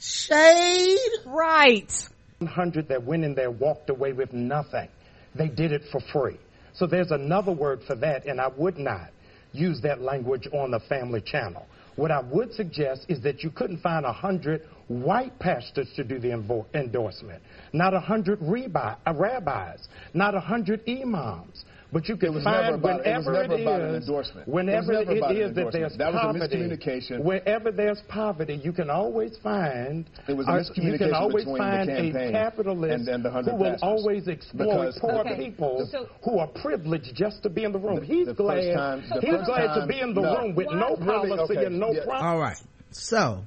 [0.00, 0.98] Shade!
[1.26, 1.92] Right.
[2.38, 4.88] 100 that went in there walked away with nothing.
[5.34, 6.38] They did it for free.
[6.78, 9.10] So there's another word for that, and I would not
[9.52, 11.66] use that language on the family channel.
[11.96, 16.20] What I would suggest is that you couldn't find a hundred white pastors to do
[16.20, 16.30] the
[16.74, 17.42] endorsement,
[17.72, 21.64] not a hundred uh, rabbis, not a hundred imams.
[21.90, 23.94] But you It can was never find about- it was whenever never it about an
[23.94, 24.46] endorsement.
[24.46, 27.22] Whenever never it about an is that there's That was a poverty, miscommunication.
[27.22, 31.54] wherever there's poverty, you can always find It was a miscommunication you can always between
[31.54, 33.82] the find campaign a capitalist and- and the hundred who will pastors.
[33.82, 35.36] always exploit Because- poor Okay.
[35.36, 38.00] people So- who are privileged just to be in the room.
[38.00, 38.74] The- he's the glad.
[38.74, 40.36] time- he's glad time- to be in the no.
[40.36, 41.06] room with no Really?
[41.30, 41.64] policy Okay.
[41.64, 42.04] and no Yeah.
[42.04, 42.26] problem.
[42.26, 42.60] All right.
[42.90, 43.44] So,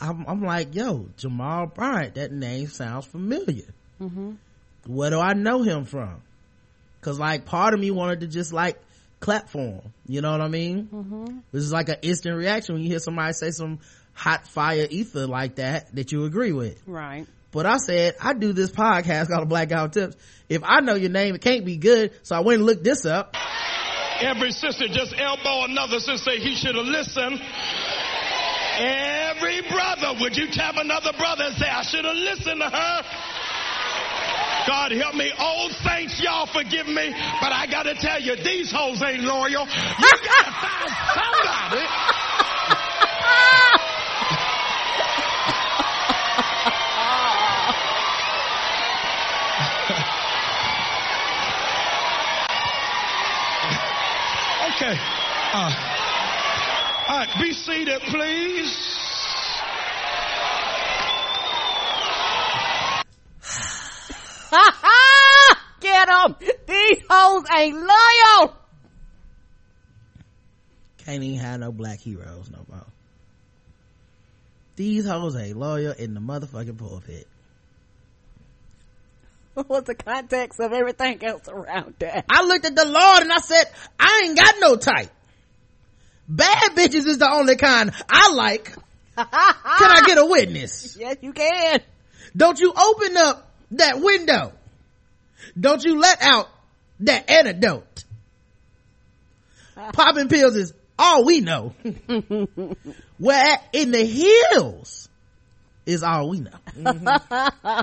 [0.00, 3.66] I'm, I'm like, yo, Jamal Bryant, that name sounds familiar.
[4.00, 4.30] Mm-hmm.
[4.86, 6.22] Where do I know him from?
[7.00, 8.78] Cause like part of me wanted to just like
[9.20, 9.80] clap for him.
[10.06, 10.88] You know what I mean?
[10.92, 11.38] Mm-hmm.
[11.52, 13.78] This is like an instant reaction when you hear somebody say some
[14.12, 16.82] hot fire ether like that that you agree with.
[16.86, 17.26] Right.
[17.52, 20.16] but I said, I do this podcast called Black Guy Tips.
[20.48, 22.12] If I know your name, it can't be good.
[22.22, 23.34] So I went and looked this up.
[24.20, 26.18] Every sister just elbow another sister.
[26.18, 27.40] Say he should have listened.
[28.78, 33.02] Every brother, would you tap another brother and say, I should have listened to her?
[34.66, 35.32] God help me.
[35.38, 39.66] Old saints, y'all forgive me, but I gotta tell you, these hoes ain't loyal.
[39.66, 41.86] You gotta find somebody.
[54.82, 54.96] Okay.
[55.52, 55.68] Uh,
[57.08, 58.99] all right, be seated, please.
[65.80, 66.36] Get them!
[66.66, 68.56] These hoes ain't loyal!
[70.98, 72.86] Can't even have no black heroes no more.
[74.76, 77.26] These hoes ain't loyal in the motherfucking pulpit.
[79.66, 82.24] What's the context of everything else around that?
[82.30, 83.64] I looked at the Lord and I said,
[83.98, 85.10] I ain't got no type.
[86.28, 88.72] Bad bitches is the only kind I like.
[89.16, 90.96] Can I get a witness?
[90.98, 91.80] Yes, you can.
[92.36, 94.52] Don't you open up that window.
[95.58, 96.48] Don't you let out
[97.00, 98.04] that antidote.
[99.92, 101.74] Popping pills is all we know.
[103.18, 105.08] Where in the hills
[105.86, 107.82] is all we know.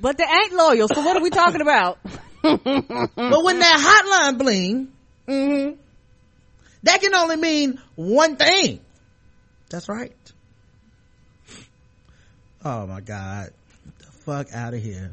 [0.00, 1.98] But they ain't loyal, so what are we talking about?
[2.42, 4.92] but when that hotline bling,
[5.26, 5.76] mm-hmm,
[6.84, 8.80] that can only mean one thing.
[9.70, 10.14] That's right.
[12.64, 13.50] Oh my God.
[14.28, 15.12] Fuck out of here.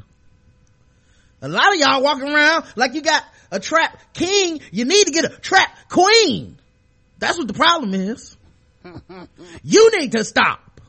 [1.40, 4.60] A lot of y'all walking around like you got a trap king.
[4.70, 6.58] You need to get a trap queen.
[7.18, 8.36] That's what the problem is.
[9.64, 10.82] You need to stop.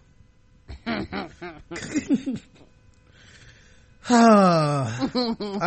[0.86, 1.30] A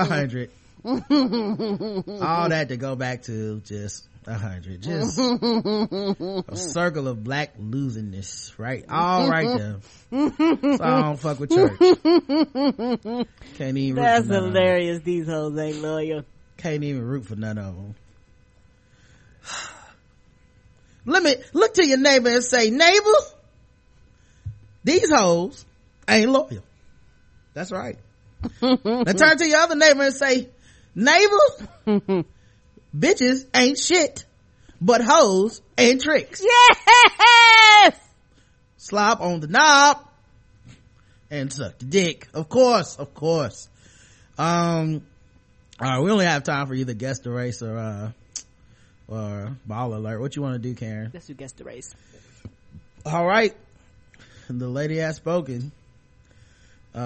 [0.04, 0.50] hundred.
[0.84, 4.82] All that to go back to just a hundred.
[4.82, 8.84] Just a circle of black losingness, right?
[8.88, 9.76] All right there.
[10.10, 11.78] So I don't fuck with church.
[13.56, 15.02] Can't even root That's for none hilarious.
[15.02, 16.24] These hoes ain't loyal.
[16.56, 17.94] Can't even root for none of them.
[21.06, 23.18] Let me look to your neighbor and say, neighbor,
[24.84, 25.64] these hoes
[26.08, 26.62] ain't loyal.
[27.54, 27.98] That's right.
[28.62, 30.48] now turn to your other neighbor and say,
[30.94, 32.24] neighbor,
[32.96, 34.24] bitches ain't shit,
[34.80, 36.42] but hoes ain't tricks.
[36.42, 37.96] Yes!
[38.76, 40.06] Slop on the knob
[41.30, 42.28] and suck the dick.
[42.34, 43.68] Of course, of course.
[44.38, 45.02] Um,
[45.80, 48.10] all right, we only have time for either guest the race or, uh,
[49.08, 50.20] or ball alert.
[50.20, 51.10] What you want to do, Karen?
[51.12, 51.94] Let's do guess the race.
[53.04, 53.54] All right.
[54.48, 55.72] The lady has spoken.
[56.94, 56.98] Uh,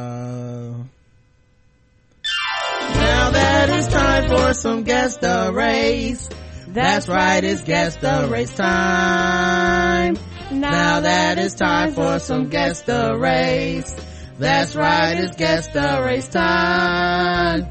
[2.94, 6.28] now that it's time for some guest the race.
[6.69, 10.16] That's right, it's guest the race time.
[10.51, 13.95] Now that it's time for some guest the race.
[14.39, 17.69] That's right, it's guest the race time.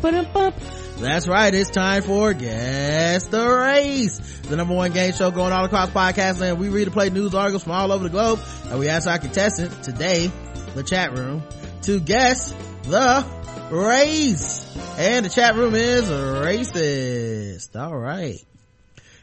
[1.00, 5.66] That's right, it's time for Guess the Race, the number one game show going all
[5.66, 6.60] across podcast land.
[6.60, 8.40] We read and play news articles from all over the globe,
[8.70, 10.32] and we ask our contestant today,
[10.76, 11.44] the chat room,
[11.82, 12.54] to guess
[12.84, 13.26] the
[13.72, 14.76] race.
[14.98, 17.76] And the chat room is racist.
[17.76, 18.40] All right.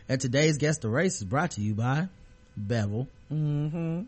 [0.08, 2.08] And today's guest, the Race is brought to you by
[2.56, 3.06] Bevel.
[3.32, 4.02] Mm-hmm.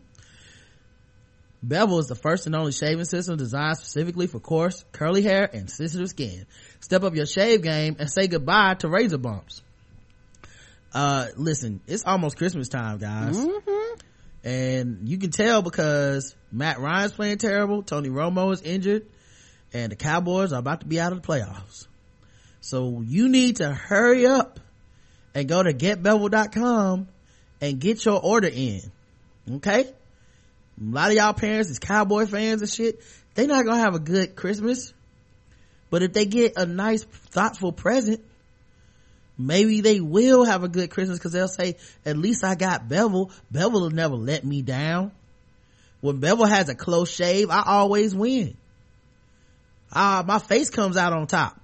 [1.63, 5.69] Bevel is the first and only shaving system designed specifically for coarse, curly hair, and
[5.69, 6.45] sensitive skin.
[6.81, 9.61] Step up your shave game and say goodbye to razor bumps.
[10.93, 13.37] Uh, listen, it's almost Christmas time, guys.
[14.43, 19.05] And you can tell because Matt Ryan's playing terrible, Tony Romo is injured,
[19.73, 21.87] and the Cowboys are about to be out of the playoffs.
[22.61, 24.59] So you need to hurry up
[25.35, 27.07] and go to getbevel.com
[27.59, 28.81] and get your order in.
[29.55, 29.81] Okay?
[29.81, 33.01] A lot of y'all parents is cowboy fans and shit.
[33.35, 34.93] They not gonna have a good Christmas.
[35.89, 38.21] But if they get a nice, thoughtful present,
[39.37, 43.31] maybe they will have a good Christmas because they'll say, at least I got Bevel.
[43.51, 45.11] Bevel will never let me down.
[46.01, 48.57] When Bevel has a close shave, I always win.
[49.93, 51.59] Ah, my face comes out on top.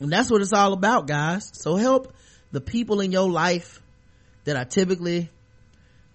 [0.00, 1.50] And that's what it's all about, guys.
[1.54, 2.12] So help
[2.52, 3.80] the people in your life
[4.44, 5.30] that are typically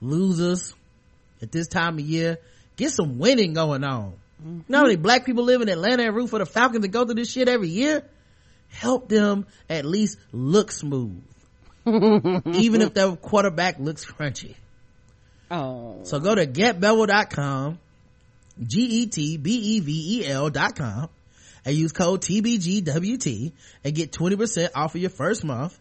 [0.01, 0.73] losers
[1.41, 2.37] at this time of year.
[2.75, 4.13] Get some winning going on.
[4.43, 6.93] You know how many black people live in Atlanta and root for the Falcons and
[6.93, 8.03] go through this shit every year?
[8.69, 11.21] Help them at least look smooth.
[11.85, 14.55] Even if their quarterback looks crunchy.
[15.49, 15.99] Oh.
[16.03, 17.79] So go to getbevel.com
[18.61, 21.09] G-E-T-B-E-V-E-L dot com
[21.65, 23.51] and use code TBGWT
[23.83, 25.77] and get 20% off of your first month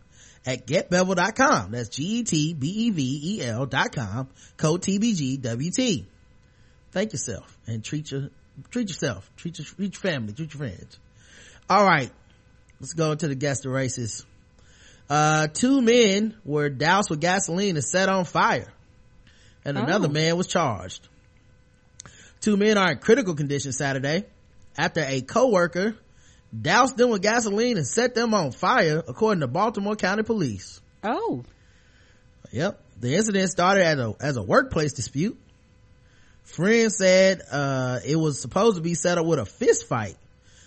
[0.46, 1.72] at getbevel.com.
[1.72, 6.04] That's G-E-T-B-E-V-E-L dot com, code TBGWT.
[6.92, 8.30] Thank yourself and treat your,
[8.70, 10.98] treat yourself, treat your, treat your family, treat your friends.
[11.68, 12.10] All right.
[12.80, 14.24] Let's go to the guest of races.
[15.08, 18.72] Uh, two men were doused with gasoline and set on fire
[19.64, 20.12] and another Oh.
[20.12, 21.06] man was charged.
[22.40, 24.24] Two men are in critical condition Saturday
[24.76, 25.96] after a co-worker
[26.58, 30.80] doused them with gasoline and set them on fire, according to Baltimore County Police.
[31.04, 31.44] Oh.
[32.50, 32.80] Yep.
[33.00, 35.38] The incident started as a, as a workplace dispute.
[36.44, 40.16] Friends said, uh, it was supposed to be set up with a fist fight,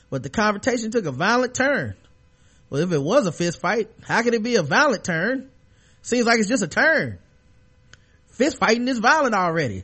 [0.10, 1.96] but the confrontation took a violent turn.
[2.70, 5.50] Well, if it was a fist fight, how could it be a violent turn?
[6.02, 7.20] Seems like it's just a turn.
[8.32, 9.84] Fist fighting is violent already.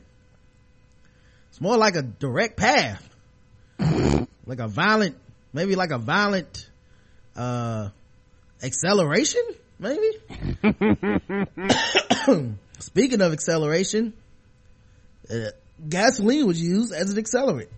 [1.60, 3.06] It's more like a direct path.
[4.46, 5.16] like a violent,
[5.52, 6.70] maybe like a violent,
[7.36, 7.90] uh,
[8.62, 9.42] acceleration,
[9.78, 10.10] maybe?
[12.78, 14.14] Speaking of acceleration,
[15.30, 15.50] uh,
[15.86, 17.68] gasoline was used as an accelerant.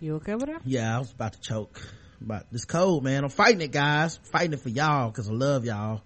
[0.00, 0.62] You okay with that?
[0.64, 1.80] Yeah, I was about to choke.
[2.20, 3.24] But this cold, man.
[3.24, 4.20] I'm fighting it, guys.
[4.30, 6.02] fighting it for y'all because I love y'all.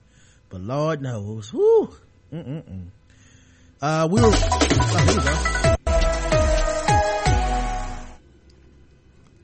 [0.48, 1.94] But Lord knows, whoo.
[2.32, 2.86] Mm-mm-mm.
[3.82, 4.32] Uh, we were.
[4.32, 5.72] Oh,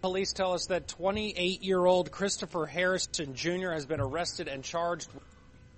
[0.03, 3.71] Police tell us that 28 year old Christopher Harrison Jr.
[3.71, 5.09] has been arrested and charged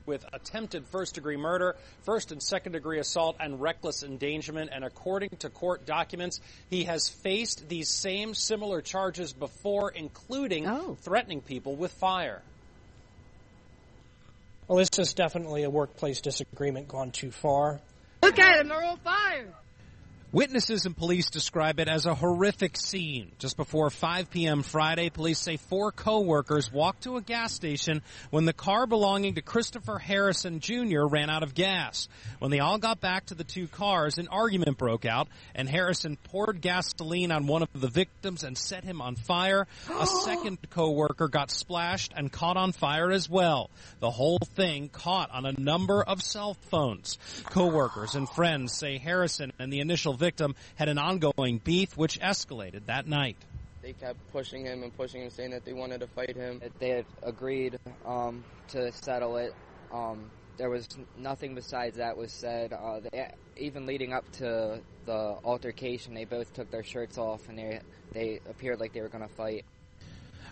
[0.07, 4.71] with attempted first degree murder, first and second degree assault, and reckless endangerment.
[4.73, 6.41] And according to court documents,
[6.71, 10.97] he has faced these same similar charges before, including oh.
[11.03, 12.41] threatening people with fire.
[14.69, 17.79] Well, this is definitely a workplace disagreement gone too far.
[18.23, 19.53] Look at him, they're on fire.
[20.35, 23.31] Witnesses and police describe it as a horrific scene.
[23.39, 24.65] Just before 5 p.m.
[24.65, 29.43] Friday, police say four co-workers walked to a gas station when the car belonging to
[29.43, 31.07] Christopher Harrison Jr.
[31.07, 32.09] ran out of gas.
[32.41, 36.17] When they all got back to the two cars, an argument broke out and Harrison
[36.17, 39.69] poured gasoline on one of the victims and set him on fire.
[40.01, 43.71] A second co-worker got splashed and caught on fire as well.
[44.01, 47.19] The whole thing caught on a number of cell phones.
[47.45, 52.87] Co-workers and friends say Harrison and the initial victim had an ongoing beef which escalated
[52.87, 53.37] that night.
[53.83, 56.63] They kept pushing him and pushing him, saying that they wanted to fight him.
[56.79, 57.77] They had agreed
[58.07, 59.53] um, to settle it.
[59.93, 60.89] Um, there was
[61.19, 62.73] nothing besides that was said.
[62.73, 67.59] Uh, they, even leading up to the altercation, they both took their shirts off and
[67.59, 67.81] they
[68.13, 69.65] they appeared like they were going to fight.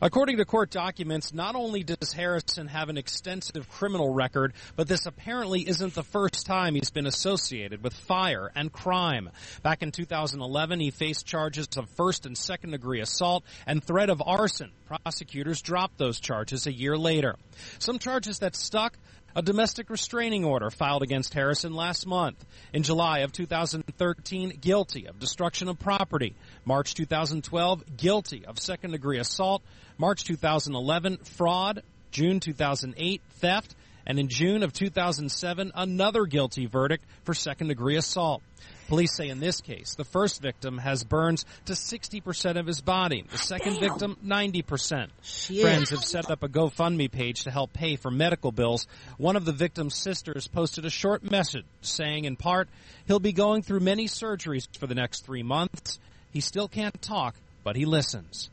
[0.05, 5.07] According to court documents, not only does Harrison have an extensive criminal record, but this
[5.07, 9.31] apparently isn't the first time he's been associated with fire and crime.
[9.63, 14.21] Back in 2011, he faced charges of first and second degree assault and threat of
[14.27, 14.73] arson.
[14.87, 17.37] Prosecutors dropped those charges a year later.
[17.79, 18.99] Some charges that stuck
[19.35, 22.45] a domestic restraining order filed against Harrison last month.
[22.73, 26.35] In July of 2013, guilty of destruction of property.
[26.65, 29.63] March 2012, guilty of second degree assault.
[30.03, 31.85] March 2011, fraud.
[32.11, 33.77] June 2008, theft.
[34.05, 38.43] And in June of 2007, another guilty verdict for second degree assault.
[38.89, 43.25] Police say in this case, the first victim has burns to 60% of his body.
[43.31, 45.07] The second victim, 90%.
[45.23, 45.61] Shit.
[45.61, 48.89] Friends have set up a GoFundMe page to help pay for medical bills.
[49.19, 52.69] One of the victim's sisters posted a short message saying in part,
[53.07, 56.01] he'll be going through many surgeries for the next three months.
[56.33, 58.51] He still can't talk, but he listens.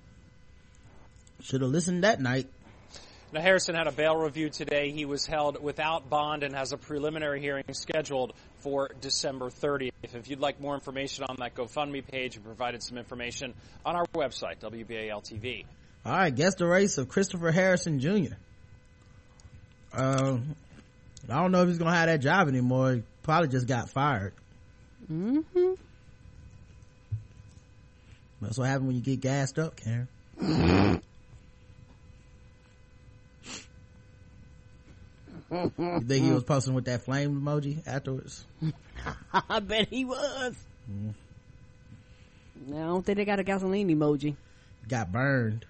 [1.42, 2.48] Should have listened that night.
[3.32, 4.92] Now, Harrison had a bail review today.
[4.92, 9.92] He was held without bond and has a preliminary hearing scheduled for December 30th.
[10.02, 13.54] If you'd like more information on that GoFundMe page, we provided some information
[13.86, 15.66] on our website, WBALTV.
[16.06, 18.34] All right, guess the race of Christopher Harrison Jr.
[19.94, 20.56] Um,
[21.30, 22.94] I don't know if he's gonna have that job anymore.
[22.94, 24.34] He probably just got fired.
[25.12, 25.74] Mm-hmm.
[28.42, 30.08] That's what happens when you get gassed up, Karen.
[35.52, 38.46] you think he was posting with that flame emoji afterwards?
[39.50, 40.56] I bet he was.
[40.90, 41.14] Mm.
[42.68, 44.36] No, I don't think they got a gasoline emoji.
[44.88, 45.66] Got burned.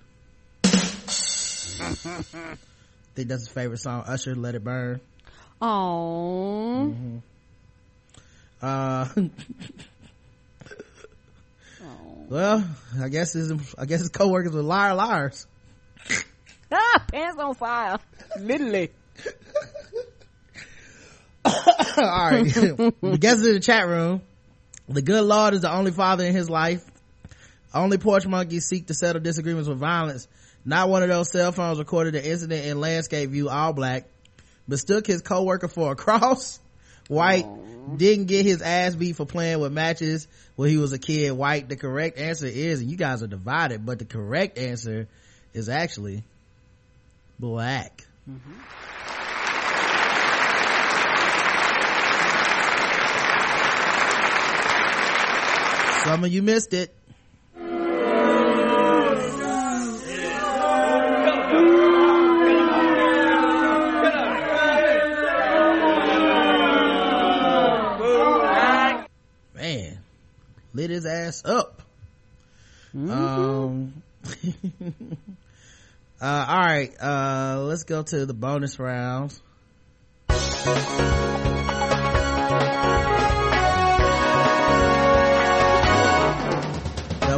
[0.63, 4.03] think that's his favorite song.
[4.07, 5.01] Usher, "Let It Burn."
[5.61, 6.95] Oh.
[6.95, 7.21] Mhm.
[8.61, 9.07] Uh,
[12.29, 12.63] well,
[12.99, 15.47] I guess his I guess his coworkers were liar liars.
[16.71, 17.97] Ah, pants on fire.
[18.39, 18.91] Literally.
[21.45, 24.21] All right, the guests in the chat room.
[24.87, 26.83] The good Lord is the only father in his life.
[27.73, 30.27] Only porch monkeys seek to settle disagreements with violence.
[30.65, 34.05] Not one of those cell phones recorded the incident in landscape view all black.
[34.67, 36.59] Mistook his coworker for a cross.
[37.07, 37.45] White
[37.97, 41.31] didn't get his ass beat for playing with matches when he was a kid.
[41.31, 41.69] White.
[41.69, 45.07] The correct answer is, and you guys are divided, but the correct answer
[45.53, 46.23] is actually
[47.39, 48.05] black.
[48.29, 48.51] Mm-hmm.
[56.03, 56.95] Some of you missed it.
[69.53, 69.99] Man,
[70.73, 71.81] lit his ass up.
[72.93, 74.01] Um,
[76.21, 79.41] uh, all right, uh, let's go to the bonus rounds.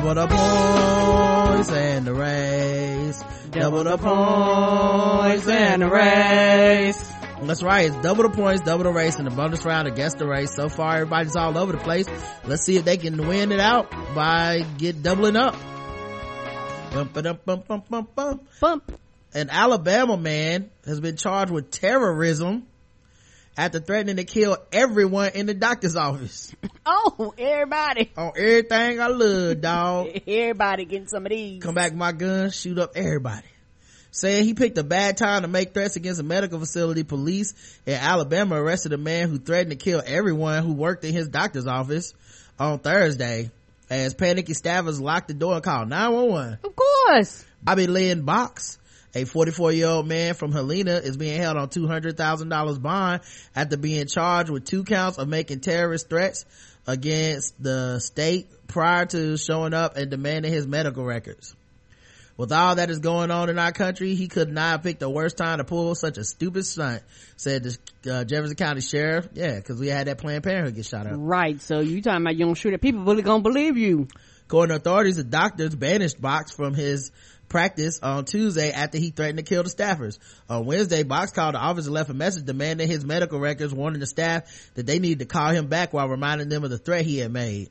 [0.01, 3.23] Double the points and the race.
[3.51, 7.13] Double the points and the race.
[7.43, 7.85] That's right.
[7.85, 10.55] It's double the points, double the race, and the bonus round against the race.
[10.55, 12.07] So far, everybody's all over the place.
[12.45, 15.55] Let's see if they can win it out by get doubling up.
[16.91, 18.47] Bump, bump, bump, bump, bump, bump.
[18.59, 18.99] Bump.
[19.35, 22.65] An Alabama man has been charged with terrorism
[23.57, 26.53] after threatening to kill everyone in the doctor's office.
[26.83, 28.11] Oh, everybody.
[28.17, 30.07] On everything I love, dog.
[30.25, 31.61] Everybody getting some of these.
[31.61, 33.45] Come back with my gun, shoot up everybody.
[34.09, 37.53] Saying he picked a bad time to make threats against a medical facility, police
[37.85, 41.67] in Alabama arrested a man who threatened to kill everyone who worked in his doctor's
[41.67, 42.13] office
[42.59, 43.51] on Thursday
[43.91, 46.57] as panicky staffers locked the door and called 911.
[46.63, 47.45] Of course.
[47.61, 48.79] Bobby Lynn Box,
[49.13, 53.21] a 44 year old man from Helena, is being held on $200,000 bond
[53.55, 56.45] after being charged with two counts of making terrorist threats
[56.87, 61.55] against the state prior to showing up and demanding his medical records.
[62.37, 65.09] With all that is going on in our country, he could not have picked the
[65.09, 67.03] worst time to pull such a stupid stunt,
[67.35, 67.63] said
[68.01, 69.27] the uh, Jefferson County Sheriff.
[69.33, 71.13] Yeah, because we had that Planned Parenthood get shot up.
[71.17, 71.61] Right.
[71.61, 74.07] So you talking about you don't shoot at people really gonna believe you.
[74.51, 77.13] According to authorities, the doctors banished Box from his
[77.47, 80.19] practice on Tuesday after he threatened to kill the staffers.
[80.49, 84.01] On Wednesday, Box called the office and left a message demanding his medical records, warning
[84.01, 87.05] the staff that they needed to call him back while reminding them of the threat
[87.05, 87.69] he had made.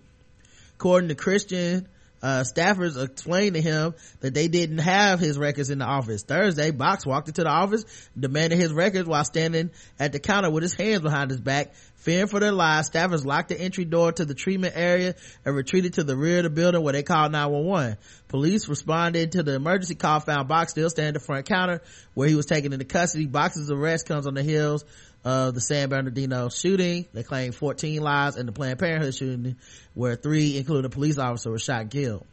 [0.76, 1.86] According to Christian,
[2.22, 6.22] uh, staffers explained to him that they didn't have his records in the office.
[6.22, 7.84] Thursday, Box walked into the office,
[8.18, 11.72] demanding his records while standing at the counter with his hands behind his back.
[11.96, 15.14] Fearing for their lives, staffers locked the entry door to the treatment area
[15.44, 17.98] and retreated to the rear of the building where they called 911.
[18.28, 21.82] Police responded to the emergency call, found Box still standing at the front counter
[22.14, 23.26] where he was taken into custody.
[23.26, 24.84] Box's arrest comes on the heels
[25.24, 27.06] of the San Bernardino shooting.
[27.12, 29.56] They claim 14 lives in the Planned Parenthood shooting
[29.94, 32.26] where three, including a police officer, were shot and killed.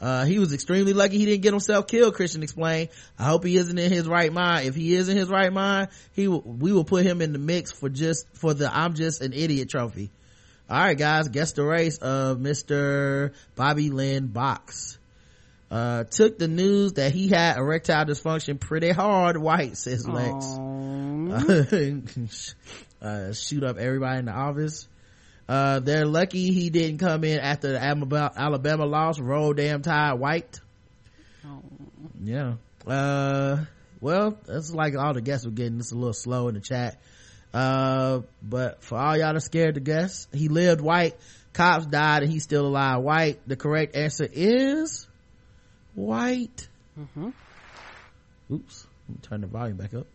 [0.00, 2.88] Uh, he was extremely lucky he didn't get himself killed, Christian explained.
[3.18, 4.66] I hope he isn't in his right mind.
[4.66, 7.38] If he is in his right mind, he will, we will put him in the
[7.38, 10.10] mix for just, for the I'm just an idiot trophy.
[10.70, 13.34] Alright guys, guess the race of Mr.
[13.56, 14.99] Bobby Lynn Box.
[15.70, 20.46] Uh, took the news that he had erectile dysfunction pretty hard, white, says Lex.
[23.00, 24.88] uh, shoot up everybody in the office.
[25.48, 29.20] Uh, they're lucky he didn't come in after the Alabama, Alabama loss.
[29.20, 30.60] Roll damn tide white.
[32.22, 32.54] Yeah.
[32.86, 33.64] Uh,
[34.00, 35.78] well, that's like all the guests were getting.
[35.78, 37.00] It's a little slow in the chat.
[37.52, 41.16] Uh, but for all y'all that scared to guess, he lived white.
[41.52, 43.02] Cops died and he's still alive.
[43.02, 43.40] White.
[43.46, 45.08] The correct answer is
[45.94, 46.68] white.
[46.98, 47.30] Mm-hmm.
[48.52, 48.86] Oops.
[49.08, 50.06] Let me turn the volume back up.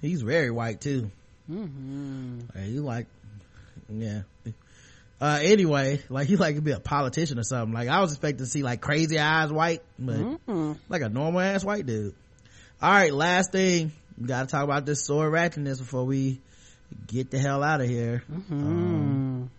[0.00, 1.10] He's very white too.
[1.50, 2.40] Mm-hmm.
[2.54, 3.06] Like, he like,
[3.88, 4.22] yeah.
[5.20, 7.72] Uh, anyway, like he like to be a politician or something.
[7.72, 10.76] Like I was expecting to see like crazy eyes white, but Mm-mm.
[10.88, 12.14] like a normal ass white dude.
[12.82, 13.92] All right, last thing.
[14.24, 16.40] Gotta talk about this sore ratchetness before we
[17.06, 18.22] get the hell out of here.
[18.50, 19.50] Um,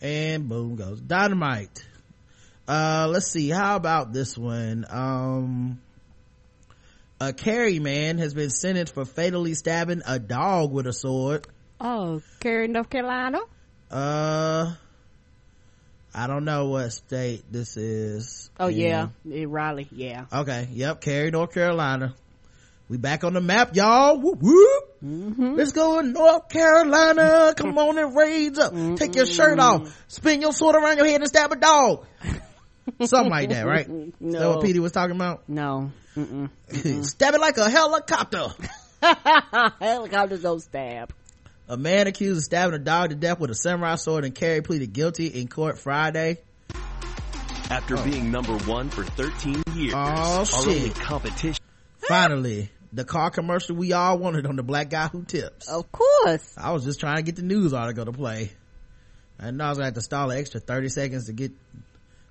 [0.00, 1.83] and boom goes dynamite.
[2.66, 3.50] Uh, let's see.
[3.50, 4.86] How about this one?
[4.88, 5.80] Um,
[7.20, 11.46] a Cary man has been sentenced for fatally stabbing a dog with a sword.
[11.80, 13.40] Oh, Cary, North Carolina.
[13.90, 14.72] Uh,
[16.14, 18.50] I don't know what state this is.
[18.58, 18.76] Oh in.
[18.76, 19.88] yeah, in Raleigh.
[19.92, 20.26] Yeah.
[20.32, 20.68] Okay.
[20.72, 21.00] Yep.
[21.02, 22.14] Cary, North Carolina.
[22.88, 24.18] We back on the map, y'all.
[24.20, 24.84] Whoop whoop.
[25.02, 25.54] Mm-hmm.
[25.54, 27.54] Let's go in North Carolina.
[27.56, 28.72] Come on and raise up.
[28.96, 29.84] Take your shirt Mm-hmm.
[29.86, 30.04] off.
[30.08, 32.06] Spin your sword around your head and stab a dog.
[33.04, 33.88] Something like that, right?
[34.20, 35.48] Is that what Petey was talking about?
[35.48, 35.90] No.
[36.16, 36.50] Mm-mm.
[37.04, 38.48] stab it like a helicopter.
[39.80, 41.12] Helicopters don't stab.
[41.68, 44.60] A man accused of stabbing a dog to death with a samurai sword and Cary
[44.60, 46.38] pleaded guilty in court Friday.
[47.70, 48.04] After oh.
[48.04, 50.94] being number one for 13 years, Oh, shit.
[50.94, 51.64] competition.
[52.06, 55.68] Finally, the car commercial we all wanted on the black guy who tips.
[55.68, 56.54] Of course.
[56.58, 58.52] I was just trying to get the news article to play.
[59.40, 61.52] I know I was gonna have to stall an extra 30 seconds to get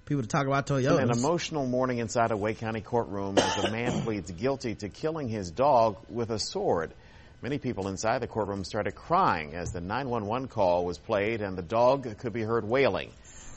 [0.06, 1.02] people to talk about Toyotas.
[1.02, 5.30] An emotional morning inside a Wake County courtroom as a man pleads guilty to killing
[5.30, 6.94] his dog with a sword.
[7.42, 11.62] Many people inside the courtroom started crying as the 911 call was played and the
[11.62, 13.12] dog could be heard wailing.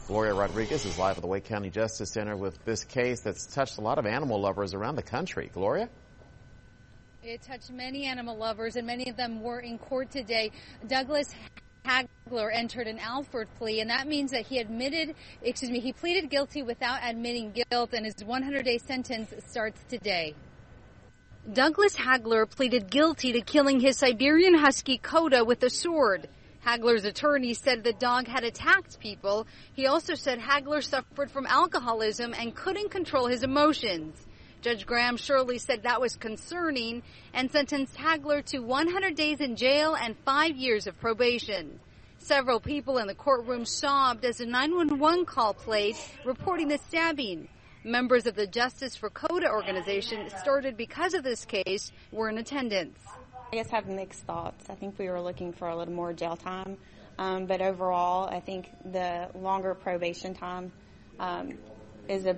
[0.07, 3.79] Gloria Rodriguez is live at the Wake County Justice Center with this case that's touched
[3.79, 5.51] a lot of animal lovers around the country.
[5.53, 5.89] Gloria?
[7.25, 10.53] It touched many animal lovers, and many of them were in court today.
[10.87, 11.27] Douglas
[11.87, 16.29] Hagler entered an Alford plea, and that means that he admitted, excuse me, he pleaded
[16.29, 20.35] guilty without admitting guilt, and his 100 day sentence starts today.
[21.53, 26.29] Douglas Hagler pleaded guilty to killing his Siberian Husky Coda with a sword.
[26.67, 29.47] Hagler's attorney said the dog had attacked people.
[29.73, 34.26] He also said Hagler suffered from alcoholism and couldn't control his emotions.
[34.67, 39.95] Judge Graham Shirley said that was concerning and sentenced Hagler to 100 days in jail
[39.95, 41.79] and five years of probation.
[42.19, 45.95] Several people in the courtroom sobbed as a 911 call played
[46.25, 47.47] reporting the stabbing.
[47.85, 52.99] Members of the Justice for Coda organization started because of this case were in attendance.
[53.53, 54.69] I guess I have mixed thoughts.
[54.69, 56.77] I think we were looking for a little more jail time,
[57.19, 60.73] um, but overall, I think the longer probation time
[61.21, 61.57] um,
[62.09, 62.37] is a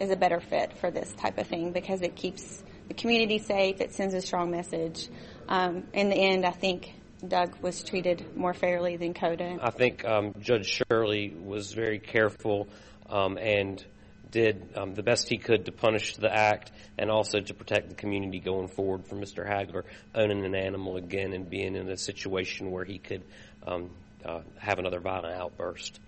[0.00, 3.80] is a better fit for this type of thing because it keeps the community safe.
[3.80, 5.08] It sends a strong message.
[5.48, 6.92] Um, in the end, I think
[7.26, 9.58] Doug was treated more fairly than Coda.
[9.60, 12.68] I think um, Judge Shirley was very careful
[13.08, 13.84] um, and
[14.30, 17.94] did um, the best he could to punish the act and also to protect the
[17.94, 19.48] community going forward for Mr.
[19.48, 19.84] Hagler
[20.14, 23.22] owning an animal again and being in a situation where he could
[23.64, 23.90] um,
[24.24, 26.00] uh, have another violent outburst.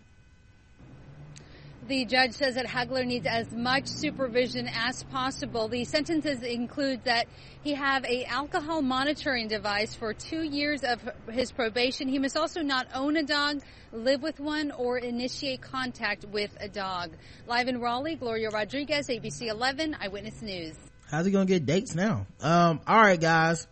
[1.89, 5.69] The judge says that Hagler needs as much supervision as possible.
[5.69, 7.29] The sentences include that
[7.63, 11.01] he have a alcohol monitoring device for two years of
[11.31, 12.09] his probation.
[12.09, 13.61] He must also not own a dog,
[13.93, 17.13] live with one, or initiate contact with a dog.
[17.47, 20.75] Live in Raleigh, Gloria Rodriguez, ABC 11 Eyewitness News.
[21.09, 22.27] How's he gonna get dates now?
[22.41, 23.69] Um, all right, guys.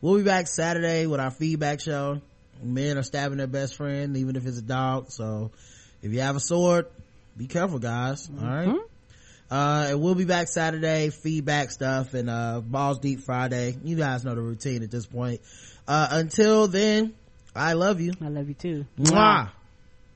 [0.00, 2.20] We'll be back Saturday with our feedback show.
[2.62, 5.10] Men are stabbing their best friend, even if it's a dog.
[5.10, 5.50] So
[6.00, 6.86] if you have a sword,
[7.36, 8.28] be careful, guys.
[8.40, 8.74] All right.
[9.50, 13.76] Uh, and we'll be back Saturday, feedback stuff and, uh, balls deep Friday.
[13.84, 15.40] You guys know the routine at this point.
[15.86, 17.14] Uh, until then,
[17.54, 18.12] I love you.
[18.20, 18.86] I love you too.
[18.98, 19.50] Mwah.